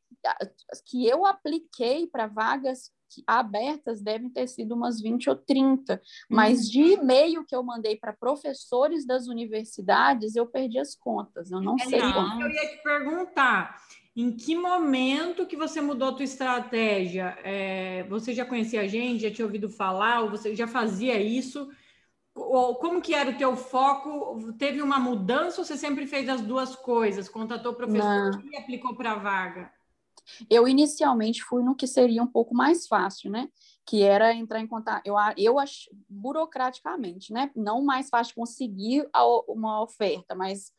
que 0.85 1.07
eu 1.07 1.25
apliquei 1.25 2.07
para 2.07 2.27
vagas 2.27 2.91
abertas 3.27 4.01
devem 4.01 4.29
ter 4.29 4.47
sido 4.47 4.75
umas 4.75 5.01
20 5.01 5.29
ou 5.29 5.35
30, 5.35 6.01
mas 6.29 6.69
de 6.69 6.81
e-mail 6.81 7.45
que 7.45 7.55
eu 7.55 7.63
mandei 7.63 7.95
para 7.97 8.11
professores 8.13 9.05
das 9.05 9.27
universidades, 9.27 10.35
eu 10.35 10.47
perdi 10.47 10.79
as 10.79 10.95
contas, 10.95 11.51
eu 11.51 11.61
não 11.61 11.77
É 11.79 11.83
sei 11.83 12.01
que 12.01 12.43
eu 12.43 12.49
ia 12.49 12.69
te 12.69 12.83
perguntar. 12.83 13.81
Em 14.15 14.31
que 14.31 14.55
momento 14.55 15.45
que 15.45 15.57
você 15.57 15.81
mudou 15.81 16.09
a 16.09 16.13
tua 16.13 16.23
estratégia? 16.23 17.37
É, 17.43 18.03
você 18.03 18.33
já 18.33 18.45
conhecia 18.45 18.81
a 18.81 18.87
gente, 18.87 19.23
já 19.23 19.31
tinha 19.31 19.45
ouvido 19.45 19.69
falar, 19.69 20.21
ou 20.21 20.29
você 20.29 20.55
já 20.55 20.67
fazia 20.67 21.19
isso? 21.21 21.69
Ou 22.35 22.75
como 22.77 23.01
que 23.01 23.15
era 23.15 23.31
o 23.31 23.37
teu 23.37 23.57
foco? 23.57 24.53
Teve 24.55 24.81
uma 24.81 24.99
mudança 24.99 25.61
ou 25.61 25.65
você 25.65 25.77
sempre 25.77 26.07
fez 26.07 26.29
as 26.29 26.41
duas 26.41 26.75
coisas? 26.75 27.29
Contatou 27.29 27.73
o 27.73 27.75
professor 27.75 28.13
e 28.43 28.57
aplicou 28.57 28.95
para 28.95 29.13
a 29.13 29.15
vaga? 29.19 29.73
Eu 30.49 30.67
inicialmente 30.67 31.43
fui 31.43 31.63
no 31.63 31.75
que 31.75 31.87
seria 31.87 32.21
um 32.21 32.27
pouco 32.27 32.55
mais 32.55 32.87
fácil, 32.87 33.31
né? 33.31 33.49
Que 33.85 34.03
era 34.03 34.33
entrar 34.33 34.59
em 34.59 34.67
contato, 34.67 35.05
eu, 35.05 35.15
eu 35.37 35.59
acho, 35.59 35.89
burocraticamente, 36.09 37.31
né? 37.31 37.51
Não 37.55 37.83
mais 37.83 38.09
fácil 38.09 38.35
conseguir 38.35 39.07
a 39.13 39.25
uma 39.47 39.81
oferta, 39.81 40.35
mas 40.35 40.71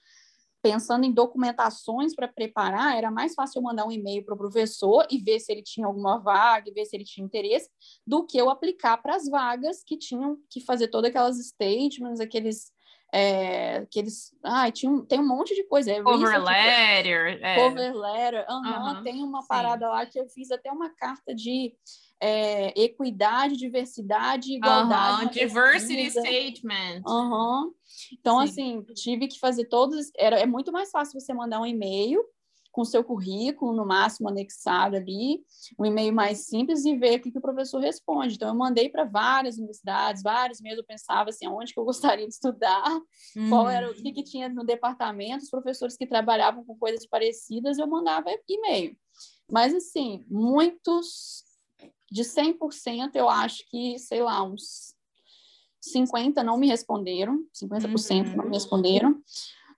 pensando 0.66 1.04
em 1.04 1.12
documentações 1.12 2.12
para 2.12 2.26
preparar, 2.26 2.96
era 2.96 3.08
mais 3.08 3.34
fácil 3.34 3.60
eu 3.60 3.62
mandar 3.62 3.86
um 3.86 3.92
e-mail 3.92 4.24
para 4.24 4.34
o 4.34 4.36
professor 4.36 5.06
e 5.08 5.16
ver 5.16 5.38
se 5.38 5.52
ele 5.52 5.62
tinha 5.62 5.86
alguma 5.86 6.18
vaga, 6.18 6.72
ver 6.72 6.84
se 6.84 6.96
ele 6.96 7.04
tinha 7.04 7.24
interesse, 7.24 7.70
do 8.04 8.26
que 8.26 8.36
eu 8.36 8.50
aplicar 8.50 8.96
para 8.96 9.14
as 9.14 9.28
vagas 9.28 9.84
que 9.84 9.96
tinham 9.96 10.36
que 10.50 10.60
fazer 10.60 10.88
todas 10.88 11.10
aquelas 11.10 11.38
statements, 11.38 12.18
aqueles. 12.18 12.72
É, 13.18 13.76
aqueles 13.78 14.36
ah, 14.44 14.70
tinha 14.70 14.92
um, 14.92 15.02
tem 15.02 15.18
um 15.18 15.26
monte 15.26 15.54
de 15.54 15.64
coisa. 15.64 15.90
É 15.90 16.02
Cover 16.02 16.44
letter. 16.44 17.38
é. 17.42 17.54
cover 17.54 17.94
letter, 17.96 18.44
aham, 18.46 18.74
Aham, 18.74 19.02
tem 19.02 19.22
uma 19.22 19.40
sim. 19.40 19.48
parada 19.48 19.88
lá 19.88 20.04
que 20.04 20.20
eu 20.20 20.28
fiz 20.28 20.50
até 20.50 20.70
uma 20.70 20.90
carta 20.90 21.34
de 21.34 21.74
é, 22.20 22.78
equidade, 22.78 23.56
diversidade 23.56 24.52
e 24.52 24.56
igualdade. 24.56 25.24
Na 25.24 25.30
Diversity 25.30 25.96
pesquisa. 25.96 26.20
statement. 26.20 27.02
Aham. 27.06 27.70
Então, 28.12 28.38
Sim. 28.40 28.44
assim, 28.44 28.82
tive 28.94 29.28
que 29.28 29.38
fazer 29.38 29.64
todos. 29.64 30.10
Era, 30.16 30.38
é 30.38 30.46
muito 30.46 30.70
mais 30.70 30.90
fácil 30.90 31.18
você 31.18 31.32
mandar 31.32 31.60
um 31.60 31.66
e-mail 31.66 32.22
com 32.76 32.84
seu 32.84 33.02
currículo, 33.02 33.72
no 33.72 33.86
máximo 33.86 34.28
anexado 34.28 34.96
ali, 34.96 35.42
um 35.78 35.86
e-mail 35.86 36.12
mais 36.12 36.40
simples 36.44 36.84
e 36.84 36.94
ver 36.94 37.18
o 37.18 37.22
que, 37.22 37.30
que 37.32 37.38
o 37.38 37.40
professor 37.40 37.78
responde. 37.80 38.34
Então, 38.34 38.48
eu 38.48 38.54
mandei 38.54 38.90
para 38.90 39.04
várias 39.04 39.56
universidades, 39.56 40.22
vários 40.22 40.60
meses 40.60 40.76
eu 40.76 40.84
pensava 40.84 41.30
assim, 41.30 41.48
onde 41.48 41.72
que 41.72 41.80
eu 41.80 41.84
gostaria 41.88 42.26
de 42.28 42.34
estudar, 42.34 42.84
qual 43.48 43.64
Uhum. 43.64 43.70
era 43.70 43.90
o 43.90 43.94
que, 43.94 44.12
que 44.12 44.22
tinha 44.22 44.50
no 44.50 44.62
departamento, 44.62 45.42
os 45.42 45.48
professores 45.48 45.96
que 45.96 46.06
trabalhavam 46.06 46.62
com 46.66 46.76
coisas 46.76 47.06
parecidas, 47.06 47.78
eu 47.78 47.86
mandava 47.86 48.26
e-mail. 48.46 48.94
Mas, 49.50 49.72
assim, 49.72 50.26
muitos, 50.28 51.44
de 52.12 52.24
100%, 52.24 53.12
eu 53.14 53.30
acho 53.30 53.64
que, 53.70 53.98
sei 53.98 54.22
lá, 54.22 54.42
uns 54.42 54.94
50 55.80 56.44
não 56.44 56.58
me 56.58 56.66
responderam, 56.66 57.42
50% 57.54 58.36
não 58.36 58.44
Uhum. 58.44 58.50
me 58.50 58.54
responderam, 58.54 59.22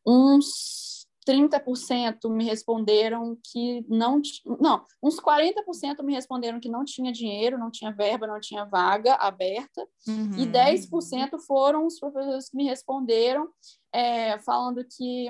uns 0.05 0.88
30% 1.29 2.31
me 2.31 2.45
responderam 2.45 3.37
que 3.53 3.85
não, 3.87 4.21
não, 4.59 4.83
uns 5.03 5.21
40% 5.21 6.03
me 6.03 6.15
responderam 6.15 6.59
que 6.59 6.69
não 6.71 6.85
tinha 6.85 7.13
dinheiro, 7.13 7.59
não 7.59 7.71
tinha 7.71 7.93
verba, 7.93 8.27
não 8.27 8.41
tinha 8.41 8.65
vaga 8.65 9.15
aberta, 9.15 9.87
Uhum. 10.07 10.39
e 10.39 10.47
10% 10.47 11.39
foram 11.47 11.87
os 11.87 11.99
professores 12.01 12.49
que 12.49 12.57
me 12.57 12.65
responderam, 12.65 13.49
é, 13.93 14.39
falando 14.39 14.83
que, 14.85 15.29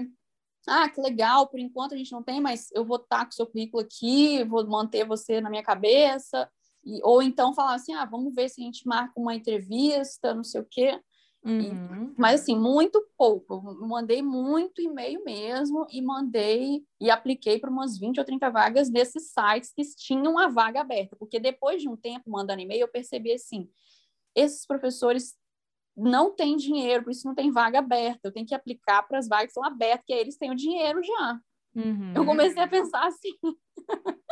ah, 0.69 0.89
que 0.89 1.01
legal, 1.01 1.49
por 1.49 1.59
enquanto 1.59 1.95
a 1.95 1.97
gente 1.97 2.13
não 2.13 2.23
tem, 2.23 2.41
mas 2.41 2.71
eu 2.73 2.85
vou 2.85 2.99
estar 2.99 3.25
com 3.25 3.33
o 3.33 3.35
seu 3.35 3.47
currículo 3.47 3.83
aqui, 3.83 4.45
vou 4.45 4.65
manter 4.69 5.05
você 5.05 5.41
na 5.41 5.51
minha 5.51 5.65
cabeça, 5.65 6.49
e, 6.85 7.01
ou 7.03 7.21
então 7.21 7.53
falar 7.55 7.75
assim, 7.75 7.93
ah, 7.95 8.05
vamos 8.05 8.33
ver 8.35 8.49
se 8.49 8.61
a 8.61 8.65
gente 8.65 8.87
marca 8.87 9.13
uma 9.17 9.35
entrevista, 9.35 10.33
não 10.33 10.45
sei 10.45 10.61
o 10.61 10.67
quê. 10.71 11.01
Uhum. 11.51 12.15
Mas, 12.17 12.43
assim, 12.43 12.57
muito 12.59 13.03
pouco. 13.17 13.61
Mandei 13.87 14.23
muito 14.23 14.83
e-mail 14.83 15.25
mesmo 15.25 15.87
e 15.91 16.03
mandei 16.03 16.85
e 17.01 17.11
apliquei 17.11 17.59
para 17.59 17.71
umas 17.71 17.99
20 17.99 18.19
ou 18.19 18.25
30 18.25 18.51
vagas 18.51 18.91
desses 18.91 19.33
sites 19.33 19.73
que 19.73 19.83
tinham 19.97 20.39
a 20.39 20.49
vaga 20.49 20.81
aberta. 20.81 21.17
Porque 21.17 21.41
depois 21.41 21.81
de 21.81 21.89
um 21.89 21.97
tempo 21.97 22.31
mandando 22.31 22.61
e-mail, 22.61 22.83
eu 22.83 22.89
percebi 22.89 23.33
assim: 23.33 23.69
esses 24.35 24.67
professores 24.67 25.35
não 25.97 26.35
têm 26.35 26.57
dinheiro, 26.57 27.05
por 27.05 27.11
isso 27.11 27.27
não 27.27 27.35
tem 27.35 27.51
vaga 27.51 27.79
aberta. 27.81 28.21
Eu 28.29 28.33
tenho 28.33 28.47
que 28.47 28.55
aplicar 28.55 29.03
para 29.03 29.19
as 29.19 29.29
vagas 29.29 29.47
que 29.49 29.53
são 29.55 29.65
abertas, 29.65 30.05
que 30.07 30.13
aí 30.13 30.21
eles 30.21 30.37
têm 30.37 30.51
o 30.51 30.57
dinheiro 30.57 31.03
já. 31.03 31.41
Uhum. 31.75 32.13
Eu 32.15 32.25
comecei 32.25 32.63
a 32.63 32.69
pensar 32.69 33.07
assim. 33.07 33.33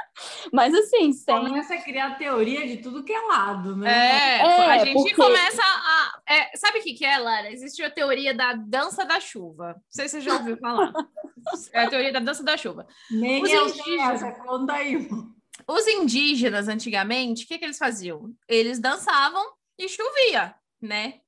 Mas, 0.52 0.74
assim, 0.74 1.12
sem. 1.12 1.34
Começa 1.36 1.74
a 1.74 1.80
criar 1.82 2.16
teoria 2.16 2.66
de 2.66 2.78
tudo 2.78 3.04
que 3.04 3.12
é 3.12 3.20
lado, 3.20 3.76
né? 3.76 3.90
É, 3.90 4.38
É, 4.38 4.66
a 4.72 4.84
gente 4.84 4.94
porque- 4.94 5.14
começa 5.14 5.62
a. 5.62 6.20
é, 6.26 6.56
sabe 6.56 6.78
o 6.78 6.82
que, 6.82 6.94
que 6.94 7.04
é, 7.04 7.18
Lara? 7.18 7.50
Existe 7.52 7.82
a 7.82 7.90
teoria 7.90 8.34
da 8.34 8.54
dança 8.54 9.04
da 9.04 9.20
chuva. 9.20 9.74
Não 9.74 9.82
sei 9.90 10.08
se 10.08 10.16
você 10.16 10.20
já 10.22 10.34
ouviu 10.34 10.56
falar. 10.58 10.92
É 11.72 11.82
a 11.84 11.88
teoria 11.88 12.12
da 12.12 12.18
dança 12.18 12.42
da 12.42 12.56
chuva. 12.56 12.88
Nem 13.08 13.40
Os 13.40 13.48
eu 13.52 13.68
indígenas. 13.68 14.20
essa, 14.20 14.32
conta 14.32 14.72
aí. 14.72 15.08
Os 15.68 15.86
indígenas, 15.86 16.66
antigamente, 16.66 17.44
o 17.44 17.46
que, 17.46 17.56
que 17.56 17.64
eles 17.64 17.78
faziam? 17.78 18.34
Eles 18.48 18.80
dançavam 18.80 19.44
e 19.78 19.88
chovia, 19.88 20.56
né? 20.82 21.20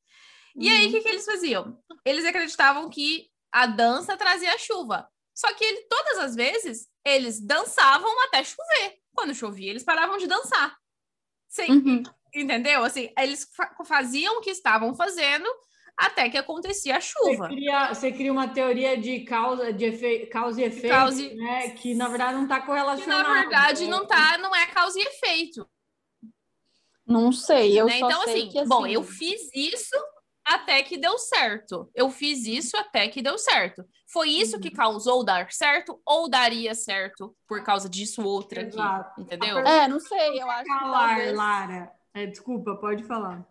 E 0.57 0.69
aí, 0.69 0.89
o 0.89 0.91
que, 0.91 1.03
que 1.03 1.09
eles 1.09 1.25
faziam? 1.25 1.79
Eles 2.05 2.25
acreditavam 2.25 2.91
que 2.91 3.29
a 3.53 3.65
dança 3.67 4.17
trazia 4.17 4.59
chuva. 4.59 5.09
Só 5.33 5.55
que 5.55 5.65
ele, 5.65 5.83
todas 5.89 6.19
as 6.19 6.35
vezes, 6.35 6.89
eles 7.09 7.41
dançavam 7.41 8.11
até 8.25 8.43
chover. 8.45 8.99
Quando 9.15 9.35
chovia, 9.35 9.71
eles 9.71 9.83
paravam 9.85 10.17
de 10.19 10.27
dançar. 10.27 10.77
Sem, 11.49 11.71
Uhum. 11.71 12.03
Entendeu? 12.35 12.85
Assim, 12.85 13.11
eles 13.19 13.49
fa- 13.57 13.75
faziam 13.87 14.37
o 14.39 14.41
que 14.41 14.51
estavam 14.51 14.95
fazendo 14.95 15.49
até 15.97 16.29
que 16.29 16.37
acontecia 16.39 16.97
a 16.97 17.01
Você 17.01 17.09
chuva. 17.09 17.49
cria, 17.49 17.89
você 17.93 18.13
cria 18.13 18.31
uma 18.33 18.47
teoria 18.49 18.97
de 18.97 19.21
causa, 19.25 19.73
de 19.73 19.87
efe, 19.87 20.27
causa 20.27 20.61
e 20.61 20.65
efeito, 20.65 20.89
Causa 20.95 21.23
e- 21.23 21.35
né? 21.35 21.71
Que 21.71 21.95
na 21.95 22.07
verdade 22.09 22.35
não 22.35 22.45
está 22.45 22.61
Que 22.61 22.67
correlacionado. 22.67 23.29
na 23.29 23.35
verdade 23.41 23.85
né? 23.85 23.91
não 23.91 24.07
tá, 24.07 24.39
não 24.39 24.55
é 24.55 24.67
causa 24.67 24.99
e 25.01 25.03
efeito. 25.03 25.69
Não 27.07 27.33
sei. 27.33 27.81
Eu 27.81 27.87
né? 27.87 27.99
só 27.99 28.07
Então, 28.09 28.23
sei 28.25 28.43
assim, 28.43 28.49
que, 28.51 28.65
bom, 28.67 28.87
eu 28.87 29.03
fiz 29.03 29.41
isso 29.55 29.97
até 30.55 30.83
que 30.83 30.97
deu 30.97 31.19
certo. 31.19 31.91
Eu 31.95 32.11
fiz 32.11 32.47
isso 32.47 32.77
até 32.77 33.09
que 33.09 33.21
deu 33.23 33.37
certo. 33.39 33.85
Foi 34.11 34.29
isso 34.31 34.57
Uhum. 34.57 34.61
que 34.63 34.71
causou 34.71 35.25
dar 35.25 35.51
certo 35.53 36.01
ou 36.07 36.29
daria 36.29 36.75
certo 36.75 37.37
por 37.47 37.63
causa 37.63 37.89
disso 37.89 38.23
outra 38.23 38.63
aqui, 38.63 38.71
Exato. 38.71 39.21
entendeu? 39.21 39.59
É, 39.59 39.87
não 39.87 40.01
sei. 40.01 40.41
Eu 40.41 40.51
acho 40.51 40.65
que 40.65 40.69
Calar, 40.79 41.09
talvez... 41.09 41.37
Lara. 41.37 41.93
É, 42.15 42.27
desculpa, 42.27 42.75
pode 42.77 43.05
falar. 43.05 43.47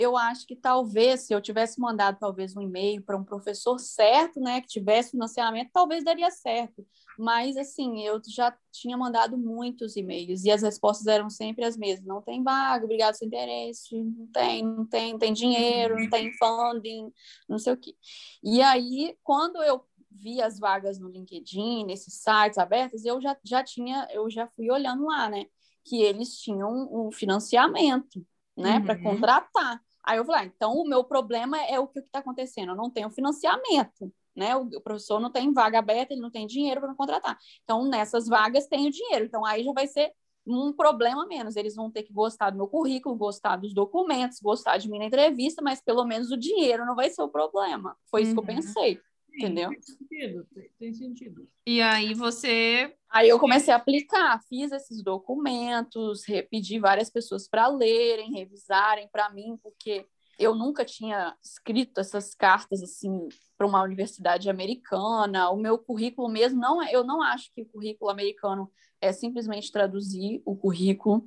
Eu 0.00 0.16
acho 0.16 0.46
que 0.46 0.56
talvez, 0.56 1.20
se 1.22 1.34
eu 1.34 1.40
tivesse 1.40 1.78
mandado 1.80 2.18
talvez 2.18 2.56
um 2.56 2.60
e-mail 2.62 3.02
para 3.02 3.16
um 3.16 3.24
professor 3.24 3.78
certo, 3.78 4.40
né, 4.40 4.60
que 4.60 4.66
tivesse 4.68 5.10
financiamento, 5.12 5.70
talvez 5.72 6.02
daria 6.02 6.30
certo. 6.30 6.86
Mas, 7.18 7.56
assim, 7.56 8.00
eu 8.00 8.20
já 8.26 8.56
tinha 8.72 8.96
mandado 8.96 9.36
muitos 9.36 9.96
e-mails 9.96 10.44
e 10.44 10.50
as 10.50 10.62
respostas 10.62 11.06
eram 11.06 11.28
sempre 11.28 11.64
as 11.64 11.76
mesmas. 11.76 12.06
Não 12.06 12.22
tem 12.22 12.42
vaga, 12.42 12.84
obrigado 12.84 13.14
seu 13.14 13.26
interesse, 13.26 14.02
não 14.02 14.26
tem, 14.28 14.62
não 14.64 14.86
tem, 14.86 15.12
não 15.12 15.18
tem 15.18 15.32
dinheiro, 15.32 16.00
não 16.00 16.08
tem 16.08 16.32
funding, 16.38 17.12
não 17.48 17.58
sei 17.58 17.72
o 17.74 17.76
quê. 17.76 17.94
E 18.42 18.62
aí, 18.62 19.16
quando 19.22 19.62
eu 19.62 19.84
vi 20.10 20.40
as 20.40 20.58
vagas 20.58 20.98
no 20.98 21.08
LinkedIn, 21.10 21.84
nesses 21.84 22.14
sites 22.14 22.58
abertos, 22.58 23.04
eu 23.04 23.20
já, 23.20 23.36
já 23.44 23.62
tinha, 23.62 24.08
eu 24.10 24.30
já 24.30 24.46
fui 24.56 24.70
olhando 24.70 25.04
lá, 25.04 25.28
né, 25.28 25.44
que 25.84 26.02
eles 26.02 26.38
tinham 26.38 26.88
um 26.90 27.12
financiamento, 27.12 28.24
né, 28.56 28.80
para 28.80 28.94
Uhum. 28.96 29.02
contratar. 29.02 29.80
Aí 30.10 30.18
eu 30.18 30.24
falei, 30.24 30.40
ah, 30.40 30.44
então 30.46 30.72
o 30.74 30.88
meu 30.88 31.04
problema 31.04 31.56
é 31.66 31.78
o 31.78 31.86
que 31.86 32.00
está 32.00 32.18
acontecendo, 32.18 32.70
eu 32.70 32.76
não 32.76 32.90
tenho 32.90 33.08
financiamento, 33.10 34.12
né? 34.34 34.56
O, 34.56 34.62
o 34.62 34.80
professor 34.80 35.20
não 35.20 35.30
tem 35.30 35.52
vaga 35.52 35.78
aberta, 35.78 36.12
ele 36.12 36.20
não 36.20 36.32
tem 36.32 36.48
dinheiro 36.48 36.80
para 36.80 36.92
contratar. 36.96 37.38
Então, 37.62 37.84
nessas 37.88 38.26
vagas 38.26 38.66
tem 38.66 38.88
o 38.88 38.90
dinheiro. 38.90 39.24
Então, 39.24 39.44
aí 39.46 39.62
já 39.62 39.72
vai 39.72 39.86
ser 39.86 40.12
um 40.44 40.72
problema 40.72 41.26
menos. 41.26 41.54
Eles 41.54 41.76
vão 41.76 41.88
ter 41.92 42.02
que 42.02 42.12
gostar 42.12 42.50
do 42.50 42.56
meu 42.56 42.66
currículo, 42.66 43.14
gostar 43.14 43.54
dos 43.56 43.72
documentos, 43.72 44.40
gostar 44.40 44.78
de 44.78 44.90
mim 44.90 44.98
na 44.98 45.04
entrevista, 45.04 45.62
mas 45.62 45.80
pelo 45.80 46.04
menos 46.04 46.32
o 46.32 46.36
dinheiro 46.36 46.84
não 46.84 46.96
vai 46.96 47.08
ser 47.08 47.22
o 47.22 47.28
problema. 47.28 47.96
Foi 48.10 48.22
isso 48.22 48.30
Uhum. 48.32 48.42
que 48.44 48.50
eu 48.50 48.56
pensei, 48.56 49.00
Sim, 49.30 49.36
entendeu? 49.36 49.70
Tem 49.70 49.82
sentido, 49.82 50.46
tem, 50.52 50.70
tem 50.78 50.94
sentido. 50.94 51.48
E 51.66 51.80
aí 51.80 52.14
você. 52.14 52.94
Aí 53.08 53.28
eu 53.28 53.38
comecei 53.38 53.72
a 53.72 53.76
aplicar, 53.76 54.40
fiz 54.48 54.72
esses 54.72 55.02
documentos, 55.02 56.22
pedi 56.50 56.78
várias 56.78 57.10
pessoas 57.10 57.48
para 57.48 57.68
lerem, 57.68 58.32
revisarem 58.32 59.08
para 59.10 59.30
mim, 59.30 59.58
porque 59.62 60.06
eu 60.38 60.54
nunca 60.54 60.84
tinha 60.84 61.36
escrito 61.42 62.00
essas 62.00 62.34
cartas 62.34 62.82
assim 62.82 63.28
para 63.58 63.66
uma 63.66 63.82
universidade 63.82 64.48
americana. 64.48 65.50
O 65.50 65.56
meu 65.56 65.78
currículo 65.78 66.28
mesmo 66.28 66.58
não 66.58 66.82
é, 66.82 66.94
eu 66.94 67.04
não 67.04 67.20
acho 67.20 67.52
que 67.52 67.62
o 67.62 67.66
currículo 67.66 68.10
americano 68.10 68.70
é 69.00 69.12
simplesmente 69.12 69.72
traduzir 69.72 70.42
o 70.44 70.54
currículo. 70.56 71.24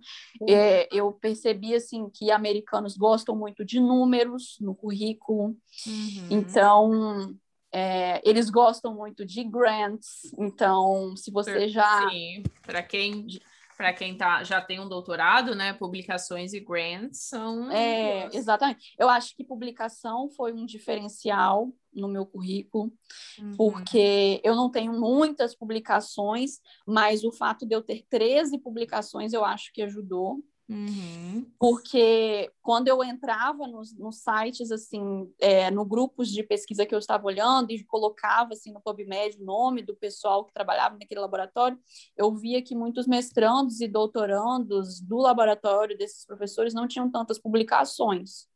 É, 0.48 0.88
eu 0.92 1.12
percebi 1.12 1.74
assim 1.74 2.10
que 2.10 2.32
americanos 2.32 2.96
gostam 2.96 3.36
muito 3.36 3.66
de 3.66 3.80
números 3.80 4.58
no 4.62 4.76
currículo. 4.76 5.56
Uhum. 5.88 6.28
Então, 6.30 7.36
é, 7.74 8.22
eles 8.24 8.50
gostam 8.50 8.94
muito 8.94 9.26
de 9.26 9.44
grants. 9.44 10.32
Então, 10.38 11.16
se 11.18 11.32
você 11.32 11.68
já. 11.68 12.08
Sim, 12.10 12.44
para 12.62 12.84
quem 12.84 13.28
para 13.76 13.92
quem 13.92 14.16
tá, 14.16 14.44
já 14.44 14.62
tem 14.62 14.80
um 14.80 14.88
doutorado, 14.88 15.56
né? 15.56 15.74
Publicações 15.74 16.54
e 16.54 16.60
grants 16.60 17.18
são. 17.28 17.72
É, 17.72 18.30
exatamente. 18.32 18.94
Eu 19.00 19.10
acho 19.10 19.36
que 19.36 19.44
publicação 19.44 20.30
foi 20.30 20.54
um 20.54 20.64
diferencial 20.64 21.74
no 21.92 22.08
meu 22.08 22.26
currículo, 22.26 22.94
Uhum. 23.40 23.52
porque 23.58 24.40
eu 24.44 24.56
não 24.56 24.70
tenho 24.70 24.94
muitas 24.94 25.56
publicações, 25.56 26.60
mas 26.86 27.24
o 27.24 27.32
fato 27.32 27.66
de 27.66 27.76
eu 27.76 27.82
ter 27.82 28.06
13 28.10 28.60
publicações 28.60 29.34
eu 29.34 29.44
acho 29.44 29.74
que 29.74 29.82
ajudou. 29.82 30.38
Uhum. 30.74 31.46
porque 31.60 32.52
quando 32.64 32.88
eu 32.88 33.04
entrava 33.04 33.68
nos, 33.68 33.96
nos 33.96 34.24
sites, 34.24 34.72
assim, 34.72 35.32
é, 35.40 35.70
no 35.70 35.86
grupos 35.86 36.32
de 36.32 36.42
pesquisa 36.42 36.84
que 36.84 36.96
eu 36.96 37.00
estava 37.00 37.28
olhando 37.28 37.72
e 37.72 37.84
colocava, 37.84 38.54
assim, 38.54 38.74
no 38.74 38.82
PubMed 38.82 39.38
o 39.40 39.46
nome 39.46 39.84
do 39.84 39.96
pessoal 39.96 40.44
que 40.46 40.54
trabalhava 40.54 40.98
naquele 41.00 41.22
laboratório, 41.22 41.78
eu 42.18 42.34
via 42.36 42.60
que 42.62 42.76
muitos 42.76 43.06
mestrandos 43.06 43.82
e 43.82 43.88
doutorandos 43.88 45.00
do 45.00 45.18
laboratório 45.18 45.96
desses 45.96 46.26
professores 46.26 46.74
não 46.74 46.88
tinham 46.88 47.12
tantas 47.12 47.38
publicações. 47.38 48.48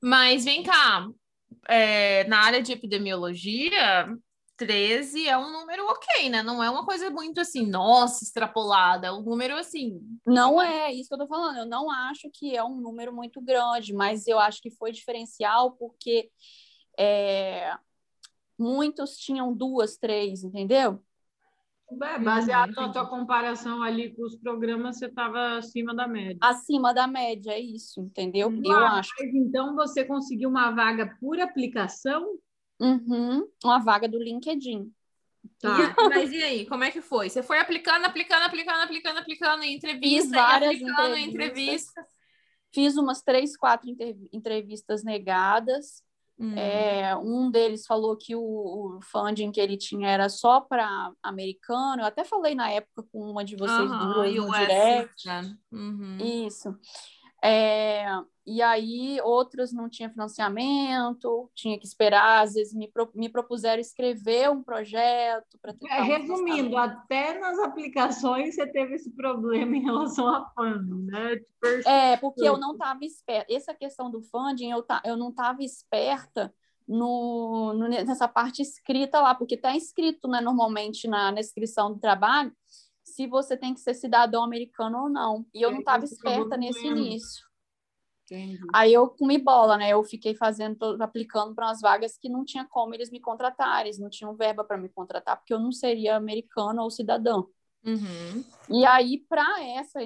Mas 0.00 0.44
vem 0.44 0.62
cá, 0.62 1.08
é, 1.68 2.22
na 2.28 2.44
área 2.44 2.62
de 2.62 2.72
epidemiologia, 2.72 4.06
13 4.56 5.28
é 5.28 5.36
um 5.36 5.52
número 5.52 5.86
ok, 5.86 6.30
né? 6.30 6.42
Não 6.42 6.62
é 6.62 6.70
uma 6.70 6.84
coisa 6.84 7.10
muito 7.10 7.40
assim, 7.40 7.66
nossa, 7.66 8.24
extrapolada. 8.24 9.08
É 9.08 9.12
um 9.12 9.22
número 9.22 9.54
assim. 9.56 10.00
Não 10.26 10.60
é 10.60 10.92
isso 10.92 11.08
que 11.08 11.14
eu 11.14 11.18
tô 11.18 11.26
falando. 11.26 11.58
Eu 11.58 11.66
não 11.66 11.90
acho 11.90 12.30
que 12.32 12.56
é 12.56 12.64
um 12.64 12.80
número 12.80 13.12
muito 13.12 13.40
grande, 13.40 13.92
mas 13.92 14.26
eu 14.26 14.38
acho 14.38 14.60
que 14.62 14.70
foi 14.70 14.92
diferencial 14.92 15.72
porque 15.72 16.30
é, 16.98 17.76
muitos 18.58 19.16
tinham 19.16 19.52
duas, 19.52 19.96
três, 19.96 20.42
entendeu? 20.42 21.02
É, 22.02 22.18
baseado 22.18 22.72
na 22.72 22.90
tua 22.90 23.06
comparação 23.06 23.80
ali 23.80 24.12
com 24.12 24.24
os 24.24 24.34
programas, 24.36 24.98
você 24.98 25.06
estava 25.06 25.58
acima 25.58 25.94
da 25.94 26.08
média. 26.08 26.38
Acima 26.40 26.92
da 26.92 27.06
média, 27.06 27.52
é 27.52 27.60
isso, 27.60 28.00
entendeu? 28.00 28.52
Eu 28.64 28.72
Ah, 28.72 28.98
acho. 28.98 29.10
Mas 29.20 29.34
então 29.34 29.76
você 29.76 30.04
conseguiu 30.04 30.48
uma 30.48 30.72
vaga 30.72 31.16
por 31.20 31.38
aplicação? 31.40 32.38
Uhum, 32.80 33.48
uma 33.64 33.78
vaga 33.78 34.08
do 34.08 34.18
LinkedIn. 34.18 34.92
Tá. 35.58 35.94
E- 35.98 36.02
mas 36.08 36.32
e 36.32 36.42
aí, 36.42 36.66
como 36.66 36.84
é 36.84 36.90
que 36.90 37.00
foi? 37.00 37.30
Você 37.30 37.42
foi 37.42 37.58
aplicando, 37.58 38.04
aplicando, 38.04 38.42
aplicando, 38.44 38.82
aplicando, 38.82 39.18
aplicando 39.18 39.62
em 39.62 39.74
entrevista, 39.74 40.22
Fiz 40.22 40.30
várias 40.30 40.70
aplicando 40.74 41.16
entrevistas. 41.16 41.28
entrevista. 41.28 42.06
Fiz 42.72 42.96
umas 42.96 43.22
três, 43.22 43.56
quatro 43.56 43.88
entrevistas 44.32 45.02
negadas. 45.02 46.04
Hum. 46.38 46.54
É, 46.54 47.16
um 47.16 47.50
deles 47.50 47.86
falou 47.86 48.14
que 48.16 48.36
o, 48.36 48.42
o 48.42 49.00
funding 49.02 49.50
que 49.50 49.58
ele 49.60 49.78
tinha 49.78 50.08
era 50.08 50.28
só 50.28 50.60
para 50.60 51.10
americano. 51.22 52.02
Eu 52.02 52.06
até 52.06 52.24
falei 52.24 52.54
na 52.54 52.70
época 52.70 53.02
com 53.10 53.30
uma 53.30 53.42
de 53.42 53.56
vocês 53.56 53.90
Aham, 53.90 54.12
duas 54.14 54.34
no 54.34 54.48
o 54.48 54.52
direct. 54.52 55.26
né? 55.26 55.56
Uhum. 55.72 56.18
Isso. 56.46 56.76
É, 57.46 58.06
e 58.46 58.62
aí, 58.62 59.18
outras 59.22 59.72
não 59.72 59.88
tinha 59.88 60.08
financiamento, 60.10 61.50
tinha 61.54 61.78
que 61.78 61.86
esperar, 61.86 62.42
às 62.44 62.54
vezes 62.54 62.72
me, 62.74 62.88
pro- 62.88 63.10
me 63.14 63.28
propuseram 63.28 63.80
escrever 63.80 64.50
um 64.50 64.62
projeto 64.62 65.58
para 65.60 65.72
tentar. 65.72 65.96
É, 65.96 66.00
um 66.02 66.04
resumindo, 66.04 66.76
até 66.76 67.38
nas 67.38 67.58
aplicações 67.58 68.54
você 68.54 68.66
teve 68.66 68.94
esse 68.94 69.10
problema 69.10 69.76
em 69.76 69.82
relação 69.82 70.28
a 70.28 70.48
funding, 70.54 71.06
né? 71.06 71.36
É, 71.86 72.16
porque 72.16 72.46
eu 72.48 72.56
não 72.56 72.72
estava 72.72 73.04
esperta. 73.04 73.52
Essa 73.52 73.74
questão 73.74 74.10
do 74.10 74.22
funding, 74.22 74.70
eu, 74.70 74.82
ta, 74.82 75.02
eu 75.04 75.16
não 75.16 75.30
estava 75.30 75.62
esperta 75.62 76.54
no, 76.86 77.72
no- 77.74 77.88
nessa 77.88 78.28
parte 78.28 78.62
escrita 78.62 79.20
lá, 79.20 79.34
porque 79.34 79.56
está 79.56 79.76
escrito, 79.76 80.28
né, 80.28 80.40
normalmente 80.40 81.08
na, 81.08 81.32
na 81.32 81.40
descrição 81.40 81.92
do 81.92 81.98
trabalho, 81.98 82.52
se 83.16 83.26
você 83.26 83.56
tem 83.56 83.72
que 83.72 83.80
ser 83.80 83.94
cidadão 83.94 84.44
americano 84.44 85.04
ou 85.04 85.08
não. 85.08 85.46
E 85.54 85.62
eu 85.62 85.70
E 85.70 85.72
não 85.72 85.78
estava 85.78 86.04
esperta 86.04 86.54
nesse 86.54 86.86
início. 86.86 87.46
Entendi. 88.26 88.60
Aí 88.74 88.92
eu 88.92 89.08
comi 89.08 89.38
bola, 89.38 89.78
né? 89.78 89.90
Eu 89.90 90.04
fiquei 90.04 90.34
fazendo, 90.34 91.02
aplicando 91.02 91.54
para 91.54 91.68
umas 91.68 91.80
vagas 91.80 92.18
que 92.18 92.28
não 92.28 92.44
tinha 92.44 92.66
como 92.68 92.94
eles 92.94 93.10
me 93.10 93.18
contratarem, 93.18 93.86
eles 93.86 93.98
não 93.98 94.10
tinham 94.10 94.36
verba 94.36 94.64
para 94.64 94.76
me 94.76 94.90
contratar, 94.90 95.38
porque 95.38 95.54
eu 95.54 95.58
não 95.58 95.72
seria 95.72 96.16
americano 96.16 96.82
ou 96.82 96.90
cidadão. 96.90 97.48
Uhum. 97.82 98.44
E 98.68 98.84
aí, 98.84 99.24
para 99.28 99.64
essa 99.64 100.00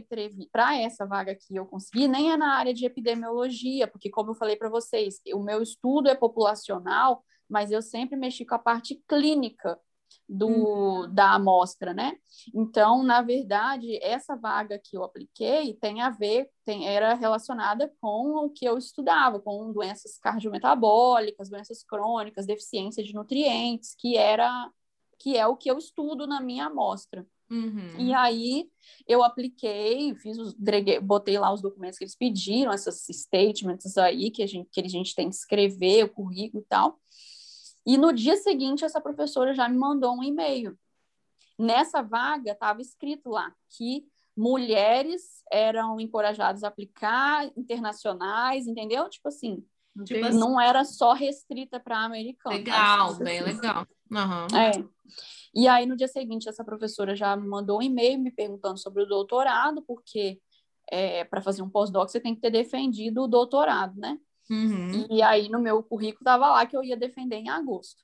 para 0.52 0.78
essa 0.78 1.04
vaga 1.04 1.34
que 1.34 1.56
eu 1.56 1.66
consegui, 1.66 2.06
nem 2.06 2.30
é 2.30 2.36
na 2.36 2.54
área 2.58 2.74
de 2.74 2.84
epidemiologia, 2.84 3.88
porque, 3.88 4.08
como 4.08 4.30
eu 4.30 4.34
falei 4.34 4.54
para 4.54 4.68
vocês, 4.68 5.20
o 5.34 5.42
meu 5.42 5.62
estudo 5.62 6.08
é 6.08 6.14
populacional, 6.14 7.24
mas 7.48 7.72
eu 7.72 7.82
sempre 7.82 8.16
mexi 8.16 8.44
com 8.44 8.54
a 8.54 8.58
parte 8.58 9.02
clínica 9.08 9.76
do, 10.28 11.06
da 11.08 11.34
amostra, 11.34 11.92
né? 11.92 12.16
Então, 12.54 13.02
na 13.02 13.22
verdade, 13.22 13.98
essa 14.02 14.36
vaga 14.36 14.78
que 14.78 14.96
eu 14.96 15.02
apliquei 15.04 15.74
tem 15.74 16.00
a 16.00 16.10
ver, 16.10 16.48
tem, 16.64 16.88
era 16.88 17.14
relacionada 17.14 17.92
com 18.00 18.44
o 18.44 18.50
que 18.50 18.64
eu 18.64 18.78
estudava, 18.78 19.40
com 19.40 19.72
doenças 19.72 20.18
cardiometabólicas, 20.18 21.50
doenças 21.50 21.82
crônicas, 21.82 22.46
deficiência 22.46 23.02
de 23.02 23.14
nutrientes, 23.14 23.94
que 23.98 24.16
era 24.16 24.70
que 25.18 25.36
é 25.36 25.46
o 25.46 25.56
que 25.56 25.70
eu 25.70 25.76
estudo 25.76 26.26
na 26.26 26.40
minha 26.40 26.66
amostra. 26.66 27.26
Uhum. 27.50 27.98
E 27.98 28.14
aí 28.14 28.70
eu 29.06 29.22
apliquei, 29.24 30.14
fiz 30.14 30.38
os, 30.38 30.54
entreguei- 30.54 31.00
botei 31.00 31.38
lá 31.38 31.52
os 31.52 31.60
documentos 31.60 31.98
que 31.98 32.04
eles 32.04 32.16
pediram, 32.16 32.72
essas 32.72 33.04
statements 33.10 33.98
aí 33.98 34.30
que 34.30 34.42
a 34.42 34.46
gente, 34.46 34.68
que 34.70 34.80
a 34.80 34.88
gente 34.88 35.14
tem 35.14 35.28
que 35.28 35.34
escrever, 35.34 36.04
o 36.04 36.08
currículo 36.08 36.62
e 36.62 36.66
tal. 36.66 36.98
E 37.86 37.96
no 37.96 38.12
dia 38.12 38.36
seguinte, 38.36 38.84
essa 38.84 39.00
professora 39.00 39.54
já 39.54 39.68
me 39.68 39.76
mandou 39.76 40.14
um 40.14 40.22
e-mail. 40.22 40.78
Nessa 41.58 42.02
vaga 42.02 42.52
estava 42.52 42.80
escrito 42.80 43.30
lá 43.30 43.52
que 43.76 44.06
mulheres 44.36 45.42
eram 45.50 46.00
encorajadas 46.00 46.64
a 46.64 46.68
aplicar, 46.68 47.46
internacionais, 47.56 48.66
entendeu? 48.66 49.08
Tipo 49.08 49.28
assim, 49.28 49.64
Tipo 50.04 50.20
Entendi. 50.20 50.38
não 50.38 50.60
era 50.60 50.84
só 50.84 51.12
restrita 51.12 51.80
para 51.80 52.04
americanos. 52.04 52.58
Legal, 52.58 53.14
Era 53.14 53.24
bem 53.24 53.42
legal. 53.42 53.86
Aham. 54.12 54.46
É. 54.56 54.84
E 55.54 55.66
aí, 55.66 55.84
no 55.84 55.96
dia 55.96 56.08
seguinte, 56.08 56.48
essa 56.48 56.64
professora 56.64 57.16
já 57.16 57.36
me 57.36 57.46
mandou 57.46 57.78
um 57.78 57.82
e-mail 57.82 58.18
me 58.18 58.30
perguntando 58.30 58.78
sobre 58.78 59.02
o 59.02 59.06
doutorado, 59.06 59.82
porque 59.82 60.40
é, 60.90 61.24
para 61.24 61.42
fazer 61.42 61.62
um 61.62 61.68
pós-doc 61.68 62.08
você 62.08 62.20
tem 62.20 62.34
que 62.34 62.40
ter 62.40 62.50
defendido 62.50 63.22
o 63.22 63.28
doutorado, 63.28 63.98
né? 63.98 64.18
Uhum. 64.50 65.06
E 65.08 65.22
aí, 65.22 65.48
no 65.48 65.60
meu 65.60 65.82
currículo, 65.82 66.20
estava 66.20 66.50
lá 66.50 66.66
que 66.66 66.76
eu 66.76 66.82
ia 66.82 66.96
defender 66.96 67.36
em 67.36 67.48
agosto. 67.48 68.02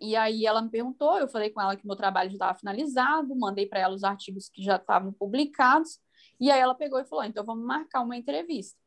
E 0.00 0.16
aí, 0.16 0.44
ela 0.44 0.60
me 0.60 0.70
perguntou, 0.70 1.18
eu 1.18 1.28
falei 1.28 1.50
com 1.50 1.60
ela 1.60 1.76
que 1.76 1.86
meu 1.86 1.96
trabalho 1.96 2.30
já 2.30 2.34
estava 2.34 2.58
finalizado, 2.58 3.34
mandei 3.36 3.66
para 3.66 3.80
ela 3.80 3.94
os 3.94 4.04
artigos 4.04 4.48
que 4.48 4.62
já 4.62 4.76
estavam 4.76 5.12
publicados, 5.12 6.00
e 6.40 6.50
aí 6.50 6.60
ela 6.60 6.74
pegou 6.74 7.00
e 7.00 7.04
falou: 7.04 7.24
então 7.24 7.44
vamos 7.44 7.64
marcar 7.64 8.02
uma 8.02 8.16
entrevista. 8.16 8.78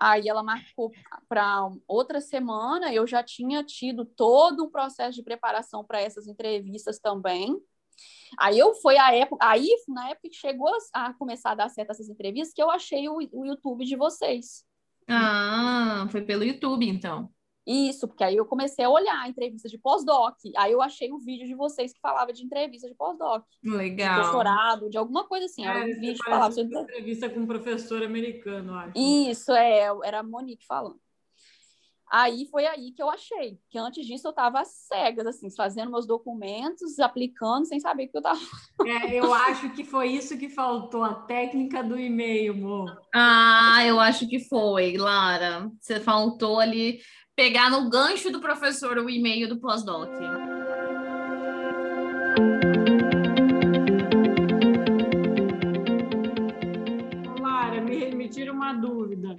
Aí 0.00 0.28
ela 0.28 0.42
marcou 0.42 0.92
para 1.28 1.68
outra 1.86 2.20
semana, 2.20 2.92
eu 2.92 3.06
já 3.06 3.22
tinha 3.22 3.64
tido 3.64 4.04
todo 4.04 4.64
um 4.64 4.70
processo 4.70 5.16
de 5.16 5.24
preparação 5.24 5.84
para 5.84 6.00
essas 6.00 6.28
entrevistas 6.28 7.00
também. 7.00 7.60
Aí 8.38 8.56
eu 8.56 8.74
foi 8.76 8.96
a 8.96 9.12
época, 9.12 9.44
aí 9.44 9.68
na 9.88 10.10
época 10.10 10.28
que 10.28 10.36
chegou 10.36 10.70
a 10.92 11.12
começar 11.14 11.50
a 11.50 11.54
dar 11.56 11.68
certo 11.68 11.90
essas 11.90 12.08
entrevistas, 12.08 12.54
que 12.54 12.62
eu 12.62 12.70
achei 12.70 13.08
o, 13.08 13.16
o 13.32 13.44
YouTube 13.44 13.84
de 13.84 13.96
vocês. 13.96 14.64
Ah, 15.08 16.06
foi 16.10 16.22
pelo 16.22 16.44
YouTube, 16.44 16.86
então. 16.88 17.32
Isso, 17.66 18.08
porque 18.08 18.24
aí 18.24 18.36
eu 18.36 18.46
comecei 18.46 18.84
a 18.84 18.88
olhar 18.90 19.20
a 19.22 19.28
entrevista 19.28 19.68
de 19.68 19.76
pós-doc. 19.78 20.36
Aí 20.56 20.72
eu 20.72 20.80
achei 20.80 21.12
um 21.12 21.18
vídeo 21.18 21.46
de 21.46 21.54
vocês 21.54 21.92
que 21.92 22.00
falava 22.00 22.32
de 22.32 22.42
entrevista 22.42 22.88
de 22.88 22.94
pós-doc, 22.94 23.44
de 23.62 23.70
Legal. 23.70 24.22
doutorado, 24.22 24.88
de 24.88 24.96
alguma 24.96 25.26
coisa 25.28 25.44
assim. 25.46 25.66
Era 25.66 25.80
um 25.80 25.82
É, 25.82 25.94
vídeo 25.94 26.22
que 26.22 26.30
falava 26.30 26.54
sobre 26.54 26.74
entrevista 26.78 27.28
com 27.30 27.40
um 27.40 27.46
professor 27.46 28.02
americano, 28.02 28.74
acho. 28.74 28.94
Isso, 28.94 29.52
é, 29.52 29.84
era 30.04 30.20
a 30.20 30.22
Monique 30.22 30.66
falando. 30.66 31.00
Aí 32.10 32.46
foi 32.50 32.66
aí 32.66 32.92
que 32.92 33.02
eu 33.02 33.10
achei, 33.10 33.58
que 33.68 33.78
antes 33.78 34.06
disso 34.06 34.26
eu 34.26 34.30
estava 34.30 34.64
cegas, 34.64 35.26
assim, 35.26 35.50
fazendo 35.54 35.90
meus 35.90 36.06
documentos, 36.06 36.98
aplicando, 36.98 37.66
sem 37.66 37.78
saber 37.78 38.06
o 38.06 38.08
que 38.08 38.16
eu 38.16 38.20
estava. 38.20 38.40
É, 38.86 39.14
eu 39.14 39.34
acho 39.34 39.70
que 39.70 39.84
foi 39.84 40.08
isso 40.08 40.38
que 40.38 40.48
faltou, 40.48 41.04
a 41.04 41.14
técnica 41.14 41.82
do 41.82 41.98
e-mail, 41.98 42.54
amor. 42.54 43.02
Ah, 43.14 43.84
eu 43.84 44.00
acho 44.00 44.26
que 44.26 44.40
foi, 44.40 44.96
Lara. 44.96 45.70
Você 45.78 46.00
faltou 46.00 46.58
ali 46.58 47.00
pegar 47.36 47.70
no 47.70 47.90
gancho 47.90 48.32
do 48.32 48.40
professor 48.40 48.96
o 48.98 49.10
e-mail 49.10 49.46
do 49.46 49.60
pós-doc. 49.60 50.08
Lara, 57.38 57.82
me, 57.82 58.14
me 58.14 58.28
tira 58.30 58.50
uma 58.50 58.72
dúvida. 58.72 59.38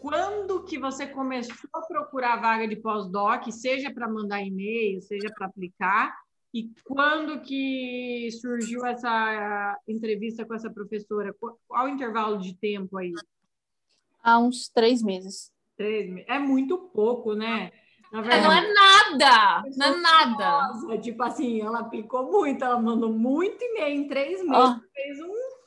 Quando 0.00 0.64
que 0.64 0.78
você 0.78 1.06
começou 1.06 1.68
a 1.74 1.82
procurar 1.82 2.36
vaga 2.40 2.66
de 2.68 2.76
pós-doc, 2.76 3.50
seja 3.50 3.92
para 3.92 4.08
mandar 4.08 4.42
e-mail, 4.42 5.00
seja 5.02 5.30
para 5.36 5.46
aplicar, 5.46 6.14
e 6.52 6.70
quando 6.84 7.40
que 7.40 8.28
surgiu 8.40 8.84
essa 8.86 9.78
entrevista 9.86 10.44
com 10.46 10.54
essa 10.54 10.70
professora? 10.70 11.34
Qual 11.66 11.84
o 11.86 11.88
intervalo 11.88 12.38
de 12.38 12.54
tempo 12.54 12.96
aí? 12.96 13.12
Há 14.22 14.38
uns 14.38 14.68
três 14.68 15.02
meses. 15.02 15.52
Três 15.76 16.08
meses? 16.10 16.28
É 16.28 16.38
muito 16.38 16.78
pouco, 16.78 17.34
né? 17.34 17.72
Na 18.10 18.20
É, 18.20 18.40
não 18.42 18.52
é 18.52 18.72
nada, 18.72 19.62
não 19.76 19.86
é 19.86 19.96
nada. 20.00 20.50
Nossa, 20.68 20.98
tipo 20.98 21.22
assim, 21.22 21.60
ela 21.60 21.80
aplicou 21.80 22.30
muito, 22.30 22.64
ela 22.64 22.80
mandou 22.80 23.12
muito 23.12 23.62
e-mail 23.62 24.00
em 24.00 24.08
três 24.08 24.38
meses, 24.42 24.50
Ah. 24.54 24.80
fez 24.94 25.20
um. 25.20 25.57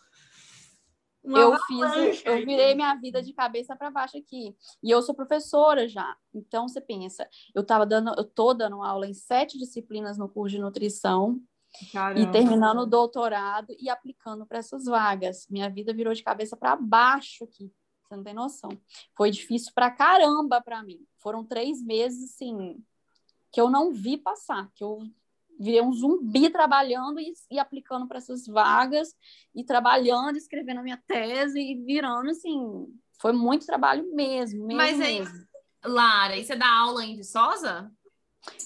Uma 1.23 1.39
eu 1.39 1.55
fiz, 1.67 2.23
eu 2.25 2.37
virei 2.37 2.73
minha 2.73 2.95
vida 2.95 3.21
de 3.21 3.31
cabeça 3.33 3.75
para 3.75 3.91
baixo 3.91 4.17
aqui. 4.17 4.55
E 4.81 4.89
eu 4.89 5.01
sou 5.01 5.13
professora 5.13 5.87
já. 5.87 6.15
Então 6.33 6.67
você 6.67 6.81
pensa, 6.81 7.27
eu 7.53 7.63
tava 7.63 7.85
dando, 7.85 8.13
eu 8.17 8.23
tô 8.23 8.53
dando 8.53 8.81
aula 8.81 9.07
em 9.07 9.13
sete 9.13 9.57
disciplinas 9.57 10.17
no 10.17 10.27
curso 10.27 10.55
de 10.55 10.61
nutrição 10.61 11.39
e 11.81 11.85
Caramba. 11.91 12.31
terminando 12.31 12.79
o 12.79 12.85
doutorado 12.85 13.73
e 13.79 13.89
aplicando 13.89 14.45
para 14.45 14.57
essas 14.57 14.85
vagas. 14.85 15.47
Minha 15.49 15.69
vida 15.69 15.93
virou 15.93 16.13
de 16.13 16.23
cabeça 16.23 16.57
para 16.57 16.75
baixo 16.75 17.43
aqui. 17.43 17.71
Você 18.03 18.15
não 18.15 18.23
tem 18.23 18.33
noção. 18.33 18.69
Foi 19.15 19.31
difícil 19.31 19.71
pra 19.73 19.89
caramba 19.89 20.61
para 20.61 20.83
mim. 20.83 20.99
Foram 21.17 21.45
três 21.45 21.81
meses, 21.81 22.31
assim, 22.31 22.83
que 23.51 23.61
eu 23.61 23.69
não 23.69 23.93
vi 23.93 24.17
passar, 24.17 24.69
que 24.73 24.83
eu 24.83 24.99
virei 25.61 25.81
um 25.81 25.93
zumbi 25.93 26.49
trabalhando 26.49 27.19
e, 27.19 27.33
e 27.51 27.59
aplicando 27.59 28.07
para 28.07 28.17
essas 28.17 28.45
vagas, 28.47 29.13
e 29.55 29.63
trabalhando, 29.63 30.35
escrevendo 30.37 30.79
a 30.79 30.83
minha 30.83 31.01
tese, 31.07 31.59
e 31.59 31.75
virando, 31.83 32.29
assim, 32.29 32.87
foi 33.21 33.31
muito 33.31 33.65
trabalho 33.65 34.03
mesmo, 34.13 34.65
mesmo, 34.65 34.75
Mas 34.77 34.99
aí- 34.99 35.19
mesmo. 35.19 35.45
Lara, 35.83 36.37
e 36.37 36.43
você 36.43 36.55
dá 36.55 36.67
aula 36.67 37.03
em 37.03 37.15
Viçosa? 37.15 37.91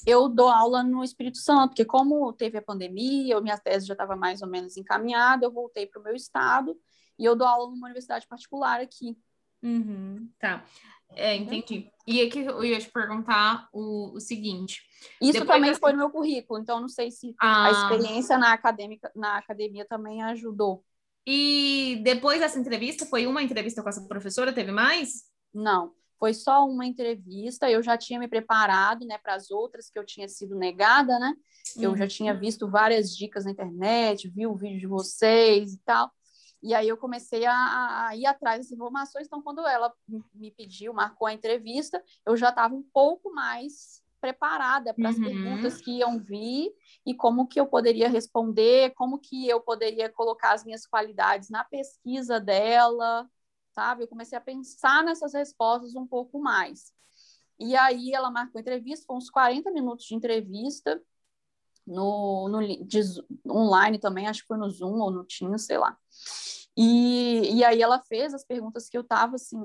Eu 0.06 0.30
dou 0.30 0.50
aula 0.50 0.84
no 0.84 1.04
Espírito 1.04 1.38
Santo, 1.38 1.70
porque 1.70 1.86
como 1.86 2.32
teve 2.34 2.58
a 2.58 2.62
pandemia, 2.62 3.34
eu- 3.36 3.42
minha 3.42 3.58
tese 3.58 3.86
já 3.88 3.94
estava 3.94 4.16
mais 4.16 4.42
ou 4.42 4.48
menos 4.48 4.78
encaminhada, 4.78 5.46
eu 5.46 5.52
voltei 5.52 5.86
para 5.86 6.00
o 6.00 6.04
meu 6.04 6.16
estado, 6.16 6.78
e 7.20 7.26
eu 7.26 7.36
dou 7.36 7.48
aula 7.48 7.72
numa 7.72 7.88
universidade 7.88 8.28
particular 8.28 8.80
aqui. 8.82 9.18
Uhum, 9.66 10.30
tá. 10.38 10.64
É, 11.16 11.36
entendi. 11.36 11.90
E 12.06 12.22
aqui 12.22 12.40
eu 12.40 12.64
ia 12.64 12.80
te 12.80 12.92
perguntar 12.92 13.68
o, 13.74 14.14
o 14.16 14.20
seguinte. 14.20 14.84
Isso 15.20 15.44
também 15.44 15.74
foi 15.74 15.92
no 15.92 15.98
meu 15.98 16.10
currículo, 16.12 16.60
então 16.60 16.80
não 16.80 16.88
sei 16.88 17.10
se 17.10 17.34
Ah, 17.42 17.66
a 17.66 17.72
experiência 17.72 18.38
na, 18.38 18.54
acadêmica, 18.54 19.12
na 19.16 19.38
academia 19.38 19.86
também 19.86 20.22
ajudou. 20.22 20.84
E 21.26 22.00
depois 22.04 22.40
dessa 22.40 22.60
entrevista, 22.60 23.08
foi 23.08 23.26
uma 23.26 23.42
entrevista 23.42 23.82
com 23.82 23.90
essa 23.90 24.08
professora? 24.08 24.54
Teve 24.54 24.72
mais? 24.72 25.24
Não, 25.52 25.94
foi 26.20 26.34
só 26.34 26.64
uma 26.66 26.86
entrevista. 26.86 27.68
Eu 27.70 27.82
já 27.82 27.98
tinha 27.98 28.20
me 28.20 28.28
preparado, 28.28 29.04
né, 29.08 29.18
para 29.18 29.34
as 29.34 29.50
outras 29.50 29.90
que 29.90 29.98
eu 29.98 30.06
tinha 30.06 30.28
sido 30.28 30.56
negada, 30.56 31.18
né? 31.18 31.34
Eu 31.76 31.98
já 31.98 32.08
tinha 32.08 32.34
visto 32.34 32.70
várias 32.70 33.16
dicas 33.16 33.46
na 33.46 33.52
internet, 33.52 34.30
vi 34.30 34.46
o 34.46 34.56
vídeo 34.56 34.80
de 34.80 34.86
vocês 34.86 35.74
e 35.74 35.80
tal. 35.80 36.12
E 36.66 36.74
aí 36.74 36.90
eu 36.90 36.98
comecei 36.98 37.46
a, 37.46 38.08
a 38.08 38.16
ir 38.16 38.26
atrás 38.26 38.58
dessas 38.58 38.72
informações. 38.72 39.28
Então, 39.28 39.40
quando 39.40 39.66
ela 39.68 39.94
me 40.34 40.50
pediu, 40.50 40.94
marcou 40.94 41.28
a 41.28 41.34
entrevista, 41.34 42.04
eu 42.26 42.36
já 42.36 42.50
estava 42.50 42.74
um 42.74 42.82
pouco 42.82 43.32
mais 43.32 44.04
preparada 44.20 44.92
para 44.92 45.10
as 45.10 45.18
Uhum. 45.18 45.24
perguntas 45.24 45.80
que 45.80 46.00
iam 46.00 46.18
vir 46.18 46.74
e 47.06 47.14
como 47.14 47.46
que 47.48 47.60
eu 47.60 47.68
poderia 47.68 48.10
responder, 48.10 48.96
como 48.96 49.20
que 49.20 49.48
eu 49.48 49.62
poderia 49.62 50.10
colocar 50.10 50.54
as 50.54 50.66
minhas 50.66 50.88
qualidades 50.88 51.52
na 51.52 51.64
pesquisa 51.64 52.40
dela, 52.40 53.30
sabe? 53.72 54.04
Eu 54.04 54.08
comecei 54.08 54.36
a 54.36 54.42
pensar 54.42 55.04
nessas 55.04 55.36
respostas 55.36 55.96
um 55.96 56.08
pouco 56.08 56.40
mais. 56.40 56.92
E 57.60 57.76
aí 57.76 58.12
ela 58.12 58.32
marcou 58.32 58.58
a 58.58 58.62
entrevista, 58.62 59.06
foi 59.06 59.16
uns 59.18 59.30
40 59.30 59.72
minutos 59.72 60.06
de 60.06 60.16
entrevista 60.16 61.00
no, 61.86 62.50
no 62.50 62.60
online 63.48 64.00
também, 64.00 64.28
acho 64.28 64.42
que 64.42 64.48
foi 64.48 64.58
no 64.58 64.70
Zoom 64.70 65.00
ou 65.00 65.12
no 65.12 65.24
Teams, 65.24 65.66
sei 65.66 65.78
lá. 65.78 65.98
E, 66.78 67.58
e 67.58 67.64
aí 67.64 67.82
ela 67.82 68.00
fez 68.00 68.34
as 68.34 68.44
perguntas 68.44 68.90
que 68.90 68.98
eu 68.98 69.04
tava 69.04 69.36
assim, 69.36 69.60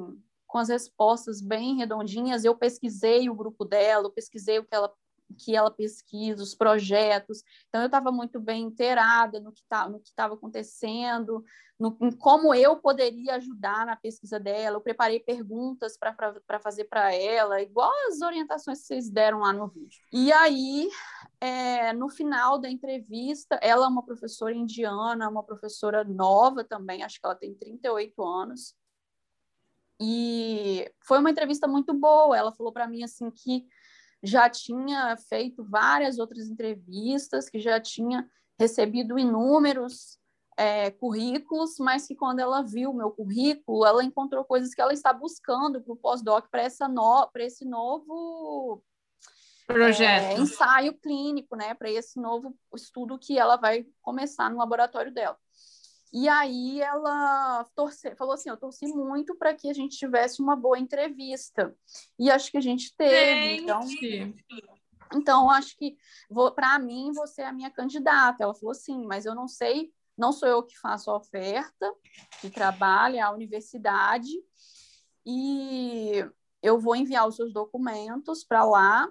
com 0.46 0.58
as 0.58 0.68
respostas 0.68 1.40
bem 1.40 1.76
redondinhas. 1.76 2.44
Eu 2.44 2.54
pesquisei 2.54 3.28
o 3.28 3.34
grupo 3.34 3.64
dela, 3.64 4.06
eu 4.06 4.12
pesquisei 4.12 4.58
o 4.58 4.64
que 4.64 4.74
ela 4.74 4.92
que 5.38 5.54
ela 5.54 5.70
pesquisa, 5.70 6.42
os 6.42 6.54
projetos. 6.54 7.42
Então, 7.68 7.80
eu 7.80 7.86
estava 7.86 8.10
muito 8.10 8.40
bem 8.40 8.64
inteirada 8.64 9.40
no 9.40 9.52
que 9.52 9.62
tá, 9.68 9.90
estava 10.04 10.34
acontecendo, 10.34 11.44
no, 11.78 11.96
em 12.00 12.10
como 12.10 12.54
eu 12.54 12.76
poderia 12.76 13.36
ajudar 13.36 13.86
na 13.86 13.96
pesquisa 13.96 14.38
dela. 14.38 14.76
Eu 14.76 14.80
preparei 14.80 15.20
perguntas 15.20 15.96
para 15.96 16.60
fazer 16.60 16.84
para 16.84 17.14
ela, 17.14 17.62
igual 17.62 17.92
as 18.08 18.20
orientações 18.20 18.80
que 18.80 18.86
vocês 18.86 19.10
deram 19.10 19.40
lá 19.40 19.52
no 19.52 19.68
vídeo. 19.68 20.00
E 20.12 20.32
aí, 20.32 20.88
é, 21.40 21.92
no 21.94 22.10
final 22.10 22.58
da 22.58 22.68
entrevista, 22.68 23.58
ela 23.62 23.86
é 23.86 23.88
uma 23.88 24.04
professora 24.04 24.54
indiana, 24.54 25.28
uma 25.28 25.42
professora 25.42 26.04
nova 26.04 26.62
também, 26.62 27.02
acho 27.02 27.18
que 27.18 27.26
ela 27.26 27.34
tem 27.34 27.54
38 27.54 28.22
anos. 28.22 28.74
E 29.98 30.90
foi 31.04 31.18
uma 31.18 31.30
entrevista 31.30 31.66
muito 31.66 31.92
boa. 31.94 32.36
Ela 32.36 32.52
falou 32.52 32.72
para 32.72 32.86
mim 32.86 33.02
assim 33.02 33.30
que 33.30 33.66
já 34.22 34.48
tinha 34.48 35.16
feito 35.16 35.64
várias 35.64 36.18
outras 36.18 36.48
entrevistas, 36.48 37.48
que 37.48 37.58
já 37.58 37.80
tinha 37.80 38.28
recebido 38.58 39.18
inúmeros 39.18 40.18
é, 40.56 40.90
currículos, 40.90 41.78
mas 41.78 42.06
que 42.06 42.14
quando 42.14 42.40
ela 42.40 42.62
viu 42.62 42.90
o 42.90 42.94
meu 42.94 43.10
currículo, 43.10 43.86
ela 43.86 44.04
encontrou 44.04 44.44
coisas 44.44 44.74
que 44.74 44.80
ela 44.80 44.92
está 44.92 45.10
buscando 45.10 45.80
para 45.80 45.92
o 45.92 45.96
pós-doc, 45.96 46.48
para 46.50 46.68
no, 46.88 47.30
esse 47.36 47.64
novo 47.64 48.82
Projeto. 49.72 50.38
é, 50.38 50.40
ensaio 50.40 50.94
clínico, 50.94 51.56
né, 51.56 51.74
para 51.74 51.90
esse 51.90 52.20
novo 52.20 52.56
estudo 52.74 53.18
que 53.18 53.38
ela 53.38 53.56
vai 53.56 53.86
começar 54.02 54.50
no 54.50 54.58
laboratório 54.58 55.12
dela. 55.12 55.36
E 56.12 56.28
aí 56.28 56.80
ela 56.80 57.64
torce, 57.74 58.14
falou 58.16 58.34
assim, 58.34 58.50
eu 58.50 58.56
torci 58.56 58.86
muito 58.86 59.36
para 59.36 59.54
que 59.54 59.70
a 59.70 59.72
gente 59.72 59.96
tivesse 59.96 60.42
uma 60.42 60.56
boa 60.56 60.78
entrevista. 60.78 61.74
E 62.18 62.30
acho 62.30 62.50
que 62.50 62.58
a 62.58 62.60
gente 62.60 62.94
teve. 62.96 63.62
Então, 63.62 63.82
Gente. 63.82 64.44
então 65.14 65.48
acho 65.50 65.76
que 65.76 65.96
para 66.56 66.78
mim 66.80 67.12
você 67.12 67.42
é 67.42 67.46
a 67.46 67.52
minha 67.52 67.70
candidata. 67.70 68.42
Ela 68.42 68.54
falou 68.54 68.72
assim, 68.72 69.06
mas 69.06 69.24
eu 69.24 69.36
não 69.36 69.46
sei, 69.46 69.92
não 70.18 70.32
sou 70.32 70.48
eu 70.48 70.64
que 70.64 70.76
faço 70.78 71.12
a 71.12 71.16
oferta 71.16 71.94
de 72.42 72.50
trabalho, 72.50 73.16
é 73.16 73.20
a 73.20 73.30
universidade. 73.30 74.32
E 75.24 76.24
eu 76.60 76.76
vou 76.80 76.96
enviar 76.96 77.28
os 77.28 77.36
seus 77.36 77.52
documentos 77.52 78.42
para 78.42 78.64
lá 78.64 79.08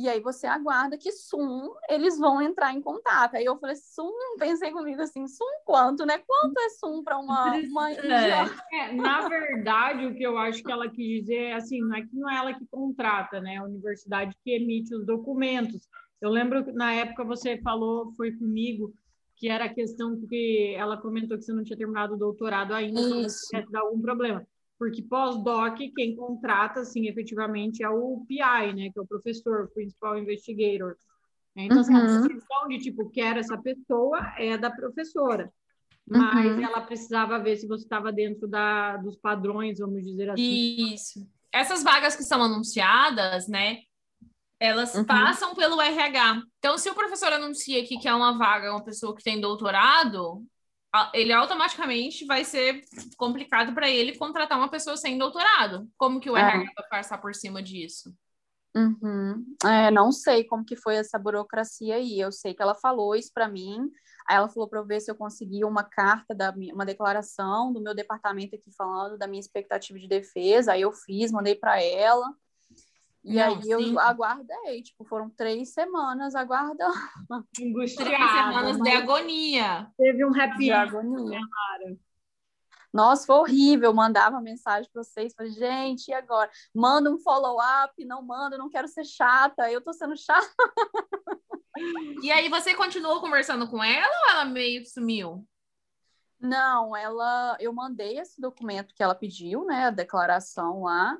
e 0.00 0.08
aí 0.08 0.20
você 0.20 0.46
aguarda 0.46 0.96
que 0.96 1.12
Sum 1.12 1.74
eles 1.88 2.18
vão 2.18 2.40
entrar 2.40 2.72
em 2.72 2.80
contato. 2.80 3.34
Aí 3.34 3.44
eu 3.44 3.58
falei, 3.58 3.76
Sum, 3.76 4.12
pensei 4.38 4.70
comigo 4.70 5.00
assim, 5.02 5.26
Sum 5.26 5.44
quanto, 5.64 6.06
né? 6.06 6.18
Quanto 6.18 6.58
é 6.58 6.68
Sum 6.70 7.02
para 7.02 7.18
uma, 7.18 7.56
uma 7.56 7.92
É. 7.92 8.44
É, 8.72 8.92
na 8.92 9.28
verdade, 9.28 10.06
o 10.06 10.14
que 10.14 10.22
eu 10.22 10.38
acho 10.38 10.62
que 10.62 10.72
ela 10.72 10.88
quis 10.88 11.20
dizer 11.20 11.44
é 11.44 11.52
assim, 11.54 11.80
não 11.80 11.96
é 11.96 12.02
que 12.02 12.14
não 12.14 12.30
é 12.30 12.36
ela 12.36 12.54
que 12.54 12.66
contrata, 12.66 13.40
né? 13.40 13.58
A 13.58 13.64
universidade 13.64 14.34
que 14.42 14.52
emite 14.52 14.94
os 14.94 15.04
documentos. 15.04 15.88
Eu 16.20 16.30
lembro 16.30 16.64
que 16.64 16.72
na 16.72 16.92
época 16.92 17.24
você 17.24 17.58
falou, 17.58 18.12
foi 18.16 18.32
comigo, 18.32 18.92
que 19.36 19.48
era 19.48 19.64
a 19.64 19.74
questão 19.74 20.20
que 20.28 20.74
ela 20.76 20.98
comentou 20.98 21.38
que 21.38 21.44
você 21.44 21.52
não 21.52 21.64
tinha 21.64 21.78
terminado 21.78 22.14
o 22.14 22.18
doutorado 22.18 22.74
ainda, 22.74 23.00
Isso. 23.00 23.38
se 23.38 23.48
tivesse 23.48 23.76
algum 23.76 24.00
problema. 24.00 24.46
Porque 24.80 25.02
pós-doc, 25.02 25.76
quem 25.94 26.16
contrata, 26.16 26.80
assim, 26.80 27.06
efetivamente, 27.06 27.82
é 27.84 27.90
o 27.90 28.24
PI, 28.26 28.72
né? 28.74 28.90
Que 28.90 28.98
é 28.98 29.02
o 29.02 29.06
professor, 29.06 29.68
Principal 29.74 30.16
Investigator. 30.18 30.96
Então, 31.54 31.80
assim, 31.80 31.94
a 31.94 31.98
Uhum. 31.98 32.06
decisão 32.06 32.68
de, 32.68 32.78
tipo, 32.78 33.10
quero 33.10 33.38
essa 33.40 33.58
pessoa 33.58 34.18
é 34.38 34.56
da 34.56 34.70
professora. 34.70 35.52
Mas 36.08 36.56
Uhum. 36.56 36.64
ela 36.64 36.80
precisava 36.80 37.38
ver 37.38 37.58
se 37.58 37.68
você 37.68 37.84
estava 37.84 38.10
dentro 38.10 38.48
da, 38.48 38.96
dos 38.96 39.18
padrões, 39.18 39.78
vamos 39.78 40.02
dizer 40.02 40.30
assim. 40.30 40.94
Isso. 40.94 41.28
essas 41.52 41.82
vagas 41.82 42.16
que 42.16 42.22
são 42.22 42.42
anunciadas, 42.42 43.48
né? 43.48 43.80
Elas 44.58 44.94
Uhum. 44.94 45.04
passam 45.04 45.54
pelo 45.54 45.78
RH. 45.80 46.42
Então, 46.58 46.78
se 46.78 46.88
o 46.88 46.94
professor 46.94 47.32
anuncia 47.32 47.82
aqui 47.82 47.98
que 47.98 48.08
é 48.08 48.14
uma 48.14 48.38
vaga, 48.38 48.70
uma 48.70 48.82
pessoa 48.84 49.14
que 49.14 49.22
tem 49.22 49.40
doutorado, 49.40 50.42
ele 51.14 51.32
automaticamente 51.32 52.24
vai 52.24 52.44
ser 52.44 52.82
complicado 53.16 53.72
para 53.72 53.88
ele 53.88 54.16
contratar 54.16 54.58
uma 54.58 54.70
pessoa 54.70 54.96
sem 54.96 55.16
doutorado. 55.16 55.88
Como 55.96 56.20
que 56.20 56.30
o 56.30 56.36
É. 56.36 56.40
RH 56.40 56.72
vai 56.76 56.88
passar 56.88 57.18
por 57.18 57.34
cima 57.34 57.62
disso? 57.62 58.14
Uhum. 58.74 59.44
É, 59.64 59.90
não 59.90 60.12
sei 60.12 60.44
como 60.44 60.64
que 60.64 60.76
foi 60.76 60.96
essa 60.96 61.18
burocracia 61.18 61.96
aí. 61.96 62.20
Eu 62.20 62.30
sei 62.30 62.54
que 62.54 62.62
ela 62.62 62.74
falou 62.74 63.14
isso 63.14 63.30
para 63.32 63.48
mim. 63.48 63.90
Aí 64.28 64.36
ela 64.36 64.48
falou 64.48 64.68
para 64.68 64.78
eu 64.78 64.86
ver 64.86 65.00
se 65.00 65.10
eu 65.10 65.16
conseguia 65.16 65.66
uma 65.66 65.82
carta 65.82 66.34
da 66.34 66.52
minha, 66.52 66.72
uma 66.74 66.86
declaração 66.86 67.72
do 67.72 67.80
meu 67.80 67.94
departamento 67.94 68.54
aqui 68.54 68.70
falando 68.76 69.18
da 69.18 69.26
minha 69.26 69.40
expectativa 69.40 69.98
de 69.98 70.06
defesa. 70.06 70.72
Aí 70.72 70.82
eu 70.82 70.92
fiz, 70.92 71.32
mandei 71.32 71.54
para 71.54 71.82
ela. 71.82 72.32
E 73.22 73.34
Não, 73.34 73.42
aí 73.56 73.62
sim. 73.62 73.70
eu 73.70 73.98
aguardei, 74.00 74.82
tipo, 74.82 75.04
foram 75.04 75.28
três 75.28 75.74
semanas 75.74 76.34
aguardando 76.34 76.94
Três 77.54 77.68
Angustiada. 77.68 78.10
semanas 78.10 78.76
de 78.76 78.82
mas 78.82 79.02
agonia. 79.02 79.92
Teve 79.96 80.24
um 80.24 80.40
happy 80.40 80.64
de 80.64 80.72
agonia. 80.72 81.40
Nossa, 82.92 83.26
foi 83.26 83.36
horrível. 83.36 83.90
Eu 83.90 83.94
mandava 83.94 84.40
mensagem 84.40 84.90
para 84.92 85.02
vocês, 85.04 85.34
falei, 85.36 85.52
gente, 85.52 86.08
e 86.08 86.14
agora? 86.14 86.50
Manda 86.74 87.10
um 87.10 87.18
follow-up, 87.18 88.04
não 88.04 88.22
manda, 88.22 88.56
eu 88.56 88.58
não 88.58 88.70
quero 88.70 88.88
ser 88.88 89.04
chata, 89.04 89.70
eu 89.70 89.80
tô 89.80 89.92
sendo 89.92 90.16
chata. 90.16 90.48
E 92.22 92.32
aí, 92.32 92.48
você 92.48 92.74
continuou 92.74 93.20
conversando 93.20 93.68
com 93.68 93.82
ela 93.82 94.12
ou 94.24 94.30
ela 94.32 94.44
meio 94.44 94.84
sumiu? 94.86 95.46
Não, 96.40 96.96
ela, 96.96 97.56
eu 97.60 97.72
mandei 97.72 98.18
esse 98.18 98.40
documento 98.40 98.94
que 98.94 99.02
ela 99.02 99.14
pediu, 99.14 99.64
né, 99.66 99.86
a 99.86 99.90
declaração 99.90 100.82
lá, 100.82 101.16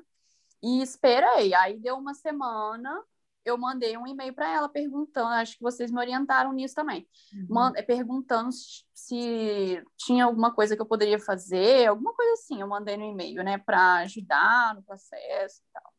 e 0.61 0.81
esperei. 0.81 1.53
Aí 1.53 1.77
deu 1.79 1.97
uma 1.97 2.13
semana, 2.13 3.03
eu 3.43 3.57
mandei 3.57 3.97
um 3.97 4.05
e-mail 4.07 4.33
para 4.33 4.49
ela 4.49 4.69
perguntando, 4.69 5.29
acho 5.29 5.57
que 5.57 5.63
vocês 5.63 5.91
me 5.91 5.99
orientaram 5.99 6.53
nisso 6.53 6.75
também, 6.75 7.07
man- 7.49 7.73
perguntando 7.87 8.49
se, 8.93 9.83
tinha 9.97 10.25
alguma 10.25 10.53
coisa 10.53 10.75
que 10.75 10.81
eu 10.81 10.85
poderia 10.85 11.17
fazer, 11.19 11.87
alguma 11.87 12.13
coisa 12.13 12.33
assim. 12.33 12.61
Eu 12.61 12.67
mandei 12.67 12.97
no 12.97 13.03
e-mail, 13.05 13.43
né, 13.43 13.57
para 13.57 13.95
ajudar 13.99 14.75
no 14.75 14.83
processo 14.83 15.61
e 15.61 15.73
tal. 15.73 15.93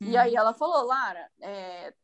E 0.00 0.16
aí 0.16 0.34
ela 0.34 0.52
falou, 0.52 0.84
Lara, 0.84 1.30
é, 1.40 1.94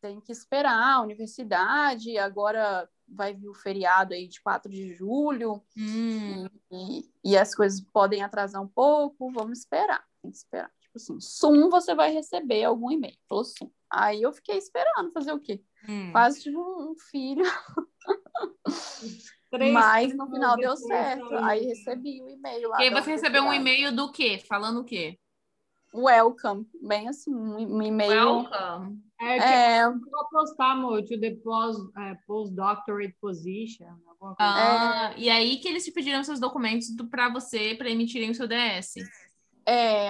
tem 0.00 0.20
que 0.20 0.32
esperar 0.32 0.94
a 0.94 1.00
universidade, 1.00 2.18
agora 2.18 2.88
vai 3.06 3.32
vir 3.32 3.48
o 3.48 3.54
feriado 3.54 4.12
aí 4.12 4.28
de 4.28 4.40
4 4.42 4.70
de 4.70 4.92
julho, 4.92 5.62
Hum. 5.76 6.46
e, 6.70 7.10
e 7.24 7.38
as 7.38 7.54
coisas 7.54 7.80
podem 7.80 8.22
atrasar 8.22 8.60
um 8.60 8.68
pouco, 8.68 9.32
vamos 9.32 9.60
esperar, 9.60 10.04
tem 10.20 10.30
que 10.30 10.36
esperar. 10.36 10.70
Tipo 10.98 11.14
assim, 11.14 11.20
sum 11.20 11.70
você 11.70 11.94
vai 11.94 12.12
receber 12.12 12.64
algum 12.64 12.90
e-mail, 12.90 13.16
falou 13.28 13.44
sum. 13.44 13.70
Aí 13.90 14.22
eu 14.22 14.32
fiquei 14.32 14.58
esperando 14.58 15.12
fazer 15.12 15.32
o 15.32 15.40
quê? 15.40 15.62
Hum. 15.88 16.12
Quase 16.12 16.42
tive 16.42 16.56
um, 16.56 16.90
um 16.90 16.94
filho, 17.10 17.44
Três 19.50 19.72
mas 19.72 20.14
no 20.14 20.30
final 20.30 20.56
deu 20.56 20.74
depois, 20.74 20.86
certo. 20.86 21.34
Aí 21.36 21.64
recebi 21.66 22.22
o 22.22 22.28
e-mail 22.28 22.68
lá. 22.68 22.80
E 22.80 22.84
aí 22.84 22.90
você 22.90 23.10
recebeu 23.12 23.44
um 23.44 23.52
e-mail 23.52 23.94
do 23.94 24.12
quê? 24.12 24.38
Falando 24.46 24.80
o 24.80 24.84
quê? 24.84 25.18
Welcome, 25.94 26.66
bem 26.82 27.08
assim, 27.08 27.34
um 27.34 27.76
um 27.76 27.82
e-mail. 27.82 28.10
Welcome. 28.10 29.02
É, 29.20 29.38
que 29.38 29.44
É, 29.44 29.90
vou 29.90 30.28
postar, 30.30 30.72
amor, 30.72 31.02
to 31.02 31.18
the 31.18 31.34
post, 31.42 31.82
é, 31.96 32.14
postdoctorate 32.26 33.16
position, 33.20 33.86
alguma 33.88 34.36
coisa. 34.36 34.36
Ah, 34.38 35.14
E 35.16 35.28
aí 35.30 35.56
que 35.56 35.66
eles 35.66 35.84
te 35.84 35.90
pediram 35.90 36.22
seus 36.22 36.38
documentos 36.38 36.88
para 37.10 37.28
você, 37.30 37.74
para 37.74 37.90
emitirem 37.90 38.30
o 38.30 38.34
seu 38.34 38.46
DS. 38.46 38.98
É, 38.98 39.04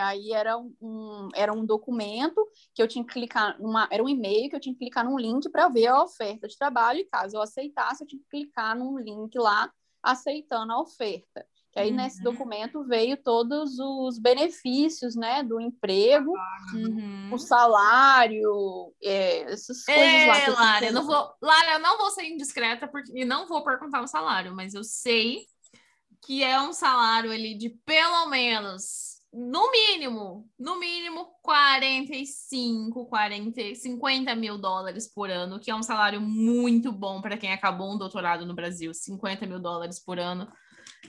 aí 0.01 0.33
era 0.33 0.57
um, 0.57 0.75
um- 0.81 1.29
era 1.35 1.53
um 1.53 1.65
documento 1.65 2.47
que 2.75 2.83
eu 2.83 2.89
tinha 2.89 3.05
que 3.05 3.13
clicar, 3.13 3.61
numa, 3.61 3.89
era 3.91 4.03
um 4.03 4.09
e-mail 4.09 4.49
que 4.51 4.57
eu 4.57 4.61
tinha 4.61 4.75
que 4.75 4.79
clicar 4.81 5.05
num 5.05 5.19
link 5.19 5.49
para 5.51 5.69
ver 5.69 5.87
a 5.89 6.03
oferta 6.03 6.47
de 6.47 6.57
trabalho, 6.57 7.01
e 7.01 7.05
caso 7.05 7.37
eu 7.37 7.43
aceitasse, 7.43 8.03
eu 8.03 8.07
tinha 8.09 8.21
que 8.23 8.29
clicar 8.29 8.77
num 8.77 8.99
link 8.99 9.37
lá 9.39 9.71
aceitando 10.03 10.73
a 10.73 10.81
oferta. 10.81 11.45
Que 11.73 11.81
aí 11.81 11.91
nesse 11.91 12.19
Uhum. 12.19 12.25
documento 12.33 12.85
veio 12.85 13.17
todos 13.17 13.79
os 13.79 14.19
benefícios, 14.19 15.15
né, 15.17 15.43
do 15.43 15.61
emprego, 15.61 16.33
Uhum. 16.73 17.31
o 17.33 17.39
salário, 17.39 18.95
é, 19.03 19.41
essas 19.53 19.85
coisas 19.85 20.25
lá. 20.27 20.35
que 20.41 20.51
É, 20.51 20.55
Lara, 20.55 20.87
eu 20.87 20.93
não 20.93 21.05
vou, 21.05 21.35
Lara, 21.43 21.73
eu 21.75 21.79
não 21.79 21.99
vou 21.99 22.11
ser 22.11 22.25
indiscreta 22.25 22.87
porque, 22.89 23.13
e 23.15 23.25
não 23.25 23.47
vou 23.47 23.63
perguntar 23.65 24.01
o 24.03 24.07
salário, 24.07 24.55
mas 24.55 24.73
eu 24.75 24.85
sei 24.85 25.47
que 26.23 26.43
é 26.43 26.61
um 26.61 26.73
salário 26.73 27.31
ali 27.31 27.55
de 27.57 27.71
pelo 27.71 28.27
menos, 28.27 29.18
no 29.33 29.71
mínimo, 29.71 30.49
no 30.59 30.79
mínimo 30.79 31.27
45, 31.43 33.07
40, 33.07 33.75
50 33.75 34.35
mil 34.35 34.59
dólares 34.59 35.07
por 35.13 35.31
ano, 35.31 35.61
que 35.61 35.71
é 35.71 35.75
um 35.75 35.83
salário 35.83 36.21
muito 36.21 36.91
bom 36.91 37.21
para 37.21 37.37
quem 37.37 37.53
acabou 37.53 37.93
um 37.93 37.99
doutorado 37.99 38.47
no 38.47 38.55
Brasil, 38.55 38.93
50 38.95 39.47
mil 39.47 39.59
dólares 39.61 39.99
por 40.03 40.19
ano. 40.19 40.51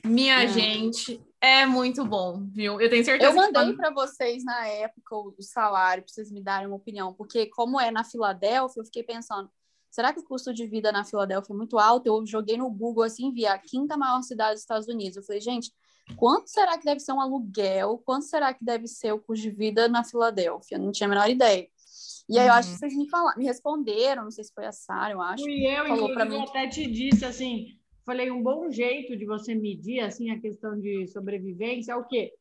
Minha 0.06 0.44
É. 0.44 0.48
gente, 0.48 1.20
é 1.40 1.66
muito 1.66 2.04
bom, 2.06 2.46
viu? 2.52 2.80
Eu 2.82 2.90
tenho 2.90 3.04
certeza 3.06 3.32
Eu 3.32 3.36
mandei 3.36 3.54
quando- 3.54 3.78
para 3.78 3.92
vocês 3.92 4.44
na 4.44 4.68
época 4.68 5.16
o 5.16 5.34
o 5.38 5.42
salário, 5.42 6.04
para 6.04 6.12
vocês 6.14 6.32
me 6.32 6.42
darem 6.42 6.68
uma 6.68 6.76
opinião, 6.76 7.14
porque 7.14 7.46
como 7.48 7.80
é 7.80 7.90
na 7.90 8.04
Filadélfia, 8.04 8.82
eu 8.82 8.86
fiquei 8.86 9.04
pensando, 9.04 9.50
será 9.90 10.14
que 10.14 10.20
o 10.20 10.24
custo 10.26 10.54
de 10.54 10.68
vida 10.68 10.92
na 10.92 11.06
Filadélfia 11.06 11.54
é 11.54 11.58
muito 11.58 11.80
alto? 11.80 12.06
Eu 12.08 12.26
joguei 12.26 12.58
no 12.58 12.70
Google 12.70 13.04
assim, 13.04 13.32
vi 13.32 13.46
a 13.48 13.58
quinta 13.58 13.96
maior 13.98 14.22
cidade 14.22 14.54
dos 14.56 14.62
Estados 14.62 14.88
Unidos. 14.88 15.16
Eu 15.18 15.24
falei, 15.24 15.40
gente, 15.42 15.72
quanto 16.16 16.48
será 16.50 16.78
que 16.78 16.86
deve 16.86 17.00
ser 17.00 17.12
um 17.14 17.22
aluguel? 17.22 18.02
Quanto 18.06 18.26
será 18.26 18.54
que 18.54 18.64
deve 18.64 18.88
ser 18.88 19.12
o 19.14 19.20
custo 19.20 19.44
de 19.44 19.52
vida 19.52 19.88
na 19.88 20.04
Filadélfia? 20.04 20.78
Não 20.78 20.92
tinha 20.92 21.08
a 21.08 21.10
menor 21.10 21.30
ideia. 21.30 21.68
E 22.30 22.38
aí 22.38 22.48
eu 22.48 22.54
acho 22.54 22.70
Uhum. 22.70 22.74
que 22.76 22.80
vocês 22.80 22.96
me 22.96 23.10
falaram, 23.10 23.38
me 23.40 23.46
responderam, 23.46 24.24
não 24.24 24.32
sei 24.32 24.44
se 24.44 24.54
foi 24.54 24.66
a 24.66 24.72
Sara, 24.72 25.14
eu 25.14 25.22
acho. 25.22 25.44
Fui 25.44 25.66
eu, 25.66 25.88
falou 25.88 26.10
inclusive, 26.10 26.30
mim. 26.30 26.36
eu 26.36 26.42
até 26.44 26.68
te 26.68 26.86
disse 26.92 27.26
assim, 27.26 27.66
falei, 28.06 28.30
um 28.30 28.44
bom 28.44 28.70
jeito 28.70 29.18
de 29.18 29.26
você 29.26 29.56
medir 29.56 30.00
assim 30.02 30.30
a 30.30 30.40
questão 30.40 30.80
de 30.80 31.08
sobrevivência 31.08 31.94
é 31.94 31.96
o 31.96 32.06
quê? 32.06 32.32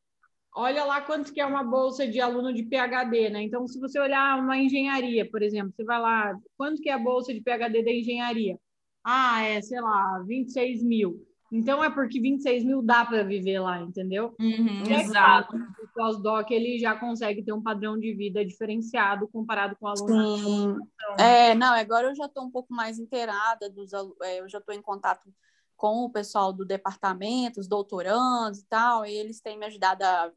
Olha 0.54 0.84
lá 0.84 1.00
quanto 1.02 1.32
que 1.32 1.40
é 1.40 1.46
uma 1.46 1.62
bolsa 1.62 2.06
de 2.06 2.20
aluno 2.20 2.52
de 2.52 2.64
PhD, 2.64 3.30
né? 3.30 3.42
Então, 3.42 3.66
se 3.68 3.78
você 3.78 3.98
olhar 4.00 4.38
uma 4.42 4.58
engenharia, 4.58 5.28
por 5.30 5.40
exemplo, 5.42 5.72
você 5.74 5.84
vai 5.84 6.00
lá, 6.00 6.36
quanto 6.56 6.82
que 6.82 6.88
é 6.88 6.92
a 6.94 6.98
bolsa 6.98 7.32
de 7.32 7.40
PhD 7.40 7.82
da 7.82 7.92
engenharia? 7.92 8.58
Ah, 9.04 9.42
é, 9.44 9.60
sei 9.62 9.80
lá, 9.80 10.22
26 10.26 10.82
mil. 10.82 11.24
Então, 11.50 11.82
é 11.82 11.90
porque 11.90 12.20
26 12.20 12.64
mil 12.64 12.82
dá 12.82 13.04
para 13.04 13.22
viver 13.22 13.58
lá, 13.58 13.80
entendeu? 13.80 14.34
Uhum, 14.38 14.84
é 14.86 15.02
exato. 15.02 15.56
O 15.56 15.88
pós-doc, 15.94 16.50
ele 16.50 16.78
já 16.78 16.94
consegue 16.94 17.42
ter 17.42 17.52
um 17.52 17.62
padrão 17.62 17.98
de 17.98 18.12
vida 18.14 18.44
diferenciado 18.44 19.26
comparado 19.28 19.74
com 19.76 19.86
o 19.86 19.88
aluno 19.88 20.36
Sim. 20.36 20.76
É, 21.18 21.54
não, 21.54 21.74
agora 21.74 22.08
eu 22.08 22.14
já 22.14 22.26
estou 22.26 22.44
um 22.44 22.50
pouco 22.50 22.72
mais 22.72 22.98
inteirada 22.98 23.68
dos 23.70 23.92
é, 24.22 24.40
eu 24.40 24.48
já 24.48 24.58
estou 24.58 24.74
em 24.74 24.82
contato 24.82 25.32
com 25.76 26.04
o 26.04 26.10
pessoal 26.10 26.52
do 26.52 26.64
departamento, 26.64 27.60
os 27.60 27.68
doutorandos 27.68 28.60
e 28.60 28.66
tal, 28.66 29.06
e 29.06 29.12
eles 29.12 29.40
têm 29.40 29.58
me 29.58 29.66
ajudado 29.66 30.02
a 30.02 30.30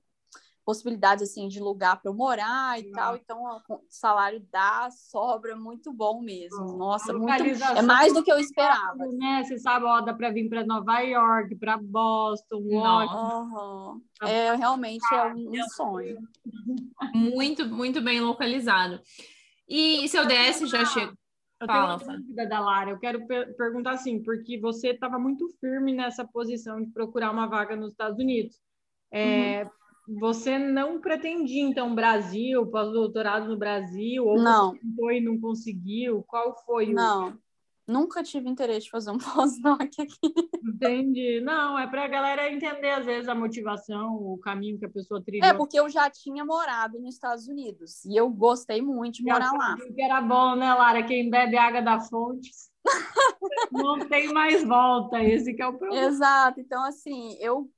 possibilidades 0.71 1.29
assim 1.29 1.49
de 1.49 1.59
lugar 1.59 2.01
para 2.01 2.09
eu 2.09 2.15
morar 2.15 2.79
e 2.79 2.91
tal, 2.91 3.17
então 3.17 3.43
o 3.67 3.79
salário 3.89 4.41
dá, 4.49 4.89
sobra 4.89 5.53
muito 5.53 5.91
bom 5.91 6.21
mesmo. 6.21 6.77
Nossa, 6.77 7.11
muito, 7.13 7.43
é 7.75 7.81
mais 7.81 8.13
do 8.13 8.23
que 8.23 8.31
eu 8.31 8.39
esperava. 8.39 9.05
né? 9.13 9.43
Você 9.43 9.57
sabe, 9.57 9.85
ó, 9.85 9.99
dá 9.99 10.13
para 10.13 10.31
vir 10.31 10.47
para 10.47 10.65
Nova 10.65 10.99
York, 11.01 11.55
para 11.57 11.77
Boston, 11.77 12.61
Nossa. 12.61 13.13
Washington. 13.15 14.01
Aham. 14.21 14.29
É 14.29 14.55
realmente 14.55 15.03
é 15.13 15.25
um, 15.33 15.49
um 15.51 15.69
sonho. 15.75 16.17
Muito, 17.13 17.65
muito 17.65 18.01
bem 18.01 18.21
localizado. 18.21 19.01
E 19.67 20.07
seu 20.07 20.25
DS 20.25 20.69
já 20.69 20.85
chegou. 20.85 21.13
Eu 21.59 21.67
Fala, 21.67 21.97
tenho 21.99 22.09
uma 22.11 22.17
dúvida 22.19 22.47
da 22.47 22.59
Lara. 22.59 22.89
Eu 22.91 22.97
quero 22.99 23.27
per- 23.27 23.55
perguntar 23.55 23.91
assim, 23.91 24.23
porque 24.23 24.59
você 24.59 24.89
estava 24.91 25.19
muito 25.19 25.47
firme 25.59 25.93
nessa 25.93 26.25
posição 26.25 26.81
de 26.81 26.89
procurar 26.91 27.29
uma 27.31 27.45
vaga 27.45 27.75
nos 27.75 27.91
Estados 27.91 28.17
Unidos. 28.17 28.59
É, 29.11 29.69
Você 30.19 30.57
não 30.57 30.99
pretendia, 30.99 31.63
então, 31.63 31.95
Brasil, 31.95 32.65
pós-doutorado 32.67 33.47
no 33.47 33.57
Brasil? 33.57 34.25
Ou 34.25 34.41
Não. 34.41 34.71
você 34.71 34.79
tentou 34.79 35.11
e 35.11 35.21
não 35.21 35.39
conseguiu? 35.39 36.23
Qual 36.27 36.55
foi 36.65 36.91
o... 36.91 36.93
Não. 36.93 37.37
Nunca 37.87 38.23
tive 38.23 38.47
interesse 38.47 38.85
de 38.85 38.91
fazer 38.91 39.11
um 39.11 39.17
pós-doc 39.19 39.81
aqui. 39.81 40.33
Entendi. 40.63 41.41
Não, 41.41 41.77
é 41.77 41.87
para 41.87 42.05
a 42.05 42.07
galera 42.07 42.51
entender, 42.51 42.91
às 42.91 43.05
vezes, 43.05 43.27
a 43.27 43.35
motivação, 43.35 44.15
o 44.15 44.37
caminho 44.37 44.79
que 44.79 44.85
a 44.85 44.89
pessoa 44.89 45.21
trilhou. 45.21 45.47
É, 45.47 45.53
porque 45.53 45.79
eu 45.79 45.89
já 45.89 46.09
tinha 46.09 46.45
morado 46.45 46.99
nos 46.99 47.15
Estados 47.15 47.47
Unidos 47.47 48.05
e 48.05 48.15
eu 48.15 48.29
gostei 48.29 48.81
muito 48.81 49.15
de 49.15 49.23
morar 49.23 49.51
lá. 49.51 49.75
que 49.77 50.01
era 50.01 50.21
bom, 50.21 50.55
né, 50.55 50.73
Lara? 50.73 51.03
Quem 51.03 51.29
bebe 51.29 51.57
água 51.57 51.81
da 51.81 51.99
fonte 51.99 52.49
não 53.71 54.07
tem 54.07 54.31
mais 54.31 54.63
volta. 54.63 55.21
Esse 55.21 55.53
que 55.53 55.61
é 55.61 55.67
o 55.67 55.77
problema. 55.77 56.07
Exato. 56.07 56.59
Então, 56.59 56.83
assim, 56.85 57.35
eu 57.39 57.69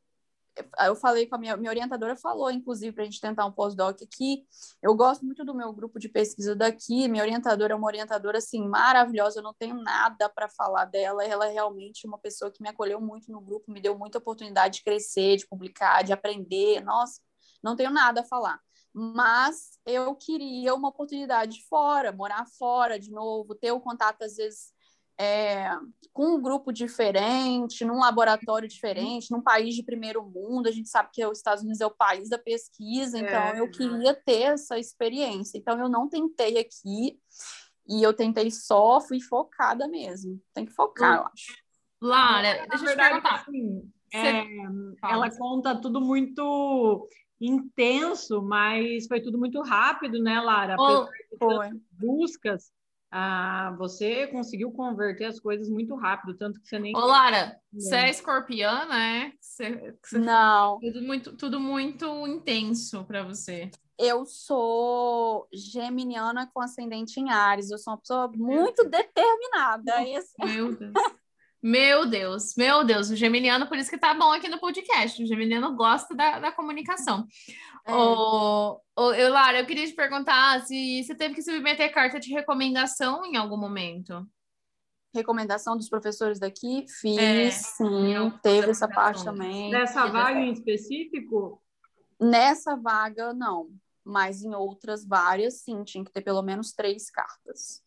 eu 0.86 0.96
falei 0.96 1.26
com 1.28 1.36
a 1.36 1.38
minha, 1.38 1.58
minha 1.58 1.72
orientadora, 1.72 2.16
falou, 2.16 2.52
inclusive, 2.52 2.92
para 2.94 3.04
a 3.04 3.06
gente 3.06 3.20
tentar 3.20 3.46
um 3.46 3.52
pós-doc 3.52 4.02
aqui. 4.02 4.46
Eu 4.82 4.96
gosto 4.96 5.26
muito 5.26 5.44
do 5.44 5.54
meu 5.56 5.72
grupo 5.74 6.00
de 6.00 6.10
pesquisa 6.10 6.56
daqui. 6.56 7.08
Minha 7.08 7.24
orientadora 7.24 7.74
é 7.74 7.76
uma 7.76 7.88
orientadora, 7.88 8.38
assim, 8.38 8.68
maravilhosa. 8.68 9.40
Eu 9.40 9.44
não 9.44 9.54
tenho 9.54 9.76
nada 9.76 10.30
para 10.30 10.48
falar 10.50 10.86
dela. 10.86 11.24
Ela 11.24 11.48
é 11.48 11.52
realmente 11.52 12.06
uma 12.08 12.18
pessoa 12.18 12.52
que 12.52 12.62
me 12.62 12.70
acolheu 12.70 13.02
muito 13.02 13.32
no 13.32 13.42
grupo, 13.42 13.72
me 13.72 13.82
deu 13.82 13.98
muita 13.98 14.18
oportunidade 14.20 14.80
de 14.80 14.84
crescer, 14.84 15.38
de 15.38 15.48
publicar, 15.48 16.04
de 16.04 16.14
aprender. 16.14 16.82
Nossa, 16.82 17.22
não 17.64 17.76
tenho 17.76 17.92
nada 17.92 18.22
a 18.22 18.26
falar. 18.26 18.60
mas 18.94 19.80
eu 19.86 20.16
queria 20.16 20.76
uma 20.76 20.90
oportunidade 20.90 21.64
fora, 21.68 22.12
morar 22.12 22.46
fora 22.58 23.00
de 23.00 23.12
novo, 23.12 23.56
ter 23.56 23.72
o 23.72 23.82
contato, 23.82 24.24
às 24.24 24.36
vezes, 24.36 24.73
é, 25.18 25.70
com 26.12 26.36
um 26.36 26.42
grupo 26.42 26.72
diferente, 26.72 27.84
num 27.86 28.00
laboratório 28.00 28.68
diferente, 28.68 29.32
num 29.32 29.42
país 29.42 29.76
de 29.76 29.84
primeiro 29.84 30.24
mundo. 30.24 30.68
A 30.68 30.72
gente 30.72 30.90
sabe 30.90 31.10
que 31.12 31.26
os 31.26 31.38
Estados 31.38 31.64
Unidos 31.64 31.82
é 31.82 31.86
o 31.86 31.92
país 31.92 32.30
da 32.30 32.38
pesquisa, 32.38 33.18
então 33.18 33.48
É, 33.50 33.60
eu 33.60 33.70
queria 33.70 34.14
ter 34.14 34.42
essa 34.44 34.78
experiência. 34.78 35.58
Então 35.58 35.80
eu 35.80 35.90
não 35.90 36.08
tentei 36.08 36.58
aqui 36.58 37.20
e 37.88 38.02
eu 38.02 38.14
tentei 38.14 38.50
só, 38.52 39.02
fui 39.02 39.20
focada 39.20 39.88
mesmo. 39.88 40.40
Tem 40.54 40.66
que 40.66 40.72
focar, 40.72 41.16
eu 41.18 41.28
acho. 41.28 41.64
Lara, 42.02 42.60
Na 42.60 42.66
deixa 42.68 42.76
eu 42.76 42.80
te 42.80 42.86
verdade, 42.86 43.10
perguntar. 43.22 43.42
assim, 43.42 43.92
é, 44.14 44.44
ela 45.10 45.30
conta 45.32 45.76
tudo 45.76 46.00
muito 46.02 47.08
intenso, 47.40 48.42
mas 48.42 49.08
foi 49.08 49.22
tudo 49.22 49.38
muito 49.38 49.62
rápido, 49.62 50.22
né, 50.22 50.40
Lara? 50.40 50.76
De 50.76 51.38
Foi. 51.40 51.70
buscas, 51.92 52.72
ah, 53.16 53.76
você 53.78 54.26
conseguiu 54.28 54.72
converter 54.72 55.26
as 55.26 55.40
coisas 55.40 55.70
muito 55.70 55.96
rápido, 55.96 56.36
tanto 56.36 56.60
que 56.60 56.68
você 56.68 56.80
nem. 56.80 56.96
Ô, 56.96 57.00
Lara, 57.00 57.56
você 57.72 57.96
é 57.96 58.10
escorpiana, 58.10 59.00
é? 59.00 59.32
Você, 59.40 59.96
você- 60.04 60.18
Não, 60.18 60.80
tudo, 60.80 61.02
muito, 61.04 61.38
tudo 61.38 61.60
muito 61.60 62.06
intenso 62.28 63.04
para 63.06 63.22
você. 63.24 63.70
eu 64.00 64.26
sou 64.26 65.48
geminiana 65.54 66.50
com 66.52 66.60
ascendente 66.60 67.20
em 67.20 67.30
Ares. 67.30 67.70
Eu 67.70 67.78
sou 67.78 67.94
uma 67.94 68.00
pessoa 68.00 68.28
muito 68.34 68.90
determinada. 68.90 70.04
Esse- 70.10 70.34
Meu 70.44 70.74
Deus. 70.76 70.94
Meu 71.64 72.06
Deus, 72.06 72.56
meu 72.58 72.84
Deus, 72.84 73.10
o 73.10 73.16
geminiano, 73.16 73.68
por 73.68 73.78
isso 73.78 73.90
que 73.90 73.98
tá 73.98 74.14
bom 74.14 74.34
aqui 74.34 74.50
no 74.50 74.60
podcast. 74.60 75.24
O 75.24 75.26
geminiano 75.26 75.74
gosta 75.76 76.14
da, 76.14 76.38
da 76.38 76.52
comunicação. 76.52 77.26
É. 77.86 77.94
Ô, 77.94 78.82
ô, 78.96 79.14
eu, 79.14 79.32
Lara, 79.32 79.62
eu 79.62 79.66
queria 79.66 79.88
te 79.88 79.94
perguntar 79.94 80.60
se 80.66 81.02
você 81.02 81.16
teve 81.16 81.36
que 81.36 81.42
submeter 81.42 81.94
carta 81.94 82.20
de 82.20 82.34
recomendação 82.34 83.24
em 83.26 83.38
algum 83.38 83.56
momento. 83.58 84.28
recomendação 85.16 85.78
dos 85.78 85.88
professores 85.88 86.38
daqui, 86.38 86.86
fiz, 87.00 87.18
É, 87.18 87.50
sim, 87.52 88.14
algumas 88.14 88.42
teve 88.42 88.72
essa 88.72 88.88
parte 88.88 89.24
também. 89.24 89.72
Nessa 89.72 90.06
vaga 90.08 90.40
em 90.40 90.52
específico, 90.52 91.64
Nessa 92.20 92.76
vaga, 92.76 93.34
não, 93.34 93.70
mas 94.04 94.44
em 94.44 94.54
outras 94.54 95.06
várias, 95.06 95.62
sim, 95.62 95.84
tinha 95.84 96.04
que 96.04 96.12
ter 96.12 96.22
pelo 96.22 96.42
menos 96.42 96.72
três 96.74 97.10
cartas. 97.10 97.82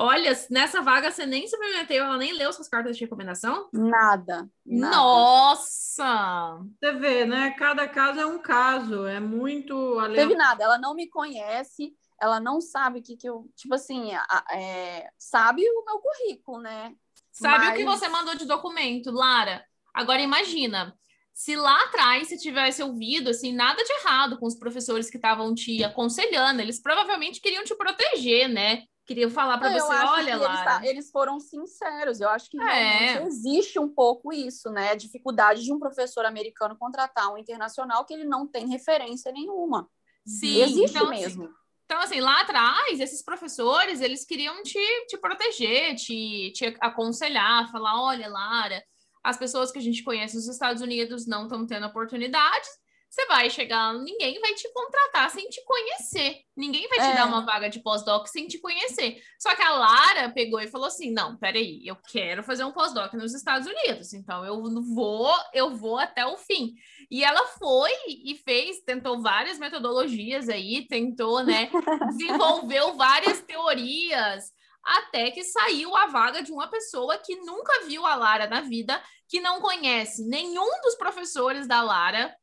Olha, 0.00 0.30
nessa 0.48 0.80
vaga 0.80 1.10
você 1.10 1.26
nem 1.26 1.48
submeteu, 1.48 2.04
ela 2.04 2.16
nem 2.16 2.32
leu 2.32 2.52
suas 2.52 2.68
cartas 2.68 2.96
de 2.96 3.02
recomendação? 3.04 3.68
Nada. 3.72 4.48
nada. 4.64 4.96
Nossa! 4.96 6.60
você 6.80 6.92
vê, 6.92 7.24
né? 7.24 7.50
Cada 7.58 7.88
caso 7.88 8.20
é 8.20 8.26
um 8.26 8.38
caso, 8.38 9.06
é 9.06 9.18
muito 9.18 9.74
Teve 9.74 10.04
aleatório. 10.04 10.36
nada, 10.38 10.64
ela 10.64 10.78
não 10.78 10.94
me 10.94 11.08
conhece, 11.08 11.92
ela 12.20 12.38
não 12.38 12.60
sabe 12.60 13.00
o 13.00 13.02
que, 13.02 13.16
que 13.16 13.28
eu. 13.28 13.50
Tipo 13.56 13.74
assim, 13.74 14.12
a- 14.14 14.44
é, 14.52 15.08
sabe 15.18 15.62
o 15.68 15.84
meu 15.84 15.98
currículo, 15.98 16.60
né? 16.60 16.92
Sabe 17.32 17.66
o 17.68 17.74
que 17.74 17.84
Mas- 17.84 17.98
você 17.98 18.08
mandou 18.08 18.36
de 18.36 18.44
documento, 18.46 19.10
Lara? 19.10 19.64
Agora 19.92 20.20
imagina, 20.20 20.94
se 21.34 21.56
lá 21.56 21.76
atrás 21.84 22.28
você 22.28 22.36
tivesse 22.36 22.82
ouvido 22.82 23.30
assim 23.30 23.52
nada 23.52 23.82
de 23.82 23.92
errado 23.94 24.38
com 24.38 24.46
os 24.46 24.56
professores 24.56 25.10
que 25.10 25.16
estavam 25.16 25.52
te 25.54 25.82
aconselhando, 25.82 26.60
eles 26.62 26.80
provavelmente 26.80 27.40
queriam 27.40 27.64
te 27.64 27.74
proteger, 27.76 28.48
né? 28.48 28.82
Queriam 29.08 29.30
falar 29.30 29.56
para 29.56 29.70
você, 29.72 29.90
olha, 29.90 30.24
que 30.24 30.30
eles, 30.32 30.40
Lara. 30.42 30.64
ta- 30.64 30.86
eles 30.86 31.10
foram 31.10 31.40
sinceros. 31.40 32.20
Eu 32.20 32.28
acho 32.28 32.50
que 32.50 32.60
É. 32.62 33.22
existe 33.22 33.78
um 33.78 33.88
pouco 33.88 34.30
isso, 34.32 34.70
né? 34.70 34.90
A 34.90 34.94
dificuldade 34.94 35.64
de 35.64 35.72
um 35.72 35.78
professor 35.78 36.26
americano 36.26 36.76
contratar 36.76 37.32
um 37.32 37.38
internacional 37.38 38.04
que 38.04 38.12
ele 38.12 38.26
não 38.26 38.46
tem 38.46 38.68
referência 38.68 39.32
nenhuma. 39.32 39.88
Sim, 40.26 40.60
existe 40.60 40.90
então, 40.98 41.10
assim, 41.10 41.20
mesmo. 41.22 41.48
Então, 41.86 41.98
assim, 42.00 42.20
lá 42.20 42.42
atrás, 42.42 43.00
esses 43.00 43.22
professores, 43.24 44.02
eles 44.02 44.26
queriam 44.26 44.62
te, 44.62 44.78
te 45.06 45.16
proteger, 45.16 45.94
te, 45.94 46.52
te 46.52 46.76
aconselhar, 46.78 47.72
falar, 47.72 47.98
olha, 48.02 48.28
Lara, 48.28 48.84
as 49.24 49.38
pessoas 49.38 49.72
que 49.72 49.78
a 49.78 49.82
gente 49.82 50.04
conhece 50.04 50.36
nos 50.36 50.46
Estados 50.48 50.82
Unidos 50.82 51.26
não 51.26 51.44
estão 51.44 51.66
tendo 51.66 51.86
oportunidades, 51.86 52.68
você 53.10 53.26
vai 53.26 53.48
chegar, 53.48 53.94
ninguém 53.94 54.38
vai 54.40 54.54
te 54.54 54.70
contratar 54.72 55.30
sem 55.30 55.48
te 55.48 55.64
conhecer. 55.64 56.42
Ninguém 56.56 56.86
vai 56.88 56.98
te 56.98 57.06
É. 57.06 57.14
dar 57.14 57.26
uma 57.26 57.44
vaga 57.44 57.68
de 57.70 57.80
pós-doc 57.80 58.26
sem 58.26 58.46
te 58.46 58.58
conhecer. 58.58 59.20
Só 59.38 59.54
que 59.56 59.62
a 59.62 59.70
Lara 59.70 60.30
pegou 60.30 60.60
e 60.60 60.68
falou 60.68 60.86
assim: 60.86 61.10
não, 61.10 61.36
peraí, 61.36 61.80
eu 61.86 61.96
quero 61.96 62.42
fazer 62.42 62.64
um 62.64 62.72
pós-doc 62.72 63.12
nos 63.14 63.34
Estados 63.34 63.66
Unidos, 63.66 64.12
então 64.12 64.44
eu 64.44 64.62
vou, 64.94 65.34
eu 65.54 65.74
vou 65.74 65.98
até 65.98 66.26
o 66.26 66.36
fim. 66.36 66.74
E 67.10 67.24
ela 67.24 67.46
foi 67.58 67.90
e 68.06 68.34
fez, 68.44 68.82
tentou 68.84 69.22
várias 69.22 69.58
metodologias 69.58 70.48
aí, 70.48 70.86
tentou, 70.86 71.42
né? 71.42 71.70
desenvolveu 72.16 72.94
várias 72.94 73.40
teorias 73.40 74.52
até 74.84 75.30
que 75.30 75.44
saiu 75.44 75.94
a 75.96 76.06
vaga 76.06 76.42
de 76.42 76.52
uma 76.52 76.68
pessoa 76.68 77.18
que 77.18 77.36
nunca 77.36 77.84
viu 77.86 78.06
a 78.06 78.14
Lara 78.14 78.46
na 78.46 78.60
vida, 78.62 79.02
que 79.28 79.40
não 79.40 79.60
conhece 79.60 80.26
nenhum 80.26 80.68
dos 80.82 80.94
professores 80.94 81.66
da 81.66 81.82
Lara, 81.82 82.34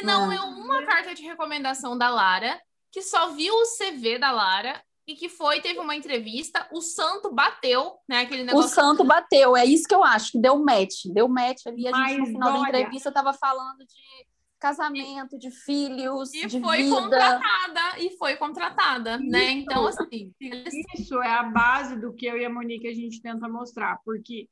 que 0.00 0.06
não 0.06 0.28
leu 0.28 0.42
uma 0.42 0.82
carta 0.84 1.14
de 1.14 1.22
recomendação 1.22 1.96
da 1.98 2.08
Lara, 2.08 2.60
que 2.90 3.02
só 3.02 3.30
viu 3.32 3.54
o 3.54 3.64
CV 3.78 4.18
da 4.18 4.30
Lara 4.30 4.82
e 5.06 5.14
que 5.14 5.28
foi, 5.28 5.60
teve 5.60 5.78
uma 5.80 5.94
entrevista, 5.96 6.66
o 6.72 6.80
santo 6.80 7.32
bateu, 7.32 7.96
né? 8.08 8.20
Aquele 8.20 8.42
O 8.42 8.46
negócio. 8.46 8.70
santo 8.70 9.04
bateu, 9.04 9.56
é 9.56 9.64
isso 9.66 9.86
que 9.88 9.94
eu 9.94 10.02
acho, 10.04 10.32
que 10.32 10.40
deu 10.40 10.58
match. 10.58 11.06
Deu 11.12 11.28
match 11.28 11.66
ali, 11.66 11.86
a 11.88 11.92
gente 11.92 12.12
no 12.14 12.18
Mas 12.20 12.28
final 12.28 12.52
da 12.52 12.58
olha- 12.60 12.68
entrevista 12.68 13.12
tava 13.12 13.32
falando 13.32 13.78
de 13.78 14.26
casamento, 14.58 15.36
de 15.38 15.50
filhos, 15.50 16.32
E 16.32 16.46
de 16.46 16.60
foi 16.60 16.84
vida. 16.84 16.94
contratada, 16.94 17.98
e 17.98 18.16
foi 18.16 18.36
contratada, 18.36 19.18
né? 19.18 19.50
Então, 19.50 19.86
assim, 19.88 20.32
eles 20.40 20.72
Isso 20.96 21.20
é 21.20 21.32
a 21.34 21.42
base 21.42 22.00
do 22.00 22.14
que 22.14 22.26
eu 22.26 22.38
e 22.38 22.44
a 22.44 22.50
Monique 22.50 22.86
a 22.86 22.94
gente 22.94 23.20
tenta 23.20 23.48
mostrar, 23.48 23.98
porque 24.04 24.48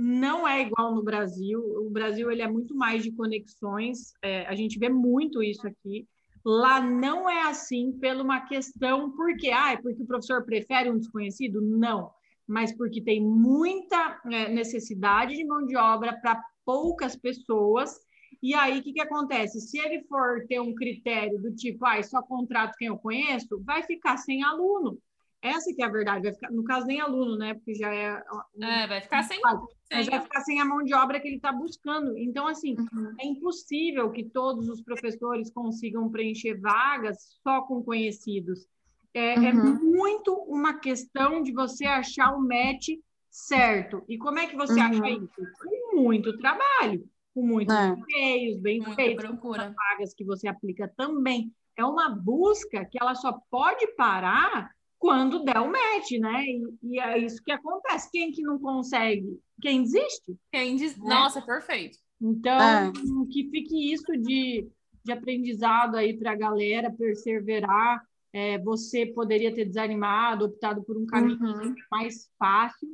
não 0.00 0.46
é 0.46 0.62
igual 0.62 0.94
no 0.94 1.02
Brasil. 1.02 1.60
O 1.60 1.90
Brasil 1.90 2.30
ele 2.30 2.40
é 2.40 2.46
muito 2.46 2.72
mais 2.72 3.02
de 3.02 3.10
conexões. 3.10 4.12
é, 4.22 4.46
a 4.46 4.54
gente 4.54 4.78
vê 4.78 4.88
muito 4.88 5.42
isso 5.42 5.66
aqui. 5.66 6.06
Lá 6.44 6.80
não 6.80 7.28
é 7.28 7.42
assim 7.48 7.90
pela 7.98 8.22
uma 8.22 8.40
questão 8.46 9.10
porque 9.16 9.50
ah, 9.50 9.72
é 9.72 9.76
porque 9.76 10.00
o 10.00 10.06
professor 10.06 10.44
prefere 10.44 10.88
um 10.88 10.98
desconhecido? 10.98 11.60
Não, 11.60 12.12
mas 12.46 12.72
porque 12.76 13.02
tem 13.02 13.20
muita 13.20 14.20
é, 14.26 14.48
necessidade 14.48 15.34
de 15.34 15.44
mão 15.44 15.66
de 15.66 15.76
obra 15.76 16.16
para 16.20 16.40
poucas 16.64 17.16
pessoas. 17.16 17.98
E 18.40 18.54
aí, 18.54 18.78
o 18.78 18.82
que, 18.84 18.92
que 18.92 19.00
acontece? 19.00 19.60
Se 19.60 19.80
ele 19.80 20.04
for 20.04 20.46
ter 20.46 20.60
um 20.60 20.76
critério 20.76 21.42
do 21.42 21.52
tipo, 21.56 21.84
ah, 21.84 22.00
só 22.04 22.22
contrato 22.22 22.76
quem 22.78 22.86
eu 22.86 22.98
conheço, 22.98 23.60
vai 23.64 23.82
ficar 23.82 24.16
sem 24.16 24.44
aluno. 24.44 24.96
Essa 25.40 25.72
que 25.74 25.82
é 25.82 25.86
a 25.86 25.90
verdade. 25.90 26.24
Vai 26.24 26.34
ficar, 26.34 26.50
no 26.50 26.64
caso, 26.64 26.86
nem 26.86 27.00
aluno, 27.00 27.36
né? 27.36 27.54
Porque 27.54 27.74
já 27.74 27.94
é. 27.94 28.22
um- 28.56 28.64
é, 28.64 28.86
vai 28.88 29.00
ficar 29.00 29.22
sem. 29.22 29.38
mas 29.40 29.60
sem- 30.04 30.10
vai 30.10 30.20
ficar 30.20 30.40
sem 30.40 30.60
a 30.60 30.64
mão 30.64 30.82
de 30.82 30.92
obra 30.94 31.20
que 31.20 31.28
ele 31.28 31.36
está 31.36 31.52
buscando. 31.52 32.16
Então, 32.18 32.46
assim, 32.46 32.74
Uhum. 32.78 33.14
é 33.20 33.26
impossível 33.26 34.10
que 34.10 34.24
todos 34.24 34.68
os 34.68 34.82
professores 34.82 35.50
consigam 35.52 36.10
preencher 36.10 36.54
vagas 36.60 37.38
só 37.42 37.62
com 37.62 37.82
conhecidos. 37.82 38.66
É, 39.14 39.34
é 39.34 39.52
Uhum. 39.54 39.74
muito 39.82 40.34
uma 40.48 40.74
questão 40.74 41.42
de 41.42 41.52
você 41.52 41.86
achar 41.86 42.34
o 42.34 42.40
match 42.40 42.88
certo. 43.30 44.02
E 44.08 44.18
como 44.18 44.38
é 44.38 44.46
que 44.46 44.56
você 44.56 44.80
Uhum. 44.80 44.86
acha 44.86 45.08
isso? 45.10 45.30
Com 45.62 46.02
muito 46.02 46.36
trabalho, 46.38 47.08
com 47.34 47.42
muitos 47.46 47.74
É. 47.74 47.88
e-mails 47.96 48.60
bem 48.60 48.80
Muita 48.80 48.94
feitos, 48.96 49.24
procura. 49.24 49.72
vagas 49.74 50.12
que 50.14 50.24
você 50.24 50.48
aplica 50.48 50.92
também. 50.96 51.52
É 51.76 51.84
uma 51.84 52.08
busca 52.10 52.84
que 52.84 52.98
ela 53.00 53.14
só 53.14 53.38
pode 53.50 53.86
parar 53.94 54.70
quando 54.98 55.44
der 55.44 55.58
o 55.60 55.70
match, 55.70 56.12
né? 56.20 56.44
E, 56.44 56.62
e 56.82 57.00
é 57.00 57.18
isso 57.18 57.42
que 57.42 57.52
acontece. 57.52 58.10
Quem 58.10 58.32
que 58.32 58.42
não 58.42 58.58
consegue? 58.58 59.40
Quem 59.62 59.82
desiste? 59.82 60.36
Quem 60.52 60.76
diz... 60.76 60.96
Né? 60.98 61.04
Nossa, 61.08 61.40
perfeito. 61.40 61.98
Então, 62.20 62.60
É. 62.60 62.92
que 63.30 63.48
fique 63.50 63.92
isso 63.92 64.10
de, 64.18 64.68
de 65.04 65.12
aprendizado 65.12 65.96
aí 65.96 66.16
para 66.18 66.32
a 66.32 66.36
galera 66.36 66.90
perseverar. 66.90 68.02
É, 68.32 68.58
você 68.58 69.06
poderia 69.06 69.54
ter 69.54 69.64
desanimado, 69.64 70.44
optado 70.46 70.82
por 70.82 70.96
um 70.96 71.06
caminho 71.06 71.38
Uhum. 71.40 71.74
mais 71.90 72.30
fácil, 72.38 72.88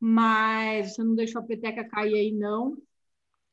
mas 0.00 0.94
você 0.94 1.04
não 1.04 1.14
deixou 1.14 1.42
a 1.42 1.44
peteca 1.44 1.84
cair 1.84 2.14
aí, 2.14 2.32
não. 2.32 2.76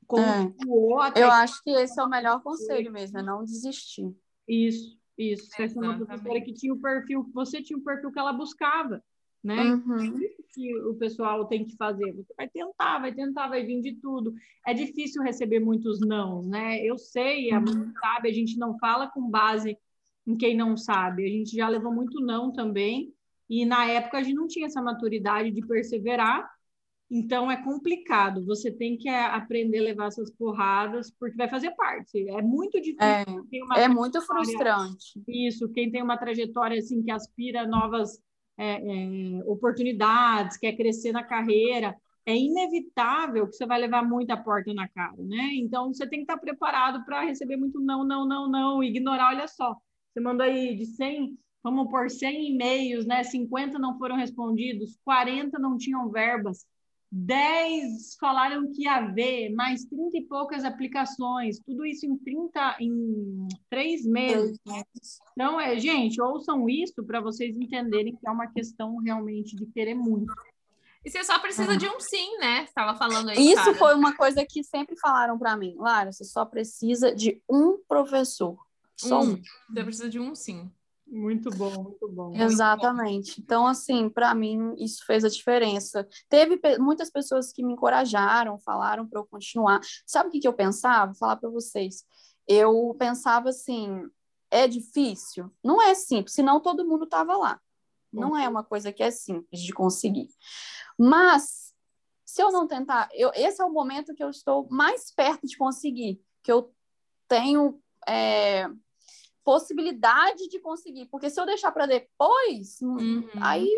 Continuou 0.07 1.01
até 1.01 1.23
Eu 1.23 1.31
acho 1.31 1.61
que 1.63 1.71
esse 1.71 1.99
é 1.99 2.03
o 2.03 2.09
melhor 2.09 2.41
conselho 2.43 2.91
mesmo, 2.91 3.17
é 3.17 3.23
não 3.23 3.43
desistir. 3.43 4.15
Isso, 4.47 4.95
isso. 5.17 5.49
Você 5.49 5.69
foi 5.69 5.83
uma 5.83 5.97
professora 5.97 6.41
que 6.41 6.53
tinha 6.53 6.73
o 6.73 6.79
perfil, 6.79 7.29
você 7.33 7.61
tinha 7.61 7.77
o 7.77 7.83
perfil 7.83 8.11
que 8.11 8.19
ela 8.19 8.33
buscava, 8.33 9.03
né? 9.43 9.73
Uhum. 9.73 10.19
Isso 10.19 10.43
que 10.53 10.75
o 10.79 10.95
pessoal 10.95 11.45
tem 11.45 11.63
que 11.63 11.75
fazer. 11.75 12.11
Você 12.13 12.33
vai 12.35 12.47
tentar, 12.47 12.99
vai 12.99 13.13
tentar, 13.13 13.47
vai 13.47 13.65
vir 13.65 13.81
de 13.81 13.93
tudo. 13.93 14.33
É 14.65 14.73
difícil 14.73 15.21
receber 15.21 15.59
muitos 15.59 15.99
nãos, 15.99 16.47
né? 16.47 16.79
Eu 16.83 16.97
sei, 16.97 17.51
a 17.51 17.59
mãe 17.59 17.91
sabe, 17.99 18.29
a 18.29 18.33
gente 18.33 18.57
não 18.57 18.77
fala 18.77 19.07
com 19.07 19.29
base 19.29 19.77
em 20.25 20.35
quem 20.35 20.55
não 20.55 20.75
sabe. 20.75 21.25
A 21.25 21.29
gente 21.29 21.55
já 21.55 21.67
levou 21.67 21.93
muito 21.93 22.19
não 22.19 22.51
também. 22.51 23.13
E 23.49 23.65
na 23.65 23.85
época 23.85 24.17
a 24.17 24.23
gente 24.23 24.35
não 24.35 24.47
tinha 24.47 24.65
essa 24.65 24.81
maturidade 24.81 25.51
de 25.51 25.61
perseverar 25.61 26.54
Então 27.09 27.51
é 27.51 27.61
complicado. 27.63 28.45
Você 28.45 28.71
tem 28.71 28.97
que 28.97 29.07
é, 29.07 29.25
aprender 29.25 29.79
a 29.79 29.83
levar 29.83 30.07
essas 30.07 30.31
porradas, 30.31 31.11
porque 31.19 31.37
vai 31.37 31.47
fazer 31.47 31.71
parte. 31.75 32.27
É 32.29 32.41
muito 32.41 32.81
difícil. 32.81 33.47
É, 33.75 33.83
é 33.83 33.87
muito 33.87 34.21
frustrante. 34.21 35.21
Isso, 35.27 35.69
quem 35.71 35.91
tem 35.91 36.01
uma 36.01 36.17
trajetória 36.17 36.79
assim 36.79 37.03
que 37.03 37.11
aspira 37.11 37.61
a 37.61 37.67
novas 37.67 38.19
é, 38.57 38.75
é, 38.75 39.43
oportunidades, 39.45 40.57
quer 40.57 40.75
crescer 40.75 41.11
na 41.11 41.23
carreira, 41.23 41.95
é 42.25 42.35
inevitável 42.35 43.47
que 43.47 43.55
você 43.55 43.65
vai 43.65 43.79
levar 43.79 44.03
muita 44.03 44.35
porta 44.35 44.73
na 44.73 44.87
cara, 44.87 45.15
né? 45.19 45.51
Então 45.55 45.93
você 45.93 46.07
tem 46.07 46.19
que 46.19 46.23
estar 46.23 46.37
preparado 46.37 47.05
para 47.05 47.21
receber 47.21 47.55
muito 47.55 47.79
não, 47.79 48.03
não, 48.03 48.27
não, 48.27 48.49
não, 48.49 48.83
ignorar, 48.83 49.29
olha 49.29 49.47
só. 49.47 49.75
Você 50.11 50.19
mandou 50.19 50.45
aí 50.45 50.75
de 50.75 50.85
100, 50.85 51.37
vamos 51.61 51.87
por 51.89 52.09
100 52.09 52.53
e-mails, 52.53 53.05
né? 53.05 53.23
50 53.23 53.77
não 53.77 53.97
foram 53.99 54.15
respondidos, 54.15 54.97
40 55.03 55.59
não 55.59 55.77
tinham 55.77 56.09
verbas. 56.09 56.65
10 57.11 58.17
falaram 58.19 58.71
que 58.71 58.83
ia 58.83 58.95
haver, 58.95 59.53
mais 59.53 59.85
30 59.85 60.17
e 60.17 60.25
poucas 60.25 60.63
aplicações, 60.63 61.59
tudo 61.59 61.85
isso 61.85 62.05
em 62.05 62.17
30, 62.17 62.77
em 62.79 63.47
três 63.69 64.05
meses. 64.05 64.59
Então, 65.31 65.59
é, 65.59 65.79
gente, 65.79 66.21
ouçam 66.21 66.67
isso 66.69 67.03
para 67.03 67.21
vocês 67.21 67.55
entenderem 67.57 68.15
que 68.15 68.27
é 68.27 68.31
uma 68.31 68.47
questão 68.47 68.97
realmente 68.97 69.55
de 69.55 69.65
querer 69.67 69.95
muito. 69.95 70.33
E 71.05 71.09
você 71.09 71.23
só 71.23 71.37
precisa 71.37 71.73
Ah. 71.73 71.77
de 71.77 71.87
um 71.87 71.99
sim, 71.99 72.37
né? 72.39 72.65
Você 72.65 72.73
tava 72.73 72.97
falando 72.97 73.29
aí. 73.29 73.37
Isso 73.37 73.63
cara. 73.63 73.75
foi 73.75 73.93
uma 73.93 74.15
coisa 74.15 74.43
que 74.43 74.63
sempre 74.63 74.97
falaram 74.97 75.37
para 75.37 75.55
mim. 75.55 75.75
Lara, 75.77 76.11
você 76.11 76.23
só 76.23 76.43
precisa 76.45 77.13
de 77.13 77.39
um 77.47 77.77
professor. 77.87 78.57
Só 78.97 79.21
um. 79.21 79.33
Um. 79.33 79.41
Você 79.69 79.83
precisa 79.83 80.09
de 80.09 80.19
um 80.19 80.33
sim. 80.33 80.71
Muito 81.07 81.49
bom, 81.51 81.83
muito 81.83 82.07
bom. 82.09 82.33
Exatamente. 82.35 83.39
Então, 83.39 83.67
assim, 83.67 84.09
para 84.09 84.33
mim, 84.33 84.73
isso 84.77 85.05
fez 85.05 85.23
a 85.23 85.29
diferença. 85.29 86.07
Teve 86.27 86.57
pe- 86.57 86.77
muitas 86.79 87.09
pessoas 87.11 87.51
que 87.51 87.63
me 87.63 87.73
encorajaram, 87.73 88.57
falaram 88.59 89.07
para 89.07 89.19
eu 89.19 89.25
continuar. 89.25 89.79
Sabe 90.05 90.29
o 90.29 90.31
que, 90.31 90.39
que 90.39 90.47
eu 90.47 90.53
pensava? 90.53 91.07
Vou 91.11 91.15
falar 91.15 91.35
para 91.37 91.49
vocês. 91.49 92.03
Eu 92.47 92.95
pensava 92.97 93.49
assim: 93.49 94.03
é 94.49 94.67
difícil? 94.67 95.51
Não 95.63 95.81
é 95.81 95.93
simples, 95.93 96.33
senão 96.33 96.59
todo 96.59 96.85
mundo 96.87 97.05
estava 97.05 97.37
lá. 97.37 97.61
Não 98.11 98.35
é 98.37 98.47
uma 98.49 98.63
coisa 98.63 98.91
que 98.91 99.03
é 99.03 99.11
simples 99.11 99.61
de 99.61 99.73
conseguir. 99.73 100.29
Mas, 100.97 101.73
se 102.25 102.41
eu 102.41 102.51
não 102.51 102.65
tentar, 102.67 103.09
eu, 103.13 103.31
esse 103.35 103.61
é 103.61 103.65
o 103.65 103.71
momento 103.71 104.13
que 104.15 104.23
eu 104.23 104.29
estou 104.29 104.67
mais 104.71 105.11
perto 105.13 105.45
de 105.45 105.57
conseguir, 105.57 106.21
que 106.41 106.51
eu 106.51 106.73
tenho. 107.27 107.79
é, 108.07 108.69
possibilidade 109.45 110.49
de 110.49 110.59
conseguir, 110.59 111.05
porque 111.05 111.29
se 111.29 111.39
eu 111.39 111.45
deixar 111.45 111.71
para 111.71 111.85
depois, 111.85 112.79
não- 112.81 112.95
Uhum. 112.97 113.29
Aí, 113.39 113.69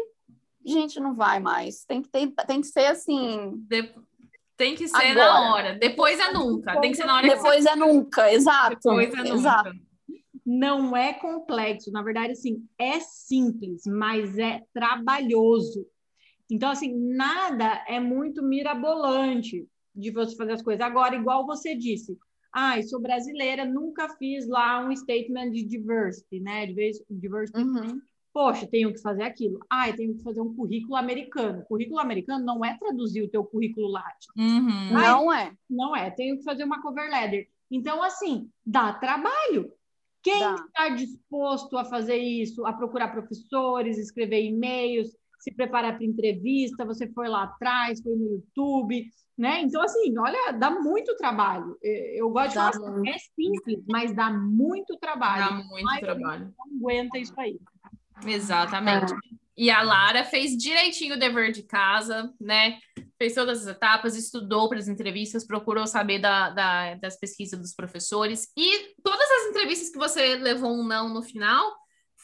gente, 0.66 1.00
não 1.00 1.14
vai 1.14 1.40
mais. 1.40 1.84
Tem 1.86 2.02
que, 2.02 2.10
ter, 2.10 2.32
tem 2.48 2.62
que 2.62 2.68
ser 2.68 2.86
assim. 2.88 3.52
De- 3.68 3.94
Tem 4.56 4.74
que 4.74 4.88
ser 4.88 4.98
Agora. 4.98 5.14
na 5.16 5.54
hora. 5.54 5.74
Depois 5.80 6.20
é 6.20 6.32
nunca. 6.34 6.80
Tem 6.82 6.90
que 6.90 6.98
ser 6.98 7.06
na 7.06 7.18
hora 7.18 7.28
Depois 7.28 7.64
é 7.64 7.76
nunca, 7.76 8.28
que 8.28 8.36
exato. 8.36 8.76
Depois 8.76 9.14
é 9.14 9.30
exato. 9.34 9.70
nunca. 9.70 9.88
Não 10.44 10.96
é 10.98 11.14
complexo, 11.14 11.92
na 11.92 12.02
verdade, 12.02 12.32
assim, 12.32 12.66
é 12.80 13.00
simples, 13.02 13.84
mas 13.86 14.36
é 14.40 14.64
trabalhoso. 14.74 15.86
Então, 16.50 16.72
assim, 16.72 16.92
nada 16.96 17.84
é 17.88 18.00
muito 18.00 18.42
mirabolante 18.42 19.68
de 19.94 20.10
você 20.10 20.36
fazer 20.36 20.54
as 20.54 20.62
coisas. 20.64 20.82
Agora, 20.84 21.16
igual 21.16 21.46
você 21.46 21.76
disse, 21.76 22.18
ah, 22.52 22.82
sou 22.84 23.02
brasileira, 23.02 23.66
nunca 23.66 24.10
fiz 24.18 24.48
lá 24.48 24.86
um 24.86 24.96
statement 24.96 25.52
de 25.52 25.64
diversity, 25.64 26.40
né? 26.40 26.66
De 26.66 26.74
vez- 26.74 27.04
diversity 27.10 27.62
Uhum. 27.62 28.02
Poxa, 28.34 28.68
tenho 28.68 28.94
que 28.94 29.02
fazer 29.02 29.24
aquilo. 29.24 29.60
Ah, 29.68 29.90
eu 29.90 29.96
tenho 29.96 30.16
que 30.16 30.22
fazer 30.22 30.42
um 30.42 30.54
currículo 30.54 30.96
americano. 30.96 31.64
Currículo 31.66 32.00
americano 32.00 32.46
não 32.46 32.64
é 32.64 32.78
traduzir 32.78 33.24
o 33.24 33.30
teu 33.30 33.44
currículo 33.44 33.88
latino. 33.88 34.34
Uhum. 34.38 34.92
Não 34.94 35.34
é. 35.34 35.52
Não 35.68 35.96
é. 35.96 36.12
Tenho 36.12 36.38
que 36.38 36.44
fazer 36.44 36.64
uma 36.64 36.80
cover 36.80 37.10
letter. 37.10 37.48
Então, 37.72 38.04
assim, 38.04 38.48
dá 38.64 38.94
trabalho. 38.94 39.72
Quem 40.22 40.40
está 40.56 40.90
disposto 40.90 41.78
a 41.78 41.86
fazer 41.86 42.18
isso, 42.18 42.64
a 42.66 42.74
procurar 42.74 43.08
professores, 43.08 43.98
escrever 43.98 44.44
e-mails, 44.44 45.16
se 45.40 45.52
preparar 45.54 45.96
para 45.96 46.06
entrevista, 46.06 46.86
você 46.86 47.08
foi 47.14 47.28
lá 47.28 47.44
atrás, 47.44 48.02
foi 48.02 48.16
no 48.16 48.26
YouTube, 48.34 49.06
né? 49.38 49.62
Então, 49.62 49.82
assim, 49.82 50.18
olha, 50.18 50.52
dá 50.54 50.72
muito 50.72 51.16
trabalho. 51.16 51.78
Eh, 51.84 52.16
Eu 52.20 52.30
gosto 52.32 52.56
Dá 52.56 52.72
de 52.72 52.78
falar 52.80 52.92
assim, 53.00 53.10
é 53.10 53.18
simples, 53.36 53.84
mas 53.88 54.16
dá 54.16 54.30
muito 54.32 54.94
Dá 54.94 55.00
trabalho. 55.00 55.64
muito 55.66 55.90
Ai, 55.90 56.00
trabalho. 56.00 56.54
Não 56.58 56.78
aguenta 56.78 57.18
isso 57.20 57.34
aí. 57.40 57.60
Exatamente. 58.26 59.14
E 59.56 59.72
a 59.72 59.82
Lara 59.82 60.24
fez 60.24 60.56
direitinho 60.56 61.16
o 61.16 61.20
dever 61.20 61.52
de 61.52 61.64
casa, 61.64 62.32
né? 62.40 62.78
Fez 63.18 63.34
todas 63.34 63.62
as 63.68 63.76
etapas, 63.76 64.16
estudou 64.16 64.70
para 64.70 64.78
as 64.78 64.88
entrevistas, 64.88 65.46
procurou 65.48 65.88
saber 65.88 66.20
da, 66.20 66.52
da- 66.52 66.94
das 66.96 67.20
pesquisas 67.20 67.60
dos 67.60 67.74
professores. 67.74 68.52
E 68.56 68.94
todas 69.04 69.28
as 69.32 69.48
entrevistas 69.50 69.90
que 69.90 69.98
você 69.98 70.36
levou 70.36 70.72
um 70.72 70.84
não 70.84 71.10
no 71.12 71.24
final 71.24 71.72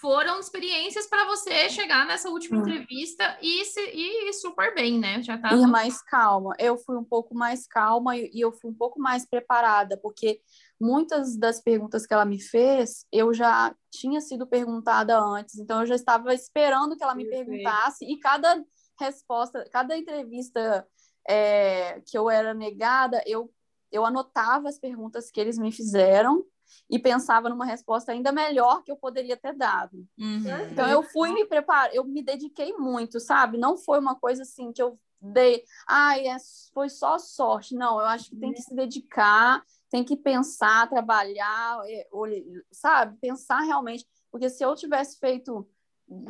foram 0.04 0.38
experiências 0.38 1.08
para 1.08 1.26
você 1.26 1.70
chegar 1.70 2.06
nessa 2.06 2.30
última 2.30 2.58
Hum. 2.58 2.60
entrevista 2.60 3.38
e, 3.42 3.64
se, 3.64 3.80
e 3.80 4.34
super 4.34 4.76
bem, 4.76 5.00
né? 5.00 5.24
Já 5.24 5.38
tá. 5.38 5.54
Ir 5.56 5.66
mais 5.66 6.02
calma. 6.02 6.54
Eu 6.60 6.78
fui 6.78 6.98
um 6.98 7.06
pouco 7.06 7.34
mais 7.34 7.66
calma 7.66 8.18
e 8.18 8.30
e 8.34 8.42
eu 8.42 8.52
fui 8.52 8.70
um 8.70 8.74
pouco 8.74 9.00
mais 9.00 9.26
preparada, 9.26 9.98
porque 9.98 10.42
muitas 10.82 11.38
das 11.38 11.62
perguntas 11.62 12.06
que 12.06 12.14
ela 12.14 12.26
me 12.26 12.42
fez, 12.42 13.06
eu 13.14 13.34
já 13.34 13.74
tinha 13.90 14.20
sido 14.20 14.46
perguntada 14.46 15.18
antes, 15.18 15.58
então 15.58 15.80
eu 15.80 15.86
já 15.86 15.96
estava 15.96 16.34
esperando 16.34 16.98
que 16.98 17.04
ela 17.04 17.16
me 17.16 17.24
Perfeito. 17.24 17.46
perguntasse, 17.46 18.04
e 18.06 18.20
cada 18.20 18.62
resposta, 19.00 19.64
cada 19.72 19.96
entrevista 19.96 20.86
é, 21.30 22.02
que 22.02 22.18
eu 22.18 22.30
era 22.30 22.54
negada, 22.54 23.24
eu, 23.26 23.50
eu 23.90 24.04
anotava 24.06 24.68
as 24.68 24.78
perguntas 24.78 25.32
que 25.32 25.40
eles 25.40 25.58
me 25.58 25.72
fizeram 25.72 26.44
e 26.90 27.00
pensava 27.00 27.50
numa 27.50 27.66
resposta 27.66 28.12
ainda 28.12 28.32
melhor 28.32 28.84
que 28.84 28.92
eu 28.92 28.96
poderia 28.98 29.38
ter 29.38 29.54
dado. 29.56 30.06
Uhum. 30.18 30.62
Então 30.72 30.88
eu 30.88 31.04
fui 31.04 31.32
me 31.34 31.46
preparar, 31.46 31.94
eu 31.94 32.04
me 32.04 32.22
dediquei 32.22 32.74
muito, 32.74 33.20
sabe? 33.20 33.58
Não 33.58 33.78
foi 33.78 34.00
uma 34.00 34.16
coisa 34.16 34.44
assim 34.44 34.72
que 34.72 34.82
eu 34.82 35.00
dei, 35.22 35.64
ai, 35.88 36.28
é, 36.28 36.36
foi 36.74 36.90
só 36.90 37.18
sorte. 37.18 37.76
Não, 37.76 38.00
eu 38.00 38.06
acho 38.06 38.30
que 38.30 38.36
tem 38.36 38.52
que 38.52 38.62
se 38.62 38.76
dedicar, 38.76 39.64
tem 39.90 40.04
que 40.04 40.18
pensar, 40.18 40.90
trabalhar, 40.90 41.80
é, 41.88 42.08
olhe- 42.12 42.46
sabe? 42.72 43.18
Pensar 43.22 43.62
realmente, 43.62 44.06
porque 44.32 44.50
se 44.50 44.64
eu 44.66 44.76
tivesse 44.76 45.18
feito 45.20 45.66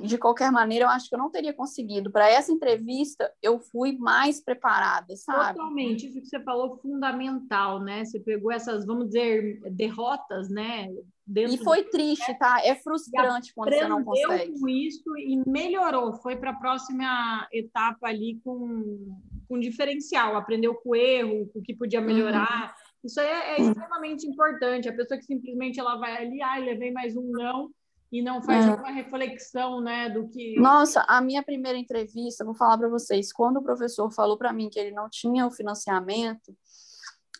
de 0.02 0.18
qualquer 0.18 0.52
maneira, 0.52 0.86
eu 0.86 0.90
acho 0.90 1.10
que 1.10 1.16
eu 1.16 1.20
não 1.20 1.30
teria 1.30 1.54
conseguido. 1.54 2.12
Para 2.12 2.30
essa 2.30 2.52
entrevista, 2.52 3.32
eu 3.42 3.60
fui 3.60 3.98
mais 3.98 4.44
preparada, 4.44 5.16
sabe? 5.16 5.58
Totalmente, 5.58 6.08
isso 6.08 6.22
que 6.22 6.28
você 6.28 6.40
falou 6.42 6.78
fundamental, 6.78 7.80
né? 7.80 8.04
Você 8.06 8.20
pegou 8.20 8.52
essas, 8.52 8.86
vamos 8.86 9.08
dizer, 9.08 9.62
derrotas, 9.72 10.50
né? 10.50 10.90
Dentro 11.26 11.56
E 11.56 11.58
foi 11.58 11.84
triste, 11.86 12.38
tá? 12.38 12.62
É 12.64 12.76
frustrante 12.76 13.54
quando 13.56 13.70
você 13.70 13.88
não 13.88 14.00
aprendeu 14.00 14.30
consegue. 14.30 14.60
com 14.60 14.68
isso 14.68 15.18
e 15.18 15.42
melhorou, 15.50 16.14
foi 16.16 16.36
para 16.36 16.52
a 16.52 16.56
próxima 16.56 17.48
etapa 17.52 18.08
ali 18.08 18.42
com, 18.44 19.18
com 19.48 19.60
diferencial, 19.60 20.36
aprendeu 20.36 20.76
com 20.76 20.90
o 20.90 20.96
erro, 20.96 21.50
com 21.54 21.60
o 21.60 21.64
que 21.64 21.74
podia 21.74 22.02
melhorar. 22.02 22.76
Isso 23.04 23.20
aí 23.20 23.28
é, 23.28 23.56
é 23.56 23.62
extremamente 23.62 24.28
importante. 24.28 24.90
A 24.90 24.96
pessoa 24.96 25.18
que 25.18 25.26
simplesmente 25.26 25.80
ela 25.80 25.96
vai 25.96 26.26
ali, 26.26 26.42
ai, 26.42 26.62
levei 26.62 26.92
mais 26.92 27.16
um 27.16 27.32
não, 27.32 27.70
e 28.14 28.22
não 28.22 28.43
faz 28.43 28.64
É. 28.64 28.70
nenhuma 28.70 28.91
reflexão, 28.91 29.82
né, 29.82 30.07
do 30.07 30.30
que. 30.30 30.55
Nossa, 30.59 31.03
a 31.07 31.20
minha 31.20 31.41
primeira 31.41 31.80
entrevista, 31.80 32.45
vou 32.45 32.53
falar 32.53 32.78
para 32.78 32.88
vocês, 32.88 33.34
quando 33.34 33.57
o 33.57 33.64
professor 33.64 34.11
falou 34.11 34.38
para 34.38 34.53
mim 34.53 34.70
que 34.70 34.80
ele 34.80 34.91
não 34.91 35.09
tinha 35.09 35.47
o 35.47 35.51
financiamento, 35.51 36.55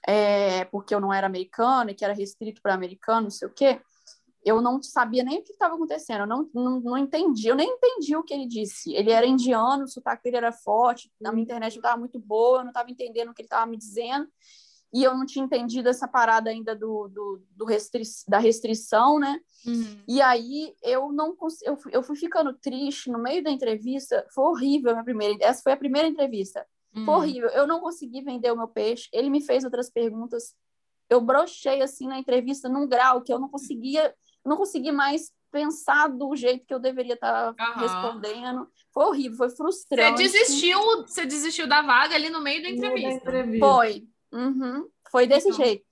é, 0.08 0.66
porque 0.66 0.96
eu 0.96 1.00
não 1.00 1.14
era 1.14 1.28
americana 1.28 1.92
e 1.92 1.94
que 1.94 2.04
era 2.04 2.14
restrito 2.16 2.60
para 2.60 2.74
americano, 2.74 3.24
não 3.24 3.30
sei 3.30 3.48
o 3.48 3.52
quê, 3.52 3.80
eu 4.44 4.62
não 4.64 4.82
sabia 4.82 5.24
nem 5.24 5.40
o 5.40 5.44
que 5.44 5.52
estava 5.54 5.76
acontecendo, 5.76 6.22
eu 6.22 6.28
não, 6.28 6.50
não, 6.52 6.80
não 6.80 6.98
entendi, 6.98 7.48
eu 7.48 7.56
nem 7.56 7.70
entendi 7.70 8.16
o 8.16 8.24
que 8.24 8.34
ele 8.34 8.48
disse. 8.48 8.94
Ele 8.96 9.12
era 9.12 9.28
indiano, 9.28 9.84
o 9.84 9.88
sotaque 9.88 10.24
dele 10.24 10.38
era 10.38 10.52
forte, 10.52 11.10
a 11.24 11.32
minha 11.32 11.44
internet 11.44 11.76
não 11.76 11.82
estava 11.82 11.98
muito 11.98 12.20
boa, 12.20 12.58
eu 12.60 12.64
não 12.64 12.72
estava 12.72 12.90
entendendo 12.90 13.30
o 13.30 13.34
que 13.34 13.44
ele 13.44 13.46
estava 13.46 13.68
me 13.68 13.78
dizendo, 13.78 14.28
e 14.94 15.04
eu 15.04 15.18
não 15.18 15.26
tinha 15.26 15.44
entendido 15.44 15.90
essa 15.90 16.08
parada 16.08 16.52
ainda 16.52 16.76
do, 16.76 17.08
do, 17.08 17.42
do 17.52 17.66
restri 17.66 18.04
da 18.28 18.38
restrição, 18.38 19.18
né? 19.20 19.40
Uhum. 19.66 20.04
E 20.08 20.22
aí 20.22 20.76
eu 20.84 21.12
não 21.12 21.36
eu, 21.64 21.76
fui, 21.76 21.92
eu 21.96 22.04
fui 22.04 22.16
ficando 22.16 22.54
triste 22.54 23.10
no 23.10 23.18
meio 23.18 23.44
da 23.44 23.50
entrevista. 23.50 24.24
Foi 24.34 24.46
horrível 24.46 24.92
a 24.92 24.94
minha 24.94 25.04
primeira. 25.04 25.36
Essa 25.42 25.64
foi 25.64 25.72
a 25.72 25.78
primeira 25.78 26.08
entrevista. 26.08 26.64
Uhum. 26.96 27.06
Foi 27.06 27.14
horrível. 27.16 27.50
Eu 27.50 27.66
não 27.66 27.80
consegui 27.80 28.22
vender 28.22 28.52
o 28.52 28.58
meu 28.58 28.68
peixe. 28.68 29.10
Ele 29.12 29.32
me 29.32 29.42
fez 29.42 29.64
outras 29.64 29.90
perguntas. 29.90 30.54
Eu 31.10 31.20
brochei 31.20 31.82
assim 31.82 32.08
na 32.08 32.20
entrevista 32.20 32.70
num 32.70 32.88
grau 32.88 33.22
que 33.24 33.34
eu 33.34 33.40
não 33.40 33.50
conseguia, 33.50 34.14
não 34.46 34.58
consegui 34.58 34.92
mais 34.92 35.32
pensar 35.52 36.08
do 36.08 36.36
jeito 36.36 36.66
que 36.66 36.74
eu 36.74 36.80
deveria 36.80 37.14
estar 37.16 37.54
Aham. 37.60 37.80
respondendo. 37.82 38.68
Foi 38.94 39.06
horrível, 39.06 39.38
foi 39.38 39.50
Você 39.50 39.56
frustrante. 39.56 40.22
desistiu, 40.22 40.80
você 41.02 41.26
desistiu 41.26 41.68
da 41.68 41.82
vaga 41.82 42.14
ali 42.14 42.30
no 42.30 42.42
meio 42.42 42.62
da 42.62 42.70
no 42.70 42.76
meio 42.76 42.94
da 42.94 43.00
entrevista. 43.00 43.30
entrevista. 43.30 43.66
Foi. 43.68 44.13
Uhum. 44.34 44.90
Foi 45.10 45.28
desse 45.28 45.50
Então, 45.50 45.64
jeito. 45.64 45.86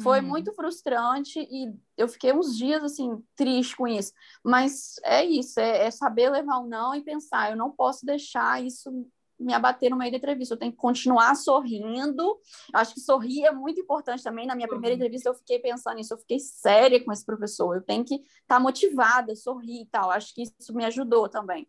Foi 0.00 0.20
uhum. 0.20 0.26
muito 0.28 0.52
frustrante 0.52 1.40
e 1.40 1.74
eu 1.96 2.06
fiquei 2.06 2.32
uns 2.32 2.56
dias 2.56 2.84
assim, 2.84 3.20
triste 3.34 3.76
com 3.76 3.86
isso. 3.88 4.12
Mas 4.44 4.94
é 5.04 5.24
isso, 5.24 5.58
é, 5.58 5.86
é 5.86 5.90
saber 5.90 6.30
levar 6.30 6.58
o 6.58 6.68
não 6.68 6.94
e 6.94 7.02
pensar, 7.02 7.50
eu 7.50 7.56
não 7.56 7.72
posso 7.72 8.06
deixar 8.06 8.64
isso 8.64 8.92
me 9.38 9.54
abater 9.54 9.90
no 9.90 9.96
meio 9.96 10.10
da 10.10 10.16
entrevista, 10.16 10.54
eu 10.54 10.58
tenho 10.58 10.72
que 10.72 10.78
continuar 10.78 11.34
sorrindo. 11.36 12.38
Acho 12.74 12.94
que 12.94 13.00
sorrir 13.00 13.44
é 13.44 13.52
muito 13.52 13.80
importante 13.80 14.22
também. 14.22 14.46
Na 14.46 14.56
minha 14.56 14.68
primeira 14.68 14.96
entrevista, 14.96 15.28
eu 15.28 15.34
fiquei 15.34 15.58
pensando 15.60 15.96
nisso, 15.96 16.12
eu 16.12 16.18
fiquei 16.18 16.40
séria 16.40 17.02
com 17.02 17.12
esse 17.12 17.24
professor. 17.24 17.76
Eu 17.76 17.82
tenho 17.82 18.04
que 18.04 18.16
estar 18.16 18.56
tá 18.56 18.60
motivada, 18.60 19.34
sorrir 19.36 19.82
e 19.82 19.86
tal. 19.86 20.10
Acho 20.10 20.34
que 20.34 20.42
isso 20.42 20.74
me 20.74 20.84
ajudou 20.84 21.28
também. 21.28 21.68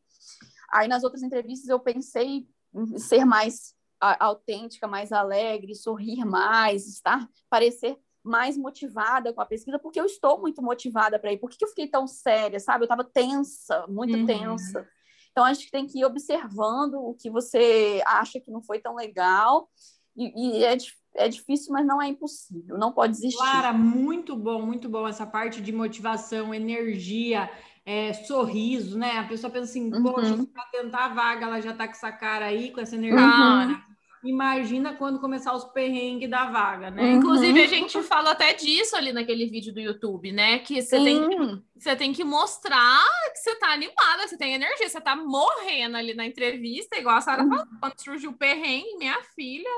Aí, 0.72 0.88
nas 0.88 1.04
outras 1.04 1.22
entrevistas, 1.22 1.70
eu 1.70 1.80
pensei 1.80 2.48
em 2.74 2.98
ser 2.98 3.24
mais 3.24 3.76
autêntica, 4.00 4.88
mais 4.88 5.12
alegre, 5.12 5.76
sorrir 5.76 6.26
mais, 6.26 6.88
estar, 6.88 7.28
parecer 7.50 7.98
mais 8.24 8.58
motivada 8.58 9.34
com 9.34 9.42
a 9.42 9.46
pesquisa, 9.46 9.80
porque 9.80 10.00
eu 10.00 10.06
estou 10.06 10.40
muito 10.40 10.62
motivada 10.62 11.18
para 11.18 11.32
ir. 11.32 11.38
Por 11.38 11.50
que, 11.50 11.58
que 11.58 11.66
eu 11.66 11.70
fiquei 11.70 11.88
tão 11.88 12.06
séria, 12.08 12.60
sabe? 12.60 12.84
Eu 12.84 12.86
estava 12.86 13.04
tensa, 13.04 13.86
muito 13.88 14.16
uhum. 14.16 14.26
tensa. 14.26 14.88
Então, 15.32 15.46
acho 15.46 15.66
que 15.66 15.72
tem 15.72 15.88
que 15.88 16.00
ir 16.00 16.06
observando 16.06 16.96
o 16.96 17.14
que 17.14 17.30
você 17.30 18.02
acha 18.06 18.40
que 18.40 18.52
não 18.52 18.62
foi 18.62 18.80
tão 18.80 18.96
legal. 18.96 19.70
E, 20.16 20.60
e 20.60 20.64
é, 20.64 20.78
é 21.16 21.30
difícil, 21.30 21.72
mas 21.72 21.86
não 21.86 22.02
é 22.02 22.08
impossível. 22.08 22.78
Não 22.78 22.92
pode 22.92 23.14
desistir. 23.14 23.38
Clara, 23.38 23.72
muito 23.72 24.36
bom, 24.36 24.62
muito 24.62 24.90
bom 24.90 25.08
essa 25.08 25.26
parte 25.26 25.62
de 25.62 25.72
motivação, 25.72 26.54
energia, 26.54 27.50
é, 27.86 28.14
sorriso, 28.14 28.98
né? 28.98 29.18
A 29.18 29.28
pessoa 29.28 29.52
pensa 29.52 29.66
assim, 29.66 29.94
uhum. 29.94 30.04
poxa, 30.04 30.36
para 30.54 30.66
tentar 30.66 31.06
a 31.06 31.14
vaga, 31.14 31.46
ela 31.46 31.62
já 31.62 31.74
tá 31.74 31.88
com 31.88 31.94
essa 31.94 32.12
cara 32.12 32.46
aí, 32.46 32.72
com 32.72 32.82
essa 32.82 32.96
energia. 32.96 33.20
Uhum. 33.22 33.89
Imagina 34.24 34.96
quando 34.96 35.20
começar 35.20 35.54
os 35.54 35.64
perrengues 35.66 36.30
da 36.30 36.46
vaga, 36.50 36.92
né? 36.92 37.02
Uhum. 37.04 37.12
Inclusive, 37.18 37.62
a 37.62 37.68
gente 37.68 38.04
fala 38.04 38.32
até 38.32 38.54
disso 38.54 38.96
ali 38.96 39.14
naquele 39.14 39.46
vídeo 39.46 39.74
do 39.74 39.80
YouTube, 39.80 40.32
né? 40.32 40.60
Que 40.60 40.82
você 40.82 41.02
tem, 41.02 41.30
que, 41.30 41.64
você 41.78 41.96
tem 41.96 42.12
que 42.12 42.24
mostrar 42.24 43.02
que 43.32 43.40
você 43.40 43.56
tá 43.56 43.72
animada, 43.72 44.28
você 44.28 44.38
tem 44.38 44.54
energia, 44.54 44.90
você 44.90 45.00
tá 45.00 45.16
morrendo 45.16 45.96
ali 45.96 46.14
na 46.14 46.26
entrevista, 46.26 46.98
igual 46.98 47.16
a 47.16 47.22
Sara 47.22 47.48
falou, 47.48 47.66
quando 47.80 48.00
surgiu 48.02 48.32
o 48.32 48.38
perrengue, 48.38 48.98
minha 48.98 49.22
filha. 49.36 49.70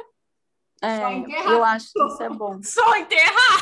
É, 0.81 1.51
eu 1.51 1.63
acho 1.63 1.93
que 1.93 2.03
isso 2.03 2.23
é 2.23 2.29
bom. 2.29 2.59
Só 2.63 2.95
enterrar! 2.95 3.61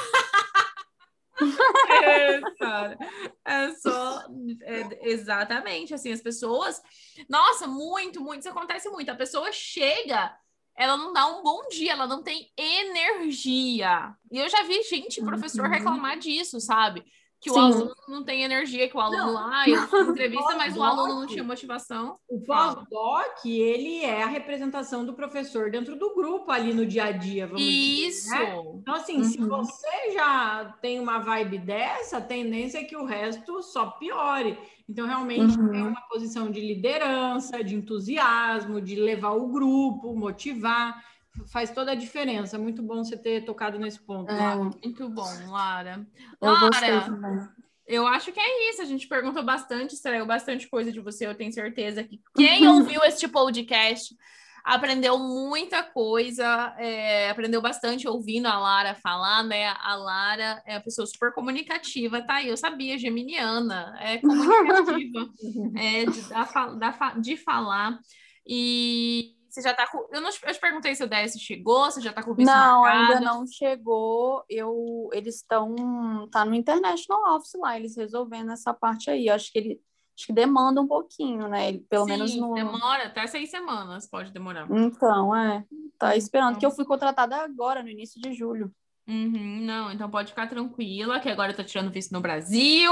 é, 2.03 2.41
cara. 2.57 2.97
É 3.45 3.71
só. 3.73 4.23
É, 4.61 5.09
exatamente. 5.09 5.93
Assim, 5.93 6.11
as 6.11 6.21
pessoas. 6.21 6.81
Nossa, 7.29 7.67
muito, 7.67 8.21
muito. 8.21 8.41
Isso 8.41 8.49
acontece 8.49 8.89
muito. 8.89 9.09
A 9.09 9.15
pessoa 9.15 9.51
chega 9.51 10.33
ela 10.79 10.95
não 10.95 11.11
dá 11.11 11.27
um 11.27 11.43
bom 11.43 11.67
dia, 11.67 11.91
ela 11.91 12.07
não 12.07 12.23
tem 12.23 12.49
energia. 12.55 14.15
E 14.31 14.39
eu 14.39 14.47
já 14.47 14.63
vi 14.63 14.81
gente, 14.83 15.21
professor, 15.21 15.65
uhum. 15.65 15.71
reclamar 15.71 16.17
disso, 16.17 16.57
sabe? 16.61 17.03
Que 17.41 17.49
Sim. 17.49 17.55
o 17.55 17.59
aluno 17.59 17.95
não 18.07 18.23
tem 18.23 18.43
energia, 18.43 18.89
que 18.89 18.97
o 18.97 18.99
aluno 18.99 19.27
não. 19.27 19.33
lá, 19.33 19.63
entrevista, 20.09 20.55
mas 20.57 20.75
o 20.75 20.83
aluno 20.83 21.21
não 21.21 21.27
tinha 21.27 21.43
motivação. 21.43 22.17
O 22.27 22.41
pós-doc, 22.41 23.45
ele 23.45 24.03
é 24.03 24.23
a 24.23 24.27
representação 24.27 25.05
do 25.05 25.13
professor 25.13 25.71
dentro 25.71 25.95
do 25.95 26.13
grupo 26.13 26.51
ali 26.51 26.73
no 26.73 26.85
dia 26.85 27.05
a 27.05 27.11
dia, 27.11 27.47
vamos 27.47 27.61
Isso. 27.63 28.23
dizer. 28.23 28.39
Né? 28.39 28.63
Então, 28.75 28.93
assim, 28.93 29.17
uhum. 29.17 29.23
se 29.23 29.37
você 29.37 30.11
já 30.13 30.75
tem 30.81 30.99
uma 30.99 31.19
vibe 31.19 31.59
dessa, 31.59 32.17
a 32.17 32.21
tendência 32.21 32.79
é 32.79 32.83
que 32.83 32.97
o 32.97 33.05
resto 33.05 33.63
só 33.63 33.85
piore. 33.91 34.57
Então, 34.89 35.07
realmente, 35.07 35.57
uhum. 35.57 35.73
é 35.73 35.83
uma 35.83 36.01
posição 36.09 36.51
de 36.51 36.59
liderança, 36.59 37.63
de 37.63 37.73
entusiasmo, 37.73 38.81
de 38.81 38.95
levar 38.95 39.31
o 39.31 39.47
grupo, 39.47 40.13
motivar 40.13 41.01
faz 41.47 41.71
toda 41.71 41.91
a 41.91 41.95
diferença. 41.95 42.57
Muito 42.57 42.81
bom 42.81 43.03
você 43.03 43.17
ter 43.17 43.45
tocado 43.45 43.79
nesse 43.79 43.99
ponto. 43.99 44.31
É, 44.31 44.55
muito 44.55 45.09
bom, 45.09 45.29
Lara. 45.47 46.05
Eu 46.41 46.51
Lara, 46.51 47.49
eu 47.85 48.05
acho 48.05 48.31
que 48.31 48.39
é 48.39 48.69
isso. 48.69 48.81
A 48.81 48.85
gente 48.85 49.07
perguntou 49.07 49.43
bastante, 49.43 49.95
extraiu 49.95 50.25
bastante 50.25 50.69
coisa 50.69 50.91
de 50.91 50.99
você. 50.99 51.25
Eu 51.25 51.35
tenho 51.35 51.51
certeza 51.51 52.03
que 52.03 52.21
quem 52.35 52.67
ouviu 52.67 53.03
este 53.03 53.27
podcast 53.27 54.15
aprendeu 54.63 55.17
muita 55.17 55.81
coisa, 55.81 56.75
é, 56.77 57.29
aprendeu 57.29 57.61
bastante 57.61 58.07
ouvindo 58.07 58.45
a 58.45 58.59
Lara 58.59 58.93
falar, 58.93 59.43
né? 59.43 59.73
A 59.81 59.95
Lara 59.95 60.61
é 60.65 60.75
uma 60.75 60.83
pessoa 60.83 61.07
super 61.07 61.33
comunicativa, 61.33 62.21
tá 62.21 62.35
aí. 62.35 62.49
Eu 62.49 62.57
sabia, 62.57 62.97
geminiana, 62.97 63.97
é 63.99 64.17
comunicativa, 64.19 65.29
é, 65.75 66.05
de, 66.05 67.21
de 67.21 67.37
falar. 67.37 67.97
E 68.45 69.38
você 69.49 69.61
já 69.61 69.73
tá 69.73 69.87
com. 69.87 70.07
Eu, 70.11 70.21
não, 70.21 70.29
eu 70.29 70.53
te 70.53 70.59
perguntei 70.59 70.95
se 70.95 71.03
o 71.03 71.07
DS 71.07 71.39
chegou, 71.39 71.85
você 71.85 72.01
já 72.01 72.13
tá 72.13 72.23
com 72.23 72.31
o 72.31 72.35
visto 72.35 72.49
Não, 72.49 72.81
marcado. 72.81 73.13
ainda 73.13 73.19
não 73.21 73.45
chegou. 73.47 74.43
Eu, 74.49 75.09
eles 75.13 75.35
estão. 75.35 76.27
Tá 76.31 76.45
no 76.45 76.53
International 76.53 77.35
Office 77.35 77.59
lá, 77.59 77.77
eles 77.77 77.95
resolvendo 77.97 78.51
essa 78.51 78.73
parte 78.73 79.09
aí. 79.09 79.27
Eu 79.27 79.35
acho 79.35 79.51
que 79.51 79.59
ele. 79.59 79.81
Acho 80.17 80.27
que 80.27 80.33
demanda 80.33 80.81
um 80.81 80.87
pouquinho, 80.87 81.47
né? 81.47 81.79
Pelo 81.89 82.03
Sim, 82.03 82.11
menos 82.11 82.35
no. 82.35 82.53
Demora 82.53 83.05
até 83.05 83.25
seis 83.25 83.49
semanas, 83.49 84.05
pode 84.09 84.31
demorar. 84.31 84.67
Então, 84.69 85.33
é. 85.33 85.63
Tá 85.97 86.15
esperando, 86.15 86.49
então... 86.49 86.59
que 86.59 86.65
eu 86.65 86.71
fui 86.71 86.83
contratada 86.83 87.37
agora, 87.37 87.81
no 87.81 87.89
início 87.89 88.21
de 88.21 88.33
julho. 88.33 88.69
Uhum, 89.07 89.61
não, 89.61 89.91
então 89.91 90.09
pode 90.09 90.29
ficar 90.29 90.47
tranquila, 90.47 91.19
que 91.19 91.29
agora 91.29 91.51
eu 91.51 91.55
tô 91.55 91.63
tirando 91.63 91.89
visto 91.89 92.11
no 92.11 92.21
Brasil. 92.21 92.91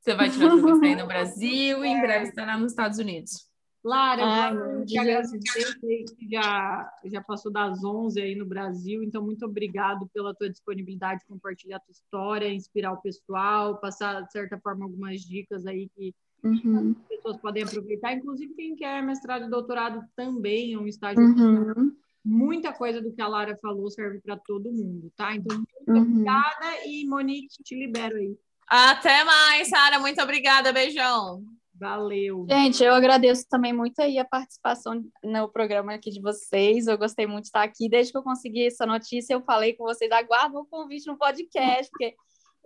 Você 0.00 0.14
vai 0.14 0.28
tirar 0.28 0.54
visto 0.54 0.84
aí 0.84 0.94
no 0.94 1.06
Brasil 1.08 1.84
e 1.84 1.88
em 1.88 2.00
breve 2.00 2.28
estará 2.28 2.58
nos 2.58 2.72
Estados 2.72 2.98
Unidos. 2.98 3.45
Lara, 3.86 4.84
te 4.84 4.98
agradecer, 4.98 6.04
que 6.18 6.28
já, 6.28 6.92
já 7.04 7.20
passou 7.20 7.52
das 7.52 7.84
11 7.84 8.20
aí 8.20 8.34
no 8.34 8.44
Brasil, 8.44 9.00
então 9.00 9.22
muito 9.22 9.46
obrigado 9.46 10.08
pela 10.12 10.34
tua 10.34 10.50
disponibilidade 10.50 11.20
de 11.20 11.26
compartilhar 11.26 11.76
a 11.76 11.80
tua 11.80 11.92
história, 11.92 12.52
inspirar 12.52 12.94
o 12.94 13.00
pessoal, 13.00 13.78
passar, 13.78 14.22
de 14.22 14.32
certa 14.32 14.58
forma, 14.58 14.84
algumas 14.84 15.20
dicas 15.20 15.64
aí 15.66 15.88
que 15.94 16.12
uhum. 16.42 16.96
as 17.00 17.08
pessoas 17.08 17.36
podem 17.36 17.62
aproveitar, 17.62 18.12
inclusive 18.12 18.54
quem 18.54 18.74
quer 18.74 19.00
mestrado 19.04 19.44
e 19.44 19.50
doutorado 19.50 20.02
também, 20.16 20.76
um 20.76 20.88
estágio 20.88 21.22
uhum. 21.22 21.94
Muita 22.24 22.72
coisa 22.72 23.00
do 23.00 23.12
que 23.12 23.22
a 23.22 23.28
Lara 23.28 23.56
falou 23.56 23.88
serve 23.88 24.18
para 24.18 24.36
todo 24.36 24.72
mundo, 24.72 25.12
tá? 25.16 25.36
Então, 25.36 25.56
muito 25.56 25.70
uhum. 25.86 26.02
obrigada 26.02 26.84
e 26.84 27.06
Monique, 27.06 27.62
te 27.62 27.76
libero 27.76 28.16
aí. 28.16 28.36
Até 28.66 29.22
mais, 29.22 29.68
Sara. 29.68 30.00
Muito 30.00 30.20
obrigada. 30.20 30.72
Beijão. 30.72 31.44
Valeu. 31.78 32.46
Gente, 32.48 32.82
eu 32.82 32.94
agradeço 32.94 33.46
também 33.48 33.72
muito 33.72 34.00
aí 34.00 34.18
a 34.18 34.24
participação 34.24 35.04
no 35.22 35.48
programa 35.48 35.94
aqui 35.94 36.10
de 36.10 36.20
vocês. 36.20 36.86
Eu 36.86 36.96
gostei 36.96 37.26
muito 37.26 37.42
de 37.42 37.48
estar 37.48 37.62
aqui. 37.62 37.88
Desde 37.88 38.12
que 38.12 38.18
eu 38.18 38.22
consegui 38.22 38.66
essa 38.66 38.86
notícia, 38.86 39.34
eu 39.34 39.42
falei 39.42 39.74
com 39.74 39.84
vocês, 39.84 40.10
aguardo 40.10 40.58
o 40.58 40.66
convite 40.66 41.06
no 41.06 41.18
podcast, 41.18 41.90
porque 41.90 42.14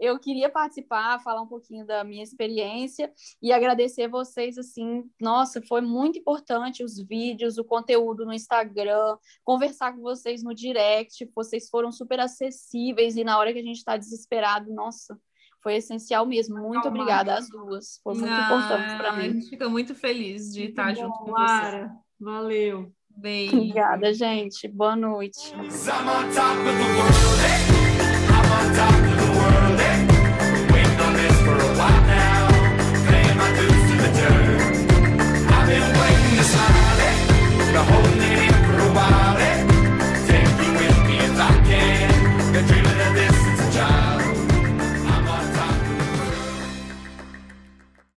eu 0.00 0.18
queria 0.18 0.48
participar, 0.48 1.22
falar 1.22 1.42
um 1.42 1.46
pouquinho 1.46 1.86
da 1.86 2.02
minha 2.02 2.22
experiência 2.22 3.12
e 3.42 3.52
agradecer 3.52 4.08
vocês, 4.08 4.56
assim, 4.56 5.04
nossa, 5.20 5.60
foi 5.68 5.82
muito 5.82 6.18
importante 6.18 6.82
os 6.82 6.96
vídeos, 6.96 7.58
o 7.58 7.64
conteúdo 7.64 8.24
no 8.24 8.32
Instagram, 8.32 9.18
conversar 9.44 9.92
com 9.92 10.00
vocês 10.00 10.42
no 10.42 10.54
direct, 10.54 11.30
vocês 11.34 11.68
foram 11.68 11.92
super 11.92 12.18
acessíveis 12.18 13.16
e 13.16 13.24
na 13.24 13.38
hora 13.38 13.52
que 13.52 13.58
a 13.58 13.62
gente 13.62 13.76
está 13.76 13.96
desesperado, 13.98 14.72
nossa, 14.72 15.20
foi 15.62 15.76
essencial 15.76 16.26
mesmo. 16.26 16.58
Muito 16.58 16.82
Calma. 16.82 16.98
obrigada 16.98 17.34
às 17.34 17.48
duas. 17.48 18.00
Foi 18.02 18.14
muito 18.14 18.32
ah, 18.32 18.44
importante 18.44 18.96
para 18.96 19.12
mim. 19.12 19.24
A 19.24 19.32
gente 19.32 19.48
fica 19.48 19.68
muito 19.68 19.94
feliz 19.94 20.52
de 20.52 20.60
muito 20.60 20.70
estar 20.70 20.94
bom, 20.94 21.00
junto 21.00 21.18
com 21.18 21.30
Lara. 21.30 21.88
você. 21.88 22.24
Valeu. 22.24 22.92
Beijo. 23.08 23.56
Obrigada, 23.56 24.14
gente. 24.14 24.66
Boa 24.68 24.96
noite. 24.96 25.52